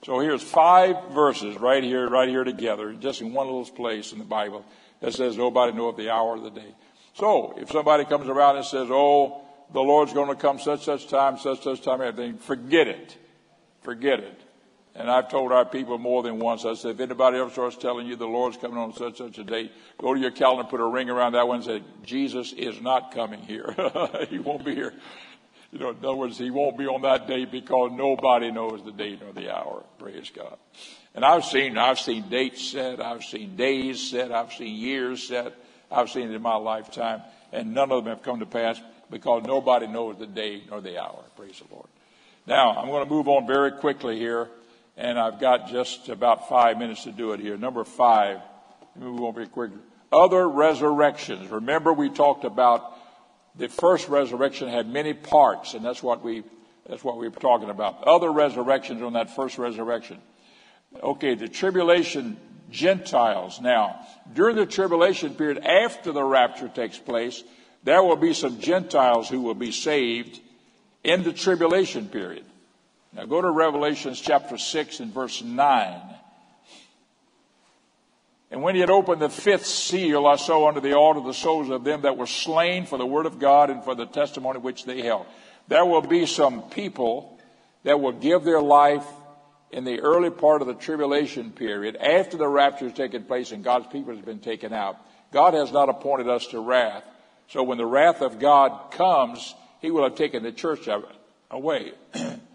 So 0.03 0.19
here's 0.19 0.41
five 0.41 1.11
verses 1.11 1.57
right 1.57 1.83
here, 1.83 2.09
right 2.09 2.27
here 2.27 2.43
together, 2.43 2.93
just 2.93 3.21
in 3.21 3.33
one 3.33 3.45
little 3.45 3.65
place 3.65 4.11
in 4.13 4.19
the 4.19 4.25
Bible 4.25 4.65
that 4.99 5.13
says 5.13 5.37
nobody 5.37 5.73
knoweth 5.73 5.97
the 5.97 6.09
hour 6.09 6.35
of 6.35 6.43
the 6.43 6.49
day. 6.49 6.73
So 7.13 7.53
if 7.57 7.69
somebody 7.71 8.05
comes 8.05 8.27
around 8.27 8.57
and 8.57 8.65
says, 8.65 8.87
oh, 8.89 9.41
the 9.73 9.81
Lord's 9.81 10.13
going 10.13 10.29
to 10.29 10.35
come 10.35 10.59
such, 10.59 10.83
such 10.83 11.07
time, 11.07 11.37
such, 11.37 11.63
such 11.63 11.81
time, 11.81 12.01
everything, 12.01 12.37
forget 12.37 12.87
it. 12.87 13.17
Forget 13.81 14.19
it. 14.19 14.40
And 14.93 15.09
I've 15.09 15.29
told 15.29 15.53
our 15.53 15.63
people 15.63 15.97
more 15.97 16.21
than 16.21 16.37
once, 16.37 16.65
I 16.65 16.73
said, 16.73 16.91
if 16.91 16.99
anybody 16.99 17.37
ever 17.37 17.49
starts 17.49 17.77
telling 17.77 18.07
you 18.07 18.17
the 18.17 18.25
Lord's 18.25 18.57
coming 18.57 18.77
on 18.77 18.93
such, 18.93 19.19
such 19.19 19.37
a 19.37 19.43
date, 19.43 19.71
go 19.97 20.13
to 20.13 20.19
your 20.19 20.31
calendar, 20.31 20.69
put 20.69 20.81
a 20.81 20.85
ring 20.85 21.09
around 21.09 21.33
that 21.33 21.47
one 21.47 21.57
and 21.57 21.65
say, 21.65 21.83
Jesus 22.03 22.51
is 22.53 22.81
not 22.81 23.13
coming 23.13 23.39
here. 23.39 23.73
he 24.29 24.39
won't 24.39 24.65
be 24.65 24.75
here. 24.75 24.93
You 25.71 25.79
know, 25.79 25.89
in 25.91 25.97
other 25.97 26.15
words, 26.15 26.37
he 26.37 26.51
won't 26.51 26.77
be 26.77 26.85
on 26.87 27.03
that 27.03 27.27
date 27.27 27.51
because 27.51 27.91
nobody 27.93 28.51
knows 28.51 28.83
the 28.83 28.91
date 28.91 29.21
or 29.25 29.31
the 29.31 29.55
hour. 29.55 29.83
Praise 29.97 30.29
God. 30.29 30.57
And 31.15 31.23
I've 31.23 31.45
seen, 31.45 31.77
I've 31.77 31.99
seen 31.99 32.27
dates 32.29 32.71
set, 32.71 33.01
I've 33.01 33.23
seen 33.23 33.55
days 33.55 34.09
set, 34.09 34.33
I've 34.33 34.51
seen 34.51 34.75
years 34.75 35.25
set, 35.25 35.53
I've 35.89 36.09
seen 36.09 36.29
it 36.29 36.35
in 36.35 36.41
my 36.41 36.55
lifetime, 36.55 37.21
and 37.53 37.73
none 37.73 37.91
of 37.91 38.03
them 38.03 38.13
have 38.13 38.23
come 38.23 38.39
to 38.39 38.45
pass 38.45 38.81
because 39.09 39.43
nobody 39.45 39.87
knows 39.87 40.17
the 40.17 40.27
day 40.27 40.63
nor 40.69 40.81
the 40.81 41.01
hour. 41.01 41.23
Praise 41.37 41.61
the 41.65 41.73
Lord. 41.73 41.87
Now, 42.47 42.71
I'm 42.71 42.87
going 42.87 43.03
to 43.03 43.09
move 43.09 43.27
on 43.27 43.45
very 43.45 43.71
quickly 43.71 44.17
here, 44.17 44.49
and 44.97 45.19
I've 45.19 45.39
got 45.39 45.69
just 45.69 46.09
about 46.09 46.49
five 46.49 46.77
minutes 46.77 47.03
to 47.03 47.11
do 47.11 47.31
it 47.31 47.39
here. 47.39 47.57
Number 47.57 47.83
five, 47.83 48.39
move 48.95 49.21
on 49.21 49.33
very 49.33 49.47
quickly. 49.47 49.79
Other 50.11 50.47
resurrections. 50.47 51.49
Remember, 51.49 51.93
we 51.93 52.09
talked 52.09 52.43
about 52.43 52.97
the 53.55 53.69
first 53.69 54.09
resurrection 54.09 54.67
had 54.67 54.87
many 54.87 55.13
parts, 55.13 55.73
and 55.73 55.83
that's 55.83 56.03
what 56.03 56.23
we 56.23 56.43
that's 56.87 57.03
what 57.03 57.17
we 57.17 57.27
were 57.27 57.39
talking 57.39 57.69
about. 57.69 58.03
Other 58.05 58.31
resurrections 58.31 59.01
on 59.01 59.13
that 59.13 59.35
first 59.35 59.57
resurrection. 59.57 60.19
Okay, 61.01 61.35
the 61.35 61.47
tribulation 61.47 62.37
Gentiles. 62.69 63.61
Now, 63.61 64.07
during 64.33 64.55
the 64.55 64.65
tribulation 64.65 65.35
period 65.35 65.59
after 65.59 66.11
the 66.11 66.23
rapture 66.23 66.69
takes 66.69 66.97
place, 66.97 67.43
there 67.83 68.01
will 68.01 68.15
be 68.15 68.33
some 68.33 68.59
Gentiles 68.59 69.29
who 69.29 69.41
will 69.41 69.55
be 69.55 69.71
saved 69.71 70.39
in 71.03 71.23
the 71.23 71.33
tribulation 71.33 72.07
period. 72.07 72.45
Now 73.13 73.25
go 73.25 73.41
to 73.41 73.51
Revelations 73.51 74.19
chapter 74.19 74.57
6 74.57 74.99
and 75.01 75.13
verse 75.13 75.41
9. 75.41 76.01
And 78.51 78.61
when 78.61 78.75
he 78.75 78.81
had 78.81 78.89
opened 78.89 79.21
the 79.21 79.29
fifth 79.29 79.65
seal, 79.65 80.27
I 80.27 80.35
saw 80.35 80.67
under 80.67 80.81
the 80.81 80.93
altar 80.93 81.21
the 81.21 81.33
souls 81.33 81.69
of 81.69 81.83
them 81.83 82.01
that 82.01 82.17
were 82.17 82.27
slain 82.27 82.85
for 82.85 82.97
the 82.97 83.05
word 83.05 83.25
of 83.25 83.39
God 83.39 83.69
and 83.69 83.83
for 83.83 83.95
the 83.95 84.05
testimony 84.05 84.59
which 84.59 84.85
they 84.85 85.01
held. 85.01 85.25
There 85.67 85.85
will 85.85 86.01
be 86.01 86.25
some 86.25 86.63
people 86.63 87.39
that 87.83 87.99
will 87.99 88.11
give 88.11 88.43
their 88.43 88.61
life 88.61 89.05
in 89.71 89.85
the 89.85 90.01
early 90.01 90.29
part 90.29 90.61
of 90.61 90.67
the 90.67 90.73
tribulation 90.73 91.51
period, 91.51 91.95
after 91.95 92.35
the 92.35 92.47
rapture 92.47 92.85
has 92.85 92.93
taken 92.93 93.23
place 93.23 93.53
and 93.53 93.63
God's 93.63 93.87
people 93.87 94.13
has 94.13 94.23
been 94.23 94.39
taken 94.39 94.73
out. 94.73 94.97
God 95.31 95.53
has 95.53 95.71
not 95.71 95.87
appointed 95.87 96.27
us 96.27 96.47
to 96.47 96.59
wrath. 96.59 97.03
So 97.47 97.63
when 97.63 97.77
the 97.77 97.85
wrath 97.85 98.21
of 98.21 98.37
God 98.37 98.91
comes, 98.91 99.55
he 99.79 99.91
will 99.91 100.03
have 100.03 100.15
taken 100.15 100.43
the 100.43 100.51
church 100.51 100.89
away. 101.49 101.93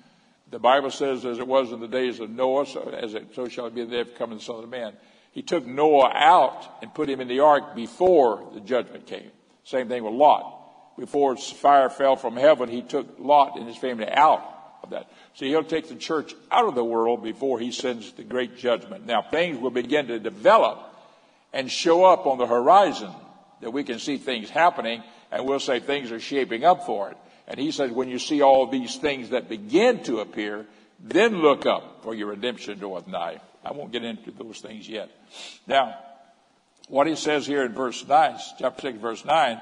the 0.56 0.60
Bible 0.60 0.90
says, 0.90 1.26
as 1.26 1.38
it 1.38 1.46
was 1.46 1.70
in 1.70 1.80
the 1.80 1.86
days 1.86 2.18
of 2.18 2.30
Noah, 2.30 2.64
so, 2.64 2.88
as 2.88 3.12
it, 3.12 3.34
so 3.34 3.46
shall 3.46 3.66
it 3.66 3.74
be 3.74 3.82
in 3.82 3.90
the 3.90 3.96
day 3.96 4.00
of 4.00 4.14
coming 4.14 4.38
the 4.38 4.42
Son 4.42 4.64
of 4.64 4.70
Man. 4.70 4.94
He 5.32 5.42
took 5.42 5.66
Noah 5.66 6.10
out 6.14 6.66
and 6.80 6.94
put 6.94 7.10
him 7.10 7.20
in 7.20 7.28
the 7.28 7.40
ark 7.40 7.76
before 7.76 8.48
the 8.54 8.60
judgment 8.60 9.06
came. 9.06 9.30
Same 9.64 9.86
thing 9.86 10.02
with 10.02 10.14
Lot. 10.14 10.96
Before 10.98 11.36
fire 11.36 11.90
fell 11.90 12.16
from 12.16 12.38
heaven, 12.38 12.70
he 12.70 12.80
took 12.80 13.18
Lot 13.18 13.58
and 13.58 13.68
his 13.68 13.76
family 13.76 14.08
out 14.08 14.80
of 14.82 14.88
that. 14.92 15.10
So 15.34 15.44
he'll 15.44 15.62
take 15.62 15.90
the 15.90 15.94
church 15.94 16.34
out 16.50 16.66
of 16.66 16.74
the 16.74 16.82
world 16.82 17.22
before 17.22 17.60
he 17.60 17.70
sends 17.70 18.12
the 18.12 18.24
great 18.24 18.56
judgment. 18.56 19.04
Now 19.04 19.20
things 19.20 19.58
will 19.58 19.68
begin 19.68 20.06
to 20.06 20.18
develop 20.18 20.78
and 21.52 21.70
show 21.70 22.06
up 22.06 22.26
on 22.26 22.38
the 22.38 22.46
horizon 22.46 23.12
that 23.60 23.72
we 23.72 23.84
can 23.84 23.98
see 23.98 24.16
things 24.16 24.48
happening 24.48 25.02
and 25.30 25.44
we'll 25.44 25.60
say 25.60 25.80
things 25.80 26.10
are 26.12 26.18
shaping 26.18 26.64
up 26.64 26.86
for 26.86 27.10
it. 27.10 27.18
And 27.48 27.58
he 27.58 27.70
says, 27.70 27.90
when 27.90 28.08
you 28.08 28.18
see 28.18 28.42
all 28.42 28.66
these 28.66 28.96
things 28.96 29.30
that 29.30 29.48
begin 29.48 30.02
to 30.04 30.20
appear, 30.20 30.66
then 31.00 31.40
look 31.40 31.66
up, 31.66 32.02
for 32.02 32.14
your 32.14 32.28
redemption 32.28 32.78
draweth 32.78 33.06
nigh. 33.06 33.40
I 33.64 33.72
won't 33.72 33.92
get 33.92 34.04
into 34.04 34.30
those 34.30 34.60
things 34.60 34.88
yet. 34.88 35.10
Now, 35.66 35.96
what 36.88 37.06
he 37.06 37.16
says 37.16 37.46
here 37.46 37.64
in 37.64 37.72
verse 37.72 38.06
9, 38.06 38.36
chapter 38.58 38.82
6, 38.82 38.98
verse 38.98 39.24
9, 39.24 39.60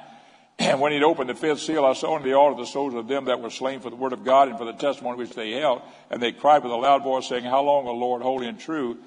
and 0.59 0.80
when 0.80 0.93
he'd 0.93 1.03
opened 1.03 1.28
the 1.28 1.35
fifth 1.35 1.61
seal, 1.61 1.85
I 1.85 1.95
saw 1.95 2.16
in 2.16 2.22
the 2.22 2.35
altar 2.35 2.62
the 2.62 2.66
souls 2.66 2.95
of 2.95 3.09
them 3.09 3.26
that 3.26 3.41
were 3.41 3.51
slain 3.51 3.80
for 3.80 3.91
the 3.91 3.97
word 3.97 4.12
of 4.12 4.24
God 4.24 4.49
and 4.49 4.59
for 4.59 4.64
the 4.64 4.72
testimony 4.72 5.18
which 5.18 5.30
they 5.30 5.53
held. 5.53 5.82
And 6.11 6.22
they 6.22 6.32
cried 6.32 6.62
with 6.62 6.72
a 6.72 6.76
loud 6.76 7.03
voice, 7.03 7.28
saying, 7.28 7.45
How 7.45 7.62
long, 7.62 7.87
O 7.87 7.95
Lord, 7.95 8.22
holy 8.22 8.47
and 8.47 8.59
true? 8.59 8.99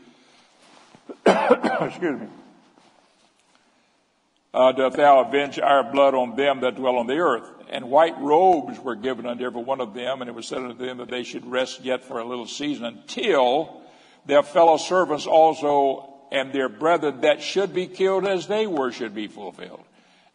Excuse 1.25 2.21
me 2.21 2.27
uh, 4.57 4.71
doth 4.71 4.93
thou 4.93 5.19
avenge 5.19 5.59
our 5.59 5.83
blood 5.83 6.15
on 6.15 6.35
them 6.35 6.61
that 6.61 6.75
dwell 6.75 6.97
on 6.97 7.05
the 7.05 7.17
earth. 7.17 7.47
And 7.69 7.89
white 7.89 8.17
robes 8.19 8.79
were 8.79 8.95
given 8.95 9.25
unto 9.25 9.45
every 9.45 9.61
one 9.61 9.81
of 9.81 9.93
them, 9.93 10.21
and 10.21 10.29
it 10.29 10.33
was 10.33 10.47
said 10.47 10.59
unto 10.59 10.85
them 10.85 10.97
that 10.97 11.09
they 11.09 11.23
should 11.23 11.45
rest 11.45 11.83
yet 11.83 12.03
for 12.03 12.19
a 12.19 12.25
little 12.25 12.47
season 12.47 12.85
until 12.85 13.81
their 14.25 14.43
fellow 14.43 14.77
servants 14.77 15.25
also 15.25 16.13
and 16.31 16.51
their 16.51 16.69
brethren 16.69 17.21
that 17.21 17.41
should 17.41 17.73
be 17.73 17.87
killed 17.87 18.27
as 18.27 18.47
they 18.47 18.67
were 18.67 18.91
should 18.91 19.15
be 19.15 19.27
fulfilled. 19.27 19.83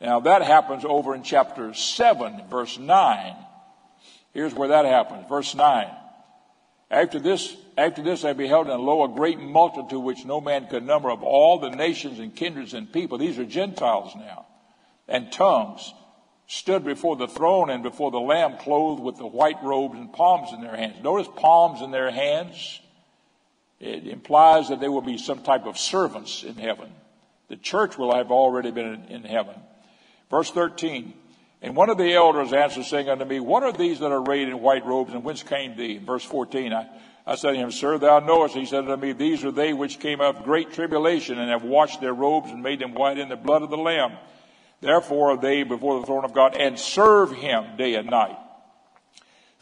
Now 0.01 0.21
that 0.21 0.43
happens 0.43 0.85
over 0.85 1.15
in 1.15 1.23
chapter 1.23 1.75
7, 1.75 2.43
verse 2.51 2.79
9. 2.79 3.37
Here's 4.33 4.55
where 4.55 4.69
that 4.69 4.85
happens. 4.85 5.27
Verse 5.29 5.55
9. 5.55 5.87
After 6.91 7.19
this, 7.19 7.57
after 7.79 8.03
this 8.03 8.25
I 8.25 8.33
beheld 8.33 8.69
and 8.69 8.83
lo, 8.83 9.05
a 9.05 9.09
great 9.09 9.39
multitude 9.39 10.03
which 10.03 10.25
no 10.25 10.41
man 10.41 10.67
could 10.67 10.85
number 10.85 11.11
of 11.11 11.23
all 11.23 11.59
the 11.59 11.71
nations 11.71 12.19
and 12.19 12.35
kindreds 12.35 12.75
and 12.75 12.93
people. 12.93 13.19
These 13.19 13.39
are 13.39 13.45
Gentiles 13.45 14.13
now. 14.17 14.47
And 15.09 15.31
tongues 15.33 15.93
stood 16.47 16.85
before 16.85 17.17
the 17.17 17.29
throne 17.29 17.71
and 17.71 17.83
before 17.83 18.11
the 18.11 18.21
Lamb 18.21 18.59
clothed 18.59 19.03
with 19.03 19.17
the 19.17 19.27
white 19.27 19.63
robes 19.63 19.99
and 19.99 20.13
palms 20.13 20.53
in 20.53 20.61
their 20.61 20.77
hands. 20.77 21.03
Notice 21.03 21.29
palms 21.37 21.81
in 21.81 21.91
their 21.91 22.11
hands. 22.11 22.81
It 23.81 24.07
implies 24.07 24.69
that 24.69 24.81
there 24.81 24.93
will 24.93 25.01
be 25.01 25.19
some 25.19 25.43
type 25.43 25.67
of 25.67 25.79
servants 25.79 26.45
in 26.45 26.55
heaven. 26.55 26.93
The 27.49 27.57
church 27.57 27.99
will 27.99 28.15
have 28.15 28.31
already 28.31 28.71
been 28.71 29.05
in 29.09 29.25
heaven. 29.25 29.55
Verse 30.31 30.51
13. 30.51 31.15
And 31.63 31.77
one 31.77 31.91
of 31.91 31.99
the 31.99 32.13
elders 32.15 32.53
answered, 32.53 32.85
saying 32.85 33.09
unto 33.09 33.25
me, 33.25 33.39
What 33.39 33.63
are 33.63 33.73
these 33.73 34.01
that 34.01 34.11
are 34.11 34.21
arrayed 34.21 34.49
in 34.49 34.61
white 34.61 34.85
robes, 34.85 35.15
and 35.15 35.23
whence 35.23 35.45
came 35.45 35.77
thee? 35.77 35.99
Verse 35.99 36.25
14, 36.25 36.73
I, 36.73 36.89
I 37.25 37.37
said 37.37 37.53
to 37.53 37.57
him, 37.57 37.71
Sir, 37.71 37.99
thou 37.99 38.19
knowest. 38.19 38.57
He 38.57 38.67
said 38.67 38.81
unto 38.81 38.97
me, 38.97 39.13
These 39.13 39.45
are 39.45 39.53
they 39.53 39.73
which 39.73 40.01
came 40.01 40.21
out 40.21 40.37
of 40.37 40.45
great 40.45 40.73
tribulation, 40.73 41.39
and 41.39 41.51
have 41.51 41.63
washed 41.63 42.01
their 42.01 42.15
robes, 42.15 42.51
and 42.51 42.65
made 42.65 42.81
them 42.81 42.95
white 42.95 43.19
in 43.19 43.29
the 43.29 43.37
blood 43.37 43.63
of 43.63 43.71
the 43.71 43.77
Lamb. 43.77 44.13
Therefore 44.83 45.39
they 45.39 45.63
before 45.63 46.01
the 46.01 46.07
throne 46.07 46.25
of 46.25 46.35
God, 46.35 46.57
and 46.57 46.79
serve 46.79 47.33
him 47.33 47.77
day 47.79 47.95
and 47.95 48.11
night. 48.11 48.37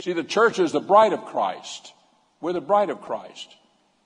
See, 0.01 0.15
the 0.15 0.25
church 0.25 0.59
is 0.59 0.73
the 0.73 0.81
bride 0.81 1.13
of 1.13 1.27
Christ. 1.27 1.93
We're 2.41 2.55
the 2.55 2.61
bride 2.61 2.91
of 2.91 3.03
Christ. 3.03 3.55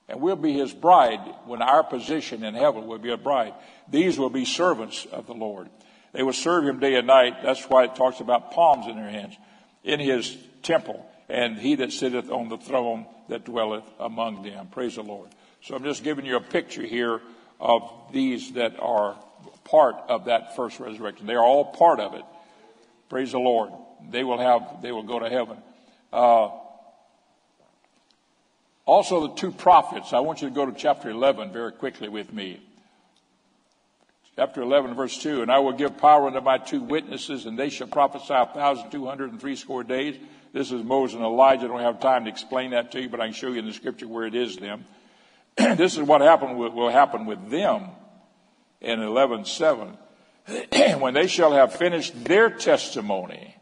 And 0.09 0.21
we'll 0.21 0.37
be 0.37 0.53
his 0.53 0.75
bride 0.75 1.21
when 1.47 1.63
our 1.63 1.85
position 1.85 2.45
in 2.45 2.55
heaven 2.55 2.87
will 2.87 2.99
be 2.99 3.13
a 3.13 3.17
bride. 3.17 3.55
These 3.89 4.19
will 4.19 4.29
be 4.29 4.45
servants 4.45 5.07
of 5.07 5.27
the 5.27 5.35
Lord. 5.35 5.71
They 6.13 6.23
will 6.23 6.33
serve 6.33 6.67
him 6.67 6.81
day 6.81 6.97
and 6.97 7.07
night. 7.07 7.43
That's 7.43 7.63
why 7.65 7.85
it 7.85 7.95
talks 7.95 8.21
about 8.21 8.51
palms 8.51 8.87
in 8.87 8.97
their 8.97 9.09
hands 9.09 9.37
in 9.83 10.01
his 10.01 10.37
temple. 10.63 11.07
And 11.29 11.57
he 11.59 11.77
that 11.77 11.93
sitteth 11.93 12.31
on 12.31 12.49
the 12.49 12.59
throne 12.59 13.07
that 13.29 13.45
dwelleth 13.45 13.85
among 13.99 14.43
them. 14.43 14.67
Praise 14.67 14.97
the 14.97 15.03
Lord. 15.03 15.31
So 15.63 15.75
I'm 15.75 15.85
just 15.85 16.05
giving 16.05 16.27
you 16.27 16.37
a 16.37 16.41
picture 16.41 16.83
here 16.83 17.23
of 17.61 17.91
these 18.13 18.53
that 18.55 18.79
are 18.81 19.17
part 19.65 19.97
of 20.09 20.27
that 20.27 20.57
first 20.57 20.81
resurrection. 20.81 21.27
They 21.27 21.35
are 21.35 21.45
all 21.45 21.65
part 21.65 22.01
of 22.01 22.15
it. 22.15 22.25
Praise 23.09 23.33
the 23.33 23.39
Lord. 23.39 23.71
They 24.11 24.25
will 24.25 24.39
have, 24.39 24.83
they 24.83 24.93
will 24.93 25.03
go 25.03 25.19
to 25.19 25.29
heaven. 25.29 25.59
Uh, 26.13 26.51
also 28.87 29.29
the 29.29 29.35
two 29.35 29.51
prophets. 29.51 30.13
I 30.13 30.21
want 30.21 30.43
you 30.43 30.49
to 30.49 30.55
go 30.55 30.67
to 30.67 30.73
chapter 30.73 31.11
11 31.11 31.53
very 31.53 31.73
quickly 31.73 32.09
with 32.09 32.33
me 32.33 32.61
chapter 34.37 34.63
11, 34.63 34.95
verse 34.95 35.17
2, 35.19 35.43
and 35.43 35.51
I 35.51 35.61
will 35.61 35.73
give 35.73 35.97
power 35.99 36.27
unto 36.27 36.41
my 36.41 36.59
two 36.59 36.81
witnesses, 36.81 37.47
and 37.47 37.59
they 37.59 37.69
shall 37.69 37.87
prophesy 37.87 38.35
a 38.35 38.47
thousand 38.47 38.91
two 38.91 39.07
hundred 39.07 39.31
and 39.31 39.41
three 39.41 39.57
score 39.57 39.85
days. 39.85 40.17
This 40.53 40.73
is 40.73 40.83
Moses 40.83 41.17
and 41.17 41.25
Elijah. 41.25 41.65
I 41.65 41.69
don't 41.69 41.81
have 41.81 42.01
time 42.01 42.25
to 42.25 42.31
explain 42.31 42.71
that 42.71 42.93
to 42.93 43.01
you, 43.01 43.09
but 43.09 43.21
I 43.21 43.27
can 43.27 43.35
show 43.35 43.49
you 43.49 43.59
in 43.59 43.67
the 43.67 43.73
scripture 43.73 44.09
where 44.09 44.27
it 44.27 44.35
is 44.35 44.57
them. 44.57 44.85
this 45.57 45.97
is 45.97 46.03
what 46.03 46.21
happened 46.21 46.57
will 46.57 46.91
happen 46.91 47.27
with 47.27 47.51
them 47.51 47.91
in 48.85 49.01
11:7. 49.01 49.97
when 51.01 51.15
they 51.15 51.27
shall 51.27 51.53
have 51.53 51.75
finished 51.75 52.25
their 52.25 52.51
testimony, 52.51 53.57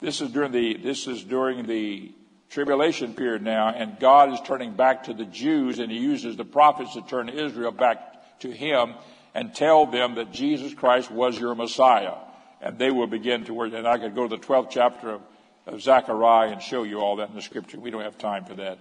this 0.00 0.20
is 0.20 0.30
during 0.30 0.52
the 0.52 0.76
this 0.76 1.06
is 1.06 1.22
during 1.22 1.66
the 1.66 2.12
tribulation 2.50 3.14
period 3.14 3.42
now, 3.42 3.68
and 3.68 3.98
God 3.98 4.32
is 4.32 4.40
turning 4.40 4.74
back 4.74 5.04
to 5.04 5.14
the 5.14 5.24
Jews, 5.24 5.78
and 5.78 5.90
He 5.90 5.98
uses 5.98 6.36
the 6.36 6.44
prophets 6.44 6.94
to 6.94 7.02
turn 7.02 7.28
Israel 7.28 7.72
back 7.72 8.38
to 8.40 8.50
Him 8.50 8.94
and 9.34 9.54
tell 9.54 9.86
them 9.86 10.14
that 10.14 10.32
Jesus 10.32 10.72
Christ 10.72 11.10
was 11.10 11.38
your 11.38 11.54
Messiah. 11.54 12.14
And 12.60 12.78
they 12.78 12.90
will 12.90 13.08
begin 13.08 13.44
to. 13.44 13.62
And 13.62 13.86
I 13.86 13.98
could 13.98 14.14
go 14.14 14.26
to 14.26 14.36
the 14.36 14.42
12th 14.42 14.70
chapter 14.70 15.10
of, 15.10 15.22
of 15.66 15.82
Zechariah 15.82 16.50
and 16.50 16.62
show 16.62 16.84
you 16.84 17.00
all 17.00 17.16
that 17.16 17.28
in 17.28 17.34
the 17.34 17.42
scripture. 17.42 17.78
We 17.78 17.90
don't 17.90 18.02
have 18.02 18.16
time 18.16 18.44
for 18.44 18.54
that. 18.54 18.78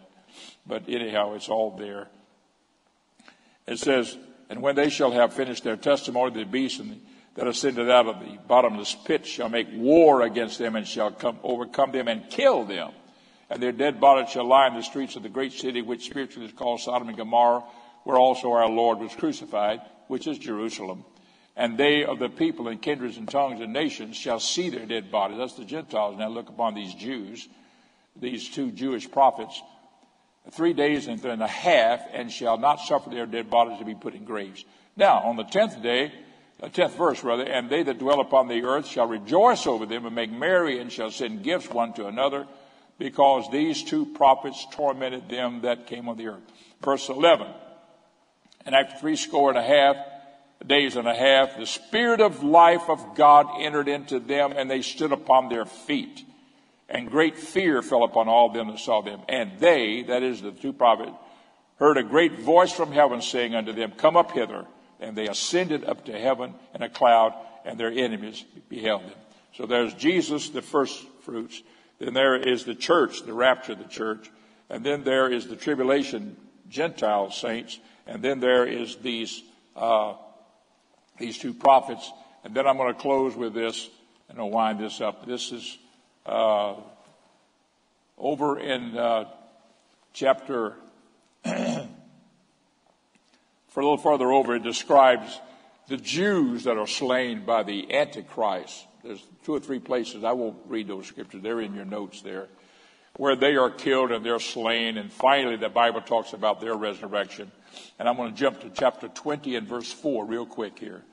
But 0.65 0.83
anyhow, 0.87 1.33
it's 1.33 1.49
all 1.49 1.75
there. 1.75 2.07
It 3.67 3.79
says, 3.79 4.15
And 4.53 4.61
when 4.61 4.75
they 4.75 4.89
shall 4.89 5.09
have 5.09 5.33
finished 5.33 5.63
their 5.63 5.75
testimony, 5.75 6.31
the 6.31 6.45
beast 6.45 6.79
and 6.79 6.91
the, 6.91 6.97
that 7.33 7.47
ascended 7.47 7.89
out 7.89 8.05
of 8.05 8.19
the 8.19 8.37
bottomless 8.47 8.95
pit 9.03 9.25
shall 9.25 9.49
make 9.49 9.67
war 9.73 10.21
against 10.21 10.59
them 10.59 10.75
and 10.75 10.87
shall 10.87 11.09
come, 11.09 11.39
overcome 11.41 11.91
them 11.91 12.07
and 12.07 12.29
kill 12.29 12.63
them. 12.63 12.91
And 13.49 13.63
their 13.63 13.71
dead 13.71 13.99
bodies 13.99 14.29
shall 14.29 14.45
lie 14.45 14.67
in 14.67 14.75
the 14.75 14.83
streets 14.83 15.15
of 15.15 15.23
the 15.23 15.29
great 15.29 15.53
city, 15.53 15.81
which 15.81 16.05
spiritually 16.05 16.45
is 16.45 16.53
called 16.53 16.81
Sodom 16.81 17.07
and 17.07 17.17
Gomorrah, 17.17 17.63
where 18.03 18.17
also 18.17 18.51
our 18.51 18.69
Lord 18.69 18.99
was 18.99 19.15
crucified 19.15 19.81
which 20.07 20.27
is 20.27 20.37
Jerusalem. 20.37 21.03
And 21.55 21.75
they 21.75 22.03
of 22.03 22.19
the 22.19 22.29
people 22.29 22.67
and 22.67 22.79
kindreds 22.79 23.17
and 23.17 23.27
tongues 23.27 23.59
and 23.59 23.73
nations 23.73 24.15
shall 24.15 24.39
see 24.39 24.69
their 24.69 24.85
dead 24.85 25.11
bodies. 25.11 25.39
That's 25.39 25.55
the 25.55 25.65
Gentiles. 25.65 26.19
Now 26.19 26.27
look 26.27 26.49
upon 26.49 26.75
these 26.75 26.93
Jews, 26.93 27.49
these 28.15 28.47
two 28.47 28.69
Jewish 28.69 29.09
prophets, 29.09 29.59
three 30.51 30.73
days 30.73 31.07
and 31.07 31.23
a 31.41 31.47
half, 31.47 32.01
and 32.11 32.31
shall 32.31 32.57
not 32.57 32.79
suffer 32.81 33.09
their 33.09 33.25
dead 33.25 33.49
bodies 33.49 33.79
to 33.79 33.85
be 33.85 33.95
put 33.95 34.13
in 34.13 34.25
graves. 34.25 34.65
Now, 34.95 35.19
on 35.19 35.37
the 35.37 35.43
tenth 35.43 35.81
day, 35.81 36.11
the 36.59 36.69
tenth 36.69 36.95
verse 36.95 37.23
rather, 37.23 37.43
and 37.43 37.69
they 37.69 37.83
that 37.83 37.99
dwell 37.99 38.19
upon 38.19 38.47
the 38.47 38.63
earth 38.63 38.87
shall 38.87 39.07
rejoice 39.07 39.67
over 39.67 39.85
them 39.85 40.05
and 40.05 40.15
make 40.15 40.31
merry 40.31 40.79
and 40.79 40.91
shall 40.91 41.11
send 41.11 41.43
gifts 41.43 41.69
one 41.69 41.93
to 41.93 42.07
another 42.07 42.47
because 42.99 43.49
these 43.51 43.83
two 43.83 44.05
prophets 44.05 44.65
tormented 44.71 45.29
them 45.29 45.61
that 45.61 45.87
came 45.87 46.07
on 46.07 46.17
the 46.17 46.27
earth. 46.27 46.43
Verse 46.81 47.09
11. 47.09 47.47
And 48.65 48.75
after 48.75 48.97
three 48.97 49.15
score 49.15 49.49
and 49.49 49.57
a 49.57 49.63
half 49.63 49.97
days 50.65 50.95
and 50.95 51.07
a 51.07 51.15
half, 51.15 51.57
the 51.57 51.65
Spirit 51.65 52.21
of 52.21 52.43
life 52.43 52.89
of 52.89 53.15
God 53.15 53.47
entered 53.59 53.87
into 53.87 54.19
them, 54.19 54.53
and 54.55 54.69
they 54.69 54.81
stood 54.81 55.11
upon 55.11 55.49
their 55.49 55.65
feet. 55.65 56.23
And 56.89 57.09
great 57.09 57.37
fear 57.37 57.81
fell 57.81 58.03
upon 58.03 58.27
all 58.27 58.49
them 58.51 58.67
that 58.67 58.79
saw 58.79 59.01
them. 59.01 59.21
And 59.29 59.59
they, 59.59 60.03
that 60.03 60.23
is 60.23 60.41
the 60.41 60.51
two 60.51 60.73
prophets, 60.73 61.11
heard 61.77 61.97
a 61.97 62.03
great 62.03 62.39
voice 62.39 62.71
from 62.71 62.91
heaven 62.91 63.21
saying 63.21 63.55
unto 63.55 63.73
them, 63.73 63.93
Come 63.97 64.15
up 64.15 64.31
hither. 64.31 64.65
And 64.99 65.17
they 65.17 65.27
ascended 65.27 65.83
up 65.83 66.05
to 66.05 66.17
heaven 66.17 66.53
in 66.73 66.81
a 66.81 66.89
cloud, 66.89 67.33
and 67.65 67.79
their 67.79 67.91
enemies 67.91 68.43
beheld 68.69 69.03
them. 69.03 69.17
So 69.55 69.65
there's 69.65 69.93
Jesus, 69.93 70.49
the 70.49 70.61
first 70.61 71.05
fruits. 71.23 71.61
Then 71.99 72.13
there 72.13 72.35
is 72.35 72.63
the 72.63 72.75
church, 72.75 73.23
the 73.23 73.33
rapture 73.33 73.73
of 73.73 73.79
the 73.79 73.85
church. 73.85 74.29
And 74.69 74.83
then 74.83 75.03
there 75.03 75.31
is 75.31 75.47
the 75.47 75.55
tribulation, 75.55 76.37
Gentile 76.69 77.31
saints. 77.31 77.79
And 78.07 78.23
then 78.23 78.39
there 78.39 78.65
is 78.65 78.95
these, 78.97 79.43
uh, 79.75 80.15
these 81.19 81.37
two 81.37 81.53
prophets. 81.53 82.11
And 82.43 82.55
then 82.55 82.67
I'm 82.67 82.77
going 82.77 82.93
to 82.93 82.99
close 82.99 83.35
with 83.35 83.53
this 83.53 83.89
and 84.29 84.39
I'll 84.39 84.49
wind 84.49 84.79
this 84.79 84.99
up. 84.99 85.25
This 85.25 85.51
is 85.51 85.77
uh, 86.25 86.75
over 88.17 88.59
in 88.59 88.97
uh, 88.97 89.25
chapter, 90.13 90.75
for 91.43 91.51
a 91.51 91.87
little 93.75 93.97
farther 93.97 94.31
over, 94.31 94.55
it 94.55 94.63
describes 94.63 95.39
the 95.87 95.97
Jews 95.97 96.63
that 96.63 96.77
are 96.77 96.87
slain 96.87 97.45
by 97.45 97.63
the 97.63 97.93
Antichrist. 97.93 98.87
There's 99.03 99.23
two 99.43 99.53
or 99.53 99.59
three 99.59 99.79
places. 99.79 100.23
I 100.23 100.31
won't 100.31 100.57
read 100.67 100.87
those 100.87 101.07
scriptures. 101.07 101.41
They're 101.41 101.61
in 101.61 101.73
your 101.73 101.85
notes 101.85 102.21
there. 102.21 102.47
Where 103.17 103.35
they 103.35 103.57
are 103.57 103.69
killed 103.69 104.11
and 104.11 104.25
they're 104.25 104.39
slain. 104.39 104.97
And 104.97 105.11
finally, 105.11 105.57
the 105.57 105.69
Bible 105.69 106.01
talks 106.01 106.33
about 106.33 106.61
their 106.61 106.75
resurrection. 106.75 107.51
And 107.99 108.07
I'm 108.07 108.15
going 108.15 108.31
to 108.31 108.37
jump 108.37 108.61
to 108.61 108.69
chapter 108.69 109.09
20 109.09 109.55
and 109.55 109.67
verse 109.67 109.91
4 109.91 110.25
real 110.25 110.45
quick 110.45 110.79
here. 110.79 111.03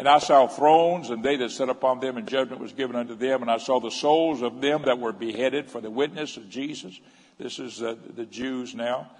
And 0.00 0.08
I 0.08 0.18
saw 0.18 0.46
thrones, 0.46 1.10
and 1.10 1.22
they 1.22 1.36
that 1.36 1.50
sat 1.50 1.68
upon 1.68 2.00
them, 2.00 2.16
and 2.16 2.26
judgment 2.26 2.58
was 2.58 2.72
given 2.72 2.96
unto 2.96 3.14
them. 3.14 3.42
And 3.42 3.50
I 3.50 3.58
saw 3.58 3.80
the 3.80 3.90
souls 3.90 4.40
of 4.40 4.62
them 4.62 4.84
that 4.86 4.98
were 4.98 5.12
beheaded 5.12 5.70
for 5.70 5.82
the 5.82 5.90
witness 5.90 6.38
of 6.38 6.48
Jesus. 6.48 6.98
This 7.36 7.58
is 7.58 7.80
the 7.80 8.26
Jews 8.30 8.74
now. 8.74 9.10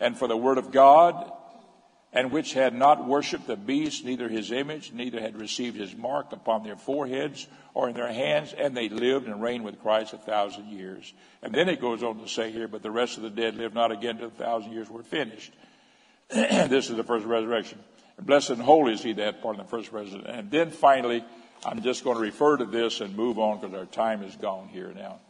And 0.00 0.16
for 0.16 0.28
the 0.28 0.36
word 0.36 0.56
of 0.56 0.72
God, 0.72 1.30
and 2.14 2.32
which 2.32 2.54
had 2.54 2.74
not 2.74 3.06
worshipped 3.06 3.46
the 3.46 3.58
beast, 3.58 4.06
neither 4.06 4.26
his 4.26 4.50
image, 4.52 4.90
neither 4.94 5.20
had 5.20 5.38
received 5.38 5.76
his 5.76 5.94
mark 5.94 6.32
upon 6.32 6.62
their 6.62 6.76
foreheads 6.76 7.46
or 7.74 7.90
in 7.90 7.94
their 7.94 8.10
hands, 8.10 8.54
and 8.54 8.74
they 8.74 8.88
lived 8.88 9.26
and 9.26 9.42
reigned 9.42 9.66
with 9.66 9.82
Christ 9.82 10.14
a 10.14 10.16
thousand 10.16 10.68
years. 10.68 11.12
And 11.42 11.54
then 11.54 11.68
it 11.68 11.78
goes 11.78 12.02
on 12.02 12.18
to 12.20 12.26
say 12.26 12.50
here, 12.50 12.68
but 12.68 12.82
the 12.82 12.90
rest 12.90 13.18
of 13.18 13.22
the 13.22 13.28
dead 13.28 13.56
live 13.56 13.74
not 13.74 13.92
again 13.92 14.16
till 14.16 14.30
the 14.30 14.44
thousand 14.44 14.72
years 14.72 14.88
were 14.88 15.02
finished. 15.02 15.52
this 16.30 16.88
is 16.88 16.96
the 16.96 17.04
first 17.04 17.26
resurrection. 17.26 17.78
And 18.16 18.26
blessed 18.26 18.50
and 18.50 18.62
holy 18.62 18.94
is 18.94 19.02
he 19.02 19.12
that 19.14 19.42
part 19.42 19.58
of 19.58 19.64
the 19.64 19.70
first 19.70 19.92
resurrection. 19.92 20.30
And 20.30 20.50
then 20.50 20.70
finally, 20.70 21.24
I'm 21.64 21.82
just 21.82 22.04
going 22.04 22.16
to 22.16 22.22
refer 22.22 22.56
to 22.56 22.64
this 22.64 23.00
and 23.00 23.16
move 23.16 23.38
on 23.38 23.60
because 23.60 23.74
our 23.76 23.86
time 23.86 24.22
is 24.22 24.36
gone 24.36 24.68
here 24.68 24.92
now. 24.94 25.20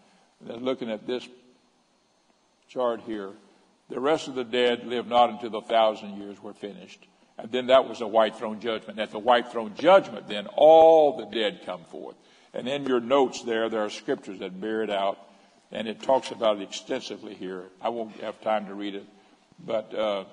looking 0.41 0.91
at 0.91 1.07
this 1.07 1.27
chart 2.69 3.01
here. 3.03 3.31
The 3.91 4.01
rest 4.01 4.29
of 4.29 4.35
the 4.35 4.45
dead 4.45 4.87
live 4.87 5.07
not 5.07 5.29
until 5.29 5.51
the 5.51 5.61
thousand 5.61 6.17
years 6.17 6.43
were 6.43 6.55
finished. 6.55 7.07
And 7.37 7.51
then 7.51 7.67
that 7.67 7.89
was 7.89 8.01
a 8.01 8.07
white 8.07 8.37
throne 8.37 8.61
judgment. 8.61 8.99
At 8.99 9.11
the 9.11 9.19
white 9.19 9.53
throne 9.53 9.75
judgment, 9.77 10.29
then 10.29 10.47
all 10.55 11.19
the 11.19 11.27
dead 11.27 11.63
come 11.67 11.85
forth. 11.85 12.17
And 12.55 12.69
in 12.69 12.87
your 12.87 13.01
notes 13.01 13.43
there, 13.43 13.69
there 13.69 13.85
are 13.85 13.91
scriptures 13.91 14.39
that 14.39 14.59
bear 14.61 14.83
it 14.83 14.91
out, 14.91 15.19
and 15.71 15.89
it 15.89 16.03
talks 16.03 16.31
about 16.31 16.59
it 16.59 16.63
extensively 16.63 17.35
here. 17.35 17.65
I 17.81 17.89
won't 17.89 18.17
have 18.21 18.41
time 18.43 18.67
to 18.67 18.75
read 18.75 18.95
it, 18.95 19.07
but 19.65 19.95
uh, 19.95 20.25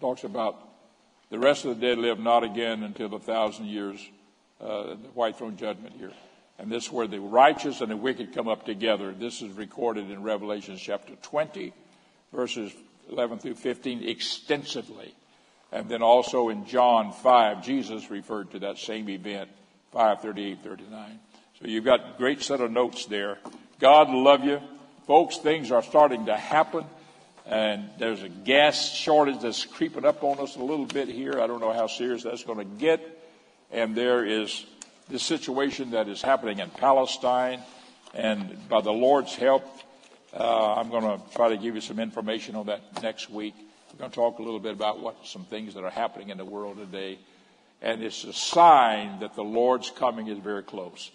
talks 0.00 0.24
about 0.24 0.56
the 1.34 1.40
rest 1.40 1.64
of 1.64 1.80
the 1.80 1.84
dead 1.88 1.98
live 1.98 2.20
not 2.20 2.44
again 2.44 2.84
until 2.84 3.08
the 3.08 3.18
thousand 3.18 3.66
years, 3.66 3.98
uh, 4.60 4.90
the 4.90 5.08
white 5.14 5.36
throne 5.36 5.56
judgment 5.56 5.96
here. 5.98 6.12
And 6.60 6.70
this 6.70 6.84
is 6.84 6.92
where 6.92 7.08
the 7.08 7.18
righteous 7.18 7.80
and 7.80 7.90
the 7.90 7.96
wicked 7.96 8.32
come 8.32 8.46
up 8.46 8.64
together. 8.64 9.10
This 9.10 9.42
is 9.42 9.50
recorded 9.56 10.12
in 10.12 10.22
Revelation 10.22 10.76
chapter 10.76 11.16
20 11.16 11.72
verses 12.32 12.72
11 13.10 13.40
through 13.40 13.56
15 13.56 14.08
extensively. 14.08 15.12
And 15.72 15.88
then 15.88 16.02
also 16.02 16.50
in 16.50 16.66
John 16.66 17.12
5, 17.12 17.64
Jesus 17.64 18.12
referred 18.12 18.52
to 18.52 18.60
that 18.60 18.78
same 18.78 19.08
event, 19.08 19.48
5, 19.90 20.20
38, 20.20 20.58
39. 20.62 21.18
So 21.58 21.66
you've 21.66 21.84
got 21.84 22.16
great 22.16 22.42
set 22.42 22.60
of 22.60 22.70
notes 22.70 23.06
there. 23.06 23.38
God 23.80 24.08
love 24.08 24.44
you. 24.44 24.60
Folks, 25.08 25.38
things 25.38 25.72
are 25.72 25.82
starting 25.82 26.26
to 26.26 26.36
happen. 26.36 26.84
And 27.46 27.90
there's 27.98 28.22
a 28.22 28.28
gas 28.28 28.90
shortage 28.94 29.40
that's 29.42 29.66
creeping 29.66 30.06
up 30.06 30.24
on 30.24 30.38
us 30.38 30.56
a 30.56 30.62
little 30.62 30.86
bit 30.86 31.08
here. 31.08 31.40
I 31.40 31.46
don't 31.46 31.60
know 31.60 31.72
how 31.72 31.86
serious 31.86 32.22
that's 32.22 32.44
going 32.44 32.58
to 32.58 32.64
get. 32.64 33.00
And 33.70 33.94
there 33.94 34.24
is 34.24 34.64
this 35.08 35.22
situation 35.22 35.90
that 35.90 36.08
is 36.08 36.22
happening 36.22 36.58
in 36.58 36.70
Palestine. 36.70 37.60
And 38.14 38.68
by 38.68 38.80
the 38.80 38.92
Lord's 38.92 39.34
help, 39.34 39.64
uh, 40.32 40.74
I'm 40.74 40.88
going 40.88 41.02
to 41.02 41.20
try 41.34 41.50
to 41.50 41.56
give 41.56 41.74
you 41.74 41.80
some 41.80 41.98
information 41.98 42.56
on 42.56 42.66
that 42.66 43.02
next 43.02 43.28
week. 43.28 43.54
We're 43.92 43.98
going 43.98 44.10
to 44.10 44.14
talk 44.14 44.38
a 44.38 44.42
little 44.42 44.60
bit 44.60 44.72
about 44.72 45.00
what 45.00 45.26
some 45.26 45.44
things 45.44 45.74
that 45.74 45.84
are 45.84 45.90
happening 45.90 46.30
in 46.30 46.38
the 46.38 46.44
world 46.44 46.78
today. 46.78 47.18
And 47.82 48.02
it's 48.02 48.24
a 48.24 48.32
sign 48.32 49.20
that 49.20 49.34
the 49.34 49.44
Lord's 49.44 49.90
coming 49.90 50.28
is 50.28 50.38
very 50.38 50.62
close. 50.62 51.10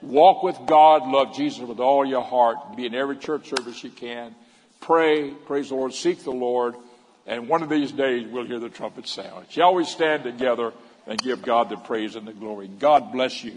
Walk 0.00 0.42
with 0.42 0.56
God, 0.66 1.06
love 1.08 1.34
Jesus 1.34 1.60
with 1.60 1.80
all 1.80 2.06
your 2.06 2.22
heart, 2.22 2.76
be 2.76 2.86
in 2.86 2.94
every 2.94 3.16
church 3.16 3.50
service 3.50 3.82
you 3.84 3.90
can. 3.90 4.34
Pray, 4.80 5.30
praise 5.30 5.68
the 5.68 5.74
Lord, 5.74 5.94
seek 5.94 6.24
the 6.24 6.30
Lord, 6.30 6.74
and 7.26 7.48
one 7.48 7.62
of 7.62 7.68
these 7.68 7.92
days 7.92 8.26
we'll 8.26 8.46
hear 8.46 8.58
the 8.58 8.68
trumpet 8.68 9.06
sound. 9.06 9.46
Shall 9.50 9.74
we 9.74 9.84
stand 9.84 10.24
together 10.24 10.72
and 11.06 11.20
give 11.20 11.42
God 11.42 11.68
the 11.68 11.76
praise 11.76 12.16
and 12.16 12.26
the 12.26 12.32
glory? 12.32 12.68
God 12.68 13.12
bless 13.12 13.44
you. 13.44 13.56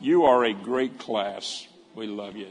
You 0.00 0.24
are 0.24 0.44
a 0.44 0.52
great 0.52 0.98
class. 0.98 1.66
We 1.94 2.06
love 2.06 2.36
you. 2.36 2.48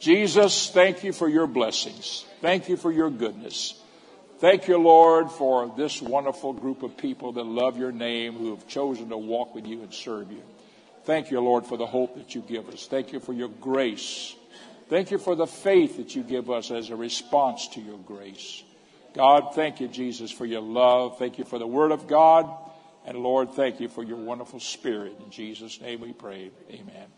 Jesus, 0.00 0.70
thank 0.70 1.04
you 1.04 1.12
for 1.12 1.28
your 1.28 1.46
blessings. 1.46 2.24
Thank 2.40 2.68
you 2.68 2.76
for 2.76 2.92
your 2.92 3.10
goodness. 3.10 3.80
Thank 4.38 4.68
you, 4.68 4.76
Lord, 4.76 5.30
for 5.30 5.72
this 5.76 6.02
wonderful 6.02 6.52
group 6.52 6.82
of 6.82 6.96
people 6.96 7.32
that 7.32 7.46
love 7.46 7.78
your 7.78 7.92
name, 7.92 8.34
who 8.34 8.50
have 8.50 8.68
chosen 8.68 9.08
to 9.08 9.16
walk 9.16 9.54
with 9.54 9.66
you 9.66 9.82
and 9.82 9.94
serve 9.94 10.30
you. 10.30 10.42
Thank 11.04 11.30
you, 11.30 11.40
Lord, 11.40 11.64
for 11.66 11.78
the 11.78 11.86
hope 11.86 12.16
that 12.16 12.34
you 12.34 12.42
give 12.42 12.68
us. 12.68 12.86
Thank 12.86 13.12
you 13.12 13.20
for 13.20 13.32
your 13.32 13.48
grace. 13.48 14.34
Thank 14.94 15.10
you 15.10 15.18
for 15.18 15.34
the 15.34 15.48
faith 15.48 15.96
that 15.96 16.14
you 16.14 16.22
give 16.22 16.48
us 16.48 16.70
as 16.70 16.90
a 16.90 16.94
response 16.94 17.66
to 17.70 17.80
your 17.80 17.98
grace. 17.98 18.62
God, 19.12 19.52
thank 19.52 19.80
you, 19.80 19.88
Jesus, 19.88 20.30
for 20.30 20.46
your 20.46 20.60
love. 20.60 21.18
Thank 21.18 21.36
you 21.36 21.44
for 21.44 21.58
the 21.58 21.66
word 21.66 21.90
of 21.90 22.06
God. 22.06 22.48
And 23.04 23.18
Lord, 23.18 23.50
thank 23.54 23.80
you 23.80 23.88
for 23.88 24.04
your 24.04 24.18
wonderful 24.18 24.60
spirit. 24.60 25.14
In 25.18 25.32
Jesus' 25.32 25.80
name 25.80 26.00
we 26.00 26.12
pray. 26.12 26.52
Amen. 26.70 27.08